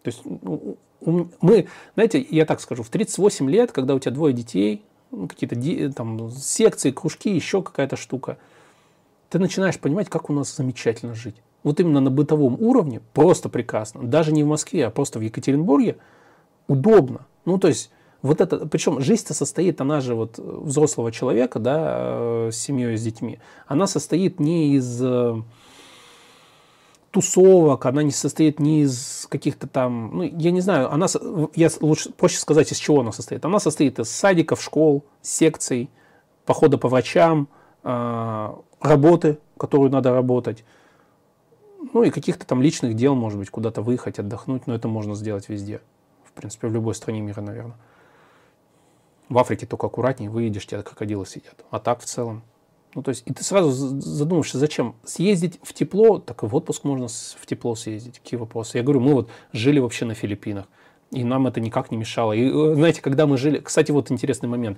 [0.02, 0.78] То есть ну,
[1.42, 5.94] мы, знаете, я так скажу, в 38 лет, когда у тебя двое детей, ну, какие-то
[5.94, 8.38] там секции, кружки, еще какая-то штука,
[9.30, 11.36] ты начинаешь понимать, как у нас замечательно жить.
[11.64, 14.04] Вот именно на бытовом уровне просто прекрасно.
[14.04, 15.98] Даже не в Москве, а просто в Екатеринбурге
[16.68, 17.26] удобно.
[17.46, 17.92] Ну, то есть,
[18.22, 23.04] вот это, причем жизнь-то состоит, она же вот взрослого человека, да, э, с семьей, с
[23.04, 25.42] детьми, она состоит не из э,
[27.14, 31.06] тусовок, она не состоит ни из каких-то там, ну, я не знаю, она,
[31.54, 33.46] я лучше, проще сказать, из чего она состоит.
[33.46, 35.92] Она состоит из садиков, школ, секций,
[36.44, 37.48] похода по врачам,
[37.84, 40.66] э, работы, которую надо работать,
[41.94, 45.50] Ну и каких-то там личных дел, может быть, куда-то выехать, отдохнуть, но это можно сделать
[45.50, 45.82] везде.
[46.24, 47.78] В принципе, в любой стране мира, наверное.
[49.30, 51.64] В Африке только аккуратнее, выедешь, тебя крокодилы сидят.
[51.70, 52.42] А так в целом.
[52.96, 54.96] Ну, то есть, и ты сразу задумаешься, зачем?
[55.04, 58.20] Съездить в тепло, так и в отпуск можно в тепло съездить.
[58.20, 58.78] Какие вопросы?
[58.78, 60.66] Я говорю, мы вот жили вообще на Филиппинах,
[61.12, 62.34] и нам это никак не мешало.
[62.34, 63.60] И э, знаете, когда мы жили...
[63.60, 64.78] Кстати, вот интересный момент.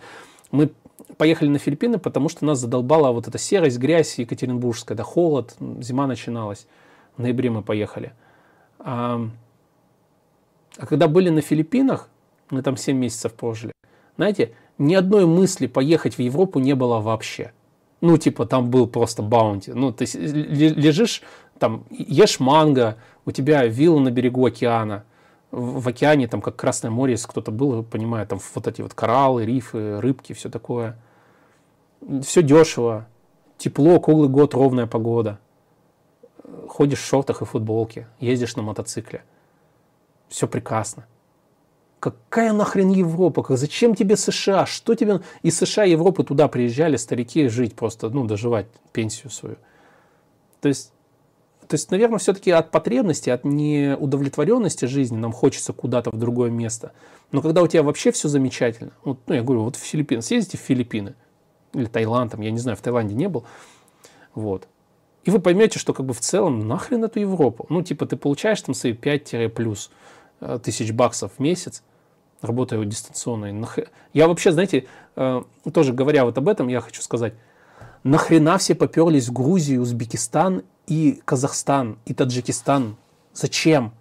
[0.52, 0.72] Мы
[1.18, 6.08] поехали на Филиппины, потому что нас задолбала вот эта серость, грязь екатеринбургская, да холод, зима
[6.08, 6.68] начиналась.
[7.18, 8.14] В ноябре мы поехали.
[8.80, 9.28] А,
[10.78, 12.10] а когда были на Филиппинах,
[12.50, 13.74] мы там 7 месяцев прожили,
[14.18, 17.52] знаете, ни одной мысли поехать в Европу не было вообще.
[18.06, 19.72] Ну, типа, там был просто баунти.
[19.74, 21.24] Ну, ты лежишь,
[21.58, 25.06] там, ешь манго, у тебя вилла на берегу океана.
[25.50, 29.44] В, океане, там, как Красное море, если кто-то был, понимаю, там вот эти вот кораллы,
[29.44, 31.00] рифы, рыбки, все такое.
[32.22, 33.08] Все дешево,
[33.58, 35.40] тепло, круглый год, ровная погода.
[36.68, 39.24] Ходишь в шортах и футболке, ездишь на мотоцикле.
[40.30, 41.08] Все прекрасно.
[42.06, 43.44] Какая нахрен Европа?
[43.56, 44.68] Зачем тебе США?
[44.68, 45.22] Что тебе...
[45.42, 49.56] Из США и Европы туда приезжали старики жить просто, ну, доживать пенсию свою.
[50.62, 50.94] То есть,
[51.68, 56.92] то есть наверное, все-таки от потребности, от неудовлетворенности жизни нам хочется куда-то в другое место.
[57.32, 60.60] Но когда у тебя вообще все замечательно, вот, ну, я говорю, вот в Филиппины, съездите
[60.60, 61.16] в Филиппины,
[61.74, 63.46] или Таиланд, там, я не знаю, в Таиланде не был,
[64.36, 64.68] вот,
[65.24, 67.66] и вы поймете, что как бы в целом нахрен эту Европу.
[67.70, 69.90] Ну, типа, ты получаешь там свои 5 плюс
[70.40, 71.82] э, тысяч баксов в месяц,
[72.42, 73.68] работаю дистанционно.
[74.14, 74.86] Я вообще, знаете,
[75.16, 75.44] э,
[75.74, 77.34] тоже говоря вот об этом, я хочу сказать,
[78.04, 82.98] нахрена все поперлись в Грузию, Узбекистан и Казахстан, и Таджикистан?
[83.34, 83.94] Зачем?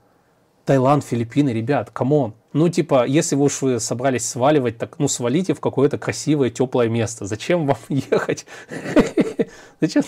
[0.65, 2.35] Таиланд, Филиппины, ребят, come on.
[2.53, 6.89] Ну, типа, если вы уж вы собрались сваливать, так, ну, свалите в какое-то красивое, теплое
[6.89, 7.27] место.
[7.27, 8.47] Зачем вам ехать?
[9.81, 10.05] Зачем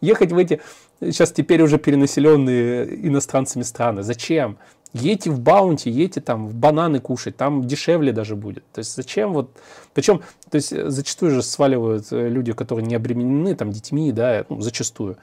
[0.00, 0.60] ехать в эти,
[1.00, 4.02] сейчас теперь уже перенаселенные иностранцами страны?
[4.02, 4.58] Зачем?
[5.00, 8.64] Едьте в Баунти, едьте там в бананы кушать, там дешевле даже будет.
[8.72, 9.50] То есть зачем вот...
[9.94, 14.60] Причем, то есть зачастую же сваливают э, люди, которые не обременены там детьми, да, ну,
[14.60, 15.16] зачастую.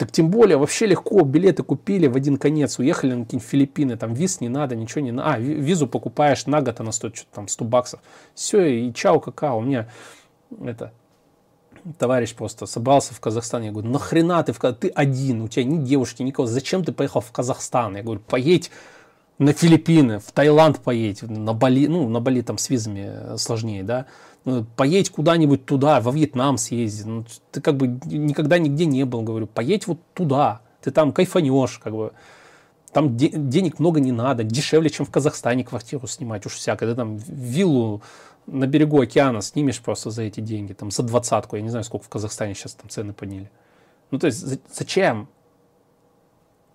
[0.00, 4.14] Так тем более вообще легко билеты купили в один конец, уехали на какие-нибудь Филиппины, там
[4.14, 5.34] виз не надо, ничего не надо.
[5.34, 8.00] А, визу покупаешь на год, она стоит что-то там 100 баксов.
[8.34, 9.58] Все, и чао, какао.
[9.58, 9.88] У меня
[10.64, 10.92] это
[11.98, 13.62] товарищ просто собрался в Казахстан.
[13.62, 16.46] Я говорю, нахрена ты в Ты один, у тебя ни девушки, никого.
[16.46, 17.96] Зачем ты поехал в Казахстан?
[17.96, 18.70] Я говорю, поедь
[19.40, 24.04] на Филиппины, в Таиланд поедь, на Бали, ну, на Бали там с визами сложнее, да,
[24.44, 29.22] ну, поедь куда-нибудь туда, во Вьетнам съезди, ну, ты как бы никогда нигде не был,
[29.22, 32.12] говорю, поедь вот туда, ты там кайфанешь, как бы,
[32.92, 36.94] там де- денег много не надо, дешевле, чем в Казахстане квартиру снимать, уж всякое, ты
[36.94, 38.02] там виллу
[38.46, 42.04] на берегу океана снимешь просто за эти деньги, там за двадцатку, я не знаю, сколько
[42.04, 43.50] в Казахстане сейчас там цены подняли.
[44.10, 45.28] Ну, то есть, зачем?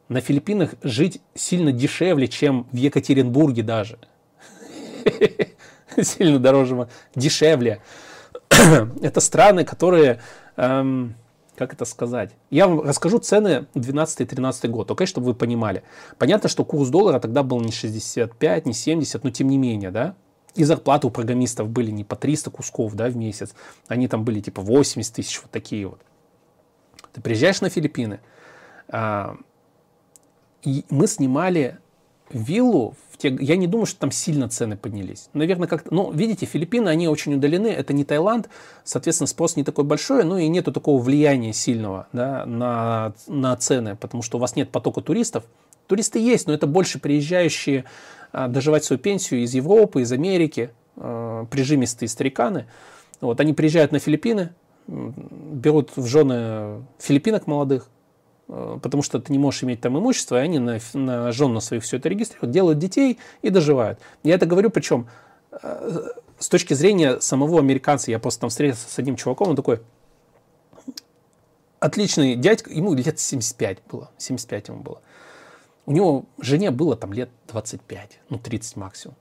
[0.10, 4.00] На Филиппинах жить сильно дешевле, чем в Екатеринбурге даже.
[6.02, 7.82] Сильно дороже, дешевле.
[9.02, 10.22] Это страны, которые,
[10.58, 11.16] эм,
[11.56, 12.32] как это сказать?
[12.50, 15.84] Я вам расскажу цены 12-13 год, окей, чтобы вы понимали.
[16.18, 20.16] Понятно, что курс доллара тогда был не 65, не 70, но тем не менее, да,
[20.56, 23.54] и зарплаты у программистов были не по 300 кусков да, в месяц,
[23.88, 26.00] они там были типа 80 тысяч, вот такие вот.
[27.14, 28.20] Ты приезжаешь на Филиппины,
[28.90, 29.38] а,
[30.66, 31.78] и мы снимали
[32.30, 35.30] виллу, в те, я не думаю, что там сильно цены поднялись.
[35.34, 38.50] Наверное, как-то, ну, видите, Филиппины, они очень удалены, это не Таиланд,
[38.84, 43.96] соответственно, спрос не такой большой, ну и нету такого влияния сильного да, на, на цены,
[43.96, 45.46] потому что у вас нет потока туристов.
[45.88, 47.86] Туристы есть, но это больше приезжающие
[48.32, 52.66] а, доживать свою пенсию из Европы, из Америки, а, прижимистые стариканы.
[53.22, 54.50] Вот, они приезжают на Филиппины,
[54.88, 57.90] берут в жены филиппинок молодых,
[58.48, 61.84] потому что ты не можешь иметь там имущество, и они на, на жен на своих
[61.84, 64.00] все это регистрируют, делают детей и доживают.
[64.24, 65.08] Я это говорю, причем
[65.52, 66.08] э,
[66.38, 69.82] с точки зрения самого американца, я просто там встретился с одним чуваком, он такой,
[71.80, 75.02] отличный дядька, ему лет 75 было, 75 ему было.
[75.88, 79.16] У него жене было там лет 25, ну 30 максимум.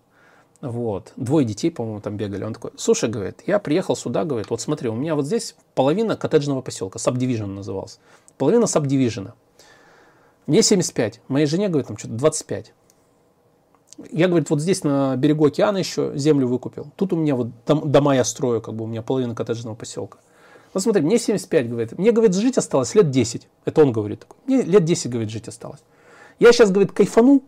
[0.60, 1.12] Вот.
[1.16, 2.42] Двое детей, по-моему, там бегали.
[2.42, 6.16] Он такой, слушай, говорит, я приехал сюда, говорит, вот смотри, у меня вот здесь половина
[6.16, 7.98] коттеджного поселка, Subdivision назывался.
[8.38, 9.32] Половина Subdivision.
[10.46, 12.74] Мне 75, моей жене, говорит, там что-то 25.
[14.10, 16.88] Я, говорит, вот здесь на берегу океана еще землю выкупил.
[16.96, 20.18] Тут у меня вот дом, дома я строю, как бы у меня половина коттеджного поселка.
[20.72, 21.98] Вот смотри, мне 75, говорит.
[21.98, 23.48] Мне, говорит, жить осталось лет 10.
[23.64, 24.26] Это он говорит.
[24.46, 25.80] Мне лет 10, говорит, жить осталось.
[26.40, 27.44] Я сейчас, говорит, кайфану,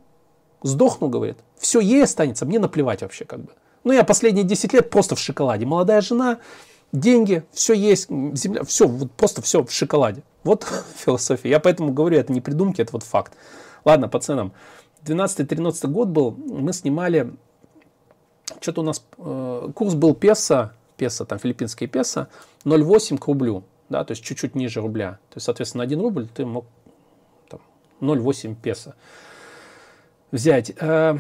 [0.63, 3.53] сдохну, говорит, все ей останется, мне наплевать вообще как бы.
[3.85, 5.67] Ну, я последние 10 лет просто в шоколаде.
[5.67, 6.39] Молодая жена,
[6.93, 10.23] деньги, все есть, земля, все, вот просто все в шоколаде.
[10.47, 10.65] Вот
[10.97, 11.51] философия.
[11.51, 13.35] Я поэтому говорю, это не придумки, это вот факт.
[13.85, 14.53] Ладно, по ценам.
[15.05, 17.33] 12-13 год был, мы снимали,
[18.61, 22.29] что-то у нас, э, курс был песо, песо, там филиппинские песо,
[22.65, 25.19] 0,8 к рублю, да, то есть чуть-чуть ниже рубля.
[25.31, 26.67] То есть, соответственно, 1 рубль ты мог
[27.49, 27.61] там,
[28.01, 28.97] 0,8 песо
[30.33, 30.73] взять.
[30.81, 31.19] Э,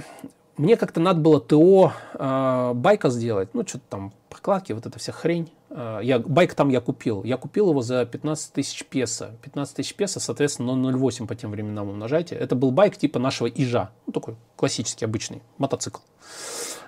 [0.57, 5.13] мне как-то надо было ТО э, байка сделать, ну, что-то там, прокладки, вот эта вся
[5.13, 5.51] хрень.
[5.71, 7.25] Э, я, байк там я купил.
[7.25, 9.31] Я купил его за 15 тысяч песо.
[9.43, 12.35] 15 тысяч песо, соответственно, 0,08 по тем временам умножайте.
[12.35, 13.91] Это был байк типа нашего Ижа.
[14.07, 16.01] Ну, такой классический, обычный мотоцикл.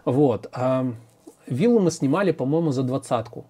[0.05, 0.49] Вот.
[0.53, 0.87] А
[1.47, 3.47] виллу мы снимали, по-моему, за двадцатку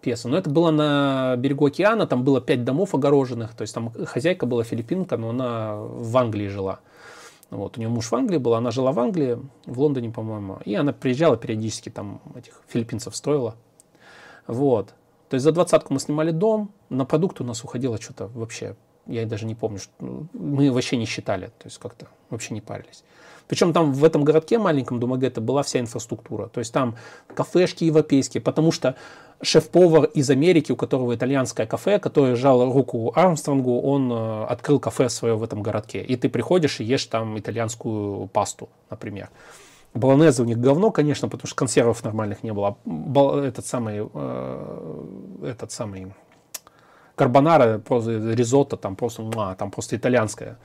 [0.00, 0.28] песо.
[0.28, 3.54] Но это было на берегу океана, там было пять домов огороженных.
[3.54, 6.80] То есть там хозяйка была филиппинка, но она в Англии жила.
[7.50, 10.74] Вот, у нее муж в Англии был, она жила в Англии, в Лондоне, по-моему, и
[10.74, 13.56] она приезжала периодически, там этих филиппинцев строила.
[14.46, 14.94] Вот.
[15.30, 18.76] То есть за двадцатку мы снимали дом, на продукты у нас уходило что-то вообще,
[19.06, 23.02] я даже не помню, что, мы вообще не считали, то есть как-то вообще не парились.
[23.48, 26.48] Причем там в этом городке маленьком Думагета была вся инфраструктура.
[26.48, 26.96] То есть там
[27.34, 28.94] кафешки европейские, потому что
[29.42, 35.08] шеф-повар из Америки, у которого итальянское кафе, который жал руку Армстронгу, он э, открыл кафе
[35.08, 36.02] свое в этом городке.
[36.02, 39.30] И ты приходишь и ешь там итальянскую пасту, например.
[39.94, 42.76] Болонезе у них говно, конечно, потому что консервов нормальных не было.
[43.44, 45.04] Этот самый, э,
[45.44, 46.12] этот самый
[47.14, 50.58] карбонара, просто ризотто, там просто, там просто итальянское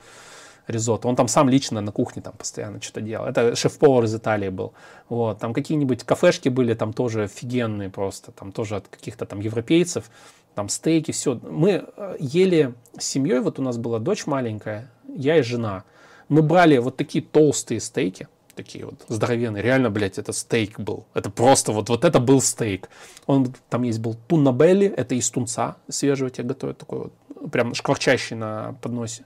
[0.66, 1.08] ризотто.
[1.08, 3.26] Он там сам лично на кухне там постоянно что-то делал.
[3.26, 4.72] Это шеф-повар из Италии был.
[5.08, 5.38] Вот.
[5.38, 10.10] Там какие-нибудь кафешки были, там тоже офигенные просто, там тоже от каких-то там европейцев,
[10.54, 11.38] там стейки, все.
[11.42, 15.84] Мы э, ели с семьей, вот у нас была дочь маленькая, я и жена.
[16.28, 19.62] Мы брали вот такие толстые стейки, такие вот здоровенные.
[19.62, 21.06] Реально, блядь, это стейк был.
[21.12, 22.88] Это просто вот, вот это был стейк.
[23.26, 27.12] Он, там есть был туннабелли, это из тунца свежего тебе готовят, такой вот
[27.50, 29.24] прям шкварчащий на подносе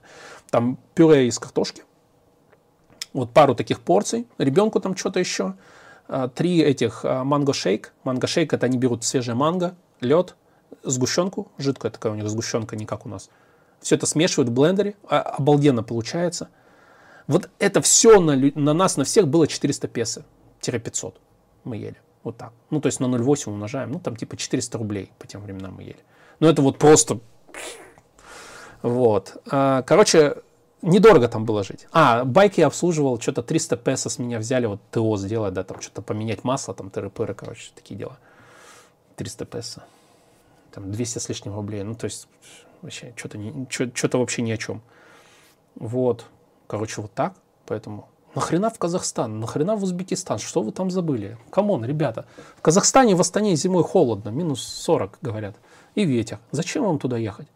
[0.49, 1.83] там пюре из картошки,
[3.13, 5.55] вот пару таких порций, ребенку там что-то еще,
[6.07, 7.93] а, три этих а, манго-шейк.
[8.03, 10.35] Манго-шейк это они берут свежее манго, лед,
[10.83, 13.29] сгущенку, жидкая такая у них сгущенка, не как у нас.
[13.81, 16.49] Все это смешивают в блендере, а, обалденно получается.
[17.27, 20.25] Вот это все на, на нас, на всех было 400 песо,
[20.61, 21.19] 500
[21.63, 21.97] мы ели.
[22.23, 22.53] Вот так.
[22.69, 25.83] Ну, то есть на 0,8 умножаем, ну, там типа 400 рублей по тем временам мы
[25.83, 25.99] ели.
[26.39, 27.19] Ну, это вот просто
[28.81, 29.41] вот.
[29.49, 30.37] А, короче,
[30.81, 31.87] недорого там было жить.
[31.91, 35.81] А, байк я обслуживал, что-то 300 песо с меня взяли, вот ТО сделать, да, там
[35.81, 38.17] что-то поменять масло, там тыры-пыры, короче, такие дела.
[39.15, 39.83] 300 песо.
[40.71, 41.83] Там 200 с лишним рублей.
[41.83, 42.27] Ну, то есть,
[42.81, 43.39] вообще, что-то,
[43.69, 44.81] что-то вообще ни о чем.
[45.75, 46.25] Вот.
[46.67, 47.33] Короче, вот так.
[47.65, 49.39] Поэтому Нахрена в Казахстан?
[49.39, 50.37] Нахрена в Узбекистан?
[50.39, 51.37] Что вы там забыли?
[51.49, 52.25] Come on, ребята.
[52.57, 55.55] В Казахстане в Астане зимой холодно, минус 40, говорят.
[55.95, 56.39] И ветер.
[56.51, 57.47] Зачем вам туда ехать?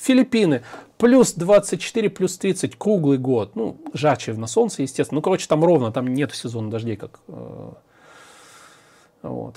[0.00, 0.62] Филиппины
[0.96, 3.54] плюс 24, плюс 30 круглый год.
[3.54, 5.16] Ну, жарче на солнце, естественно.
[5.18, 7.20] Ну, короче, там ровно, там нет сезона дождей, как...
[7.28, 7.72] Э,
[9.22, 9.56] вот.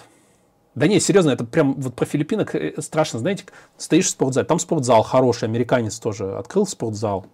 [0.75, 3.19] Да не, серьезно, это прям вот про Филиппинок э, страшно.
[3.19, 3.45] Знаете,
[3.77, 7.25] стоишь в спортзале, там спортзал хороший, американец тоже открыл спортзал.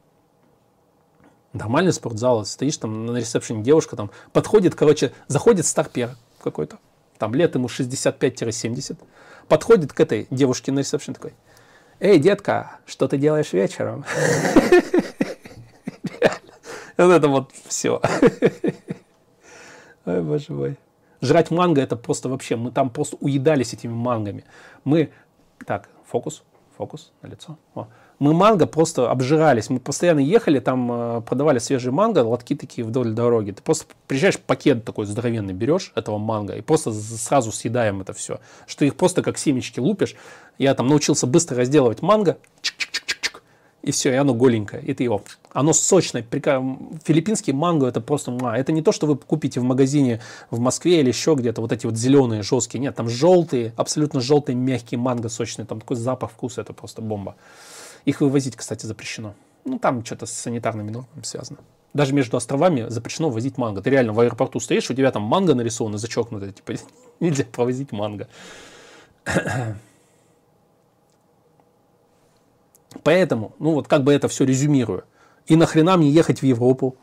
[1.54, 6.12] Нормальный спортзал, стоишь там на ресепшене, девушка там подходит, короче, заходит старпер
[6.44, 6.78] какой-то,
[7.18, 8.98] там лет ему 65-70,
[9.48, 11.34] подходит к этой девушке на ресепшене такой,
[12.02, 14.06] Эй, детка, что ты делаешь вечером?
[16.98, 18.02] Вот это вот все.
[20.06, 20.78] Ой, боже мой.
[21.22, 24.44] Жрать манго это просто вообще, мы там просто уедались этими мангами.
[24.84, 25.10] Мы,
[25.66, 26.44] так, фокус,
[26.78, 27.58] фокус на лицо.
[27.74, 27.88] О
[28.20, 29.70] мы манго просто обжирались.
[29.70, 33.52] Мы постоянно ехали, там э, продавали свежие манго, лотки такие вдоль дороги.
[33.52, 38.40] Ты просто приезжаешь, пакет такой здоровенный берешь этого манго и просто сразу съедаем это все.
[38.68, 40.16] Что их просто как семечки лупишь.
[40.60, 42.38] Я там научился быстро разделывать манго.
[43.82, 44.84] И все, и оно голенькое.
[44.84, 45.24] И ты его...
[45.54, 46.22] Оно сочное.
[46.22, 48.38] Филиппинский манго это просто...
[48.54, 50.22] Это не то, что вы купите в магазине
[50.52, 51.62] в Москве или еще где-то.
[51.62, 52.82] Вот эти вот зеленые, жесткие.
[52.82, 55.66] Нет, там желтые, абсолютно желтые, мягкие манго сочные.
[55.66, 56.58] Там такой запах, вкус.
[56.58, 57.36] Это просто бомба.
[58.04, 59.34] Их вывозить, кстати, запрещено.
[59.64, 61.60] Ну, там что-то с санитарными нормами связано.
[61.94, 63.82] Даже между островами запрещено возить манго.
[63.82, 66.52] Ты реально в аэропорту стоишь, у тебя там манго нарисовано, зачеркнуто.
[66.52, 66.74] Типа,
[67.22, 68.28] нельзя провозить манго.
[73.04, 75.04] Поэтому, ну вот как бы это все резюмирую.
[75.48, 76.98] И нахрена мне ехать в Европу?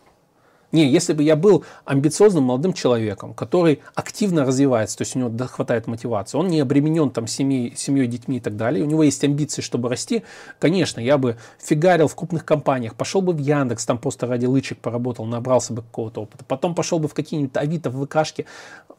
[0.72, 5.46] Не, если бы я был амбициозным молодым человеком, который активно развивается, то есть у него
[5.46, 9.22] хватает мотивации, он не обременен там семьей, семьей, детьми и так далее, у него есть
[9.22, 10.24] амбиции, чтобы расти,
[10.58, 14.78] конечно, я бы фигарил в крупных компаниях, пошел бы в Яндекс, там просто ради лычек
[14.78, 18.46] поработал, набрался бы какого-то опыта, потом пошел бы в какие-нибудь Авито, в ВКшки,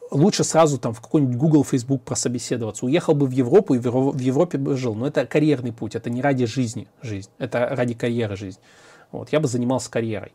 [0.09, 4.57] лучше сразу там в какой-нибудь Google, Facebook прособеседоваться, уехал бы в Европу и в Европе
[4.57, 8.59] бы жил, но это карьерный путь, это не ради жизни жизнь, это ради карьеры жизнь.
[9.11, 10.31] Вот, я бы занимался карьерой.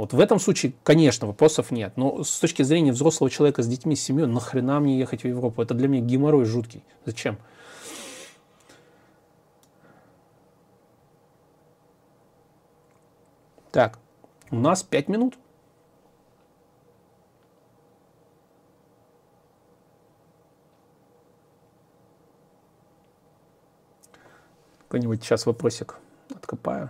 [0.00, 1.92] Вот в этом случае, конечно, вопросов нет.
[1.98, 5.60] Но с точки зрения взрослого человека с детьми, с семьей, нахрена мне ехать в Европу?
[5.60, 6.82] Это для меня геморрой жуткий.
[7.04, 7.36] Зачем?
[13.72, 13.98] Так,
[14.50, 15.34] у нас 5 минут.
[24.88, 25.96] Какой-нибудь сейчас вопросик
[26.34, 26.88] откопаю.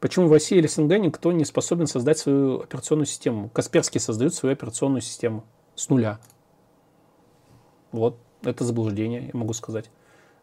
[0.00, 3.48] Почему в России или СНГ никто не способен создать свою операционную систему?
[3.48, 5.44] Касперский создает свою операционную систему
[5.74, 6.20] с нуля.
[7.90, 9.90] Вот, это заблуждение, я могу сказать,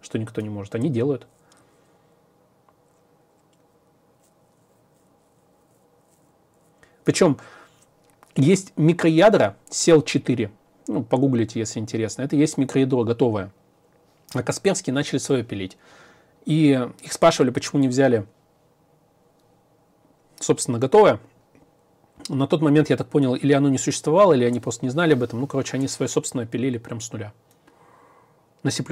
[0.02, 0.76] что никто не может.
[0.76, 1.28] Они делают.
[7.06, 7.38] Причем
[8.36, 10.50] есть микроядра SEL4.
[10.88, 12.24] Ну, погуглите, если интересно.
[12.24, 13.54] Это есть микроядро готовое.
[14.34, 15.78] А Касперские начали свое пилить.
[16.46, 18.26] И их спрашивали, почему не взяли
[20.46, 21.20] собственно, готовое.
[22.30, 25.14] На тот момент, я так понял, или оно не существовало, или они просто не знали
[25.14, 25.42] об этом.
[25.42, 27.34] Ну, короче, они свое собственное пилили прям с нуля.
[28.64, 28.84] На C++.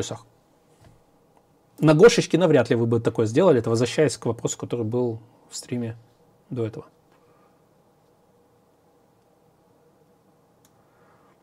[1.80, 3.60] На Гошечке навряд ли вы бы такое сделали.
[3.60, 5.20] Это возвращаясь к вопросу, который был
[5.50, 5.98] в стриме
[6.50, 6.86] до этого.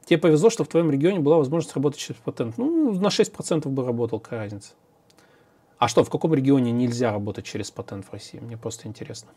[0.04, 2.58] Тебе повезло, что в твоем регионе была возможность работать через патент.
[2.58, 4.72] Ну, на 6% бы работал, какая разница.
[5.78, 8.38] А что, в каком регионе нельзя работать через патент в России?
[8.38, 9.30] Мне просто интересно.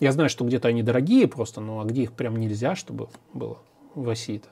[0.00, 3.58] Я знаю, что где-то они дорогие просто, но а где их прям нельзя, чтобы было
[3.94, 4.48] в России-то.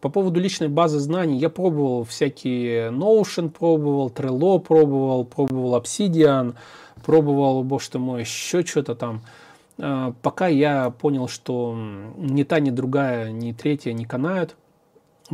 [0.00, 6.56] По поводу личной базы знаний, я пробовал всякие Notion, пробовал, Trello пробовал, пробовал Obsidian,
[7.04, 9.22] пробовал, боже ты мой, еще что-то там.
[9.78, 11.76] А, пока я понял, что
[12.16, 14.56] ни та, ни другая, ни третья не канают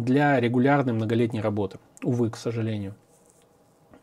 [0.03, 1.79] для регулярной многолетней работы.
[2.03, 2.95] Увы, к сожалению.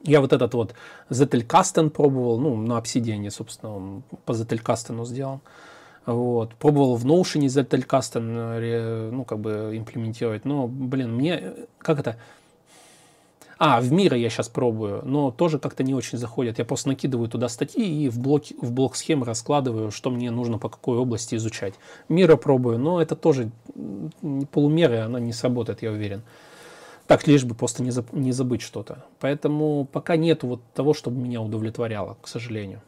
[0.03, 0.75] Я вот этот вот
[1.09, 5.41] Zettelkasten пробовал, ну, на Obsidian, собственно, он по Zettelkasten сделал.
[6.05, 6.53] Вот.
[6.55, 10.45] Пробовал в Notion Zettelkasten, ну, как бы имплементировать.
[10.45, 12.17] Но, блин, мне, как это,
[13.57, 16.59] а, в мира я сейчас пробую, но тоже как-то не очень заходят.
[16.59, 20.57] Я просто накидываю туда статьи и в блок, в блок схемы раскладываю, что мне нужно
[20.57, 21.73] по какой области изучать.
[22.09, 23.49] Мира пробую, но это тоже
[24.51, 26.23] полумеры, она не сработает, я уверен.
[27.07, 29.05] Так, лишь бы просто не, за, не забыть что-то.
[29.19, 32.81] Поэтому пока нету вот того, чтобы меня удовлетворяло, к сожалению.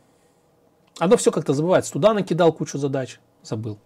[0.97, 1.93] Оно все как-то забывается.
[1.93, 3.77] Туда накидал кучу задач, забыл.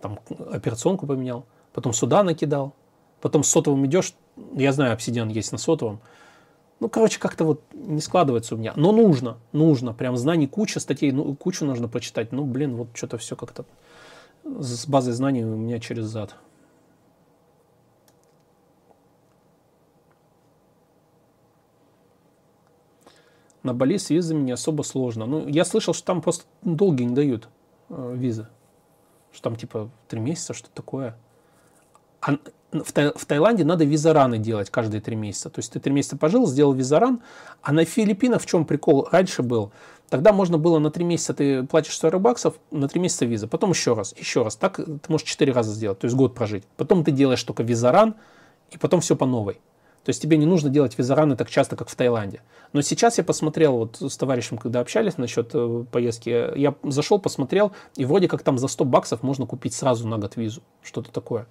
[0.00, 2.74] Там операционку поменял, потом сюда накидал,
[3.20, 4.14] потом с сотовым идешь,
[4.54, 6.00] я знаю, обсидиан есть на сотовом.
[6.78, 8.74] Ну, короче, как-то вот не складывается у меня.
[8.76, 9.92] Но нужно, нужно.
[9.92, 12.30] Прям знаний куча, статей, ну, кучу нужно прочитать.
[12.30, 13.64] Ну, блин, вот что-то все как-то
[14.44, 16.34] с базой знаний у меня через зад.
[23.62, 25.24] На Бали с визами не особо сложно.
[25.24, 27.48] Ну, я слышал, что там просто долгие не дают
[27.88, 28.46] э, визы.
[29.32, 31.16] Что там типа три месяца, что такое.
[32.20, 32.36] А
[32.72, 35.48] в, Тай, в Таиланде надо визараны делать каждые три месяца.
[35.48, 37.22] То есть ты три месяца пожил, сделал визаран,
[37.62, 39.72] а на Филиппинах в чем прикол раньше был?
[40.14, 43.70] Тогда можно было на три месяца ты платишь 40 баксов, на три месяца виза, потом
[43.70, 44.54] еще раз, еще раз.
[44.54, 46.62] Так ты можешь четыре раза сделать, то есть год прожить.
[46.76, 48.14] Потом ты делаешь только визаран,
[48.70, 49.54] и потом все по новой.
[50.04, 52.42] То есть тебе не нужно делать визараны так часто, как в Таиланде.
[52.72, 57.72] Но сейчас я посмотрел, вот с товарищем, когда общались насчет э, поездки, я зашел, посмотрел,
[57.96, 60.62] и вроде как там за 100 баксов можно купить сразу на год визу.
[60.84, 61.48] Что-то такое.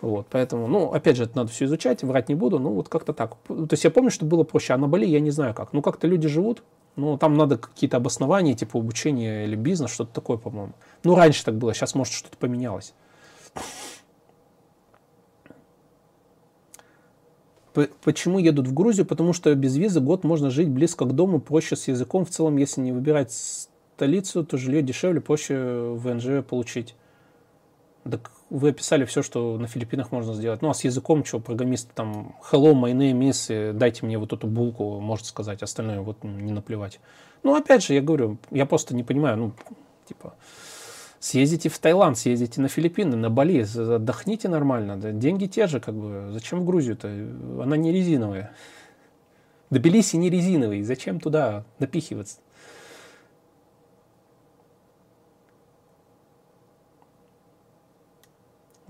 [0.00, 3.12] Вот, поэтому, ну, опять же, это надо все изучать, врать не буду, ну, вот как-то
[3.12, 3.36] так.
[3.46, 5.72] То есть я помню, что было проще, а на Бали я не знаю как.
[5.72, 6.64] Ну, как-то люди живут,
[7.00, 10.72] ну, там надо какие-то обоснования, типа обучение или бизнес, что-то такое, по-моему.
[11.04, 12.94] Ну, раньше так было, сейчас, может, что-то поменялось.
[18.02, 19.06] Почему едут в Грузию?
[19.06, 22.24] Потому что без визы год можно жить близко к дому, проще с языком.
[22.24, 26.96] В целом, если не выбирать столицу, то жилье дешевле, проще в НЖ получить.
[28.10, 30.60] Так вы описали все, что на Филиппинах можно сделать.
[30.62, 34.46] Ну, а с языком, что, программист там, hello, my name is, дайте мне вот эту
[34.46, 37.00] булку, может сказать, остальное вот не наплевать.
[37.42, 39.52] Ну, опять же, я говорю, я просто не понимаю, ну,
[40.06, 40.34] типа,
[41.20, 44.96] Съездите в Таиланд, съездите на Филиппины, на Бали, отдохните нормально.
[44.96, 46.30] Да, деньги те же, как бы.
[46.32, 47.08] Зачем в Грузию-то?
[47.62, 48.52] Она не резиновая.
[49.68, 50.82] Тбилиси не резиновый.
[50.82, 52.38] Зачем туда напихиваться?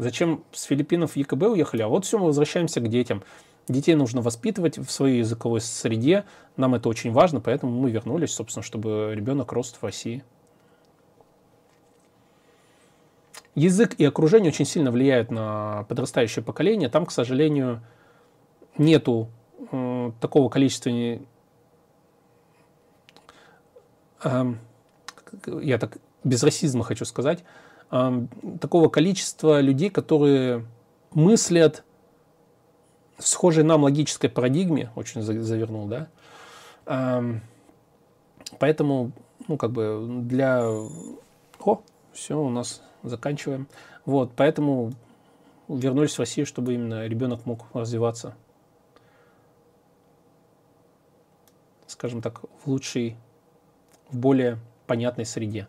[0.00, 1.82] Зачем с Филиппинов в ЕКБ уехали?
[1.82, 3.22] А вот все, мы возвращаемся к детям.
[3.68, 6.24] Детей нужно воспитывать в своей языковой среде.
[6.56, 10.24] Нам это очень важно, поэтому мы вернулись, собственно, чтобы ребенок рос в России.
[13.54, 16.88] Язык и окружение очень сильно влияют на подрастающее поколение.
[16.88, 17.82] Там, к сожалению,
[18.78, 19.28] нету
[19.70, 21.20] э, такого количества не,
[24.24, 24.54] э,
[25.60, 30.64] я так без расизма хочу сказать, э, такого количества людей, которые
[31.12, 31.84] мыслят
[33.18, 36.08] в схожей нам логической парадигме, очень завернул, да,
[38.58, 39.12] поэтому,
[39.48, 40.64] ну, как бы для...
[40.64, 43.68] О, все, у нас заканчиваем.
[44.06, 44.92] Вот, поэтому
[45.68, 48.34] вернулись в Россию, чтобы именно ребенок мог развиваться,
[51.86, 53.16] скажем так, в лучшей,
[54.10, 55.68] в более понятной среде.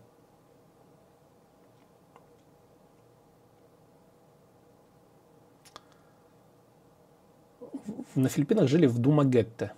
[8.16, 9.72] На Филиппинах жили в Думагетте.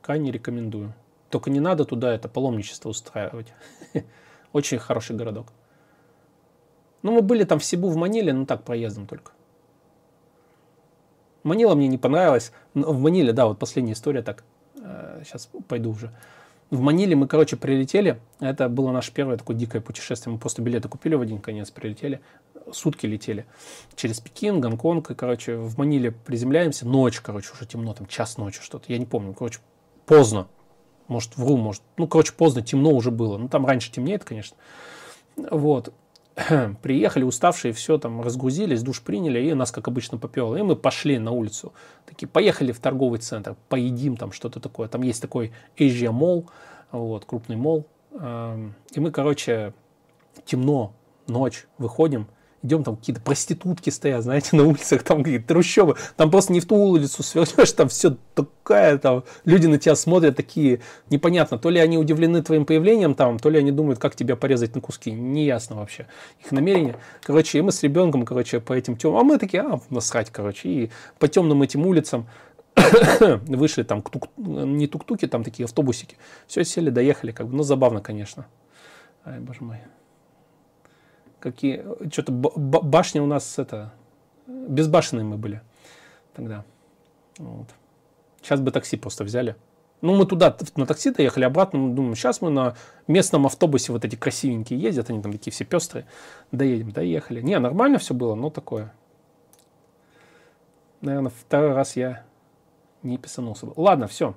[0.00, 0.94] Крайне рекомендую.
[1.28, 3.52] Только не надо туда это паломничество устраивать.
[4.52, 5.52] Очень хороший городок.
[7.02, 9.32] Ну, мы были там в Сибу, в Маниле, но так, проездом только.
[11.42, 12.52] Манила мне не понравилась.
[12.74, 14.44] В Маниле, да, вот последняя история так.
[15.24, 16.12] Сейчас э, пойду уже.
[16.70, 18.20] В Маниле мы, короче, прилетели.
[18.38, 20.32] Это было наше первое такое дикое путешествие.
[20.32, 22.20] Мы просто билеты купили в один конец, прилетели.
[22.70, 23.44] Сутки летели.
[23.96, 25.10] Через Пекин, Гонконг.
[25.10, 26.86] И, короче, в Маниле приземляемся.
[26.86, 28.92] Ночь, короче, уже темно, там час ночи что-то.
[28.92, 29.34] Я не помню.
[29.34, 29.58] Короче,
[30.06, 30.46] поздно.
[31.08, 31.82] Может, вру, может.
[31.96, 33.36] Ну, короче, поздно, темно уже было.
[33.36, 34.56] Ну, там раньше темнеет, конечно.
[35.36, 35.92] Вот.
[36.82, 40.56] приехали уставшие, все там разгрузились, душ приняли, и нас, как обычно, попело.
[40.56, 41.72] И мы пошли на улицу.
[42.06, 44.88] Такие, поехали в торговый центр, поедим там что-то такое.
[44.88, 46.46] Там есть такой Asia Mall,
[46.92, 47.86] вот, крупный мол.
[48.12, 49.72] И мы, короче,
[50.44, 50.92] темно,
[51.26, 52.26] ночь, выходим–
[52.62, 56.66] идем, там какие-то проститутки стоят, знаете, на улицах, там какие-то трущобы, там просто не в
[56.66, 61.80] ту улицу свернешь, там все такая, там люди на тебя смотрят такие, непонятно, то ли
[61.80, 65.76] они удивлены твоим появлением там, то ли они думают, как тебя порезать на куски, неясно
[65.76, 66.06] вообще
[66.44, 66.96] их намерение.
[67.22, 70.68] Короче, и мы с ребенком, короче, по этим темным, а мы такие, а, насрать, короче,
[70.68, 72.28] и по темным этим улицам
[73.46, 76.16] вышли там, тук, не тук-туки, там такие автобусики,
[76.46, 78.46] все, сели, доехали, как бы, ну, забавно, конечно.
[79.24, 79.76] Ай, боже мой
[81.40, 83.92] какие, что-то башня у нас это,
[84.46, 85.62] безбашенные мы были
[86.34, 86.64] тогда.
[87.38, 87.66] Вот.
[88.42, 89.56] Сейчас бы такси просто взяли.
[90.02, 92.74] Ну, мы туда на такси доехали, обратно, мы думаем, сейчас мы на
[93.06, 96.06] местном автобусе вот эти красивенькие ездят, они там такие все пестрые,
[96.52, 97.42] доедем, доехали.
[97.42, 98.94] Не, нормально все было, но такое.
[101.02, 102.24] Наверное, второй раз я
[103.02, 103.68] не писанулся.
[103.76, 104.34] Ладно, все.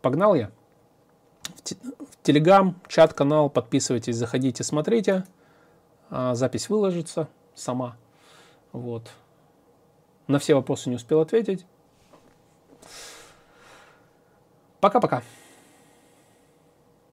[0.00, 0.50] Погнал я.
[2.28, 5.24] Телеграм, чат, канал, подписывайтесь, заходите, смотрите.
[6.10, 7.96] А, запись выложится сама.
[8.72, 9.08] Вот.
[10.26, 11.64] На все вопросы не успел ответить.
[14.78, 15.22] Пока-пока.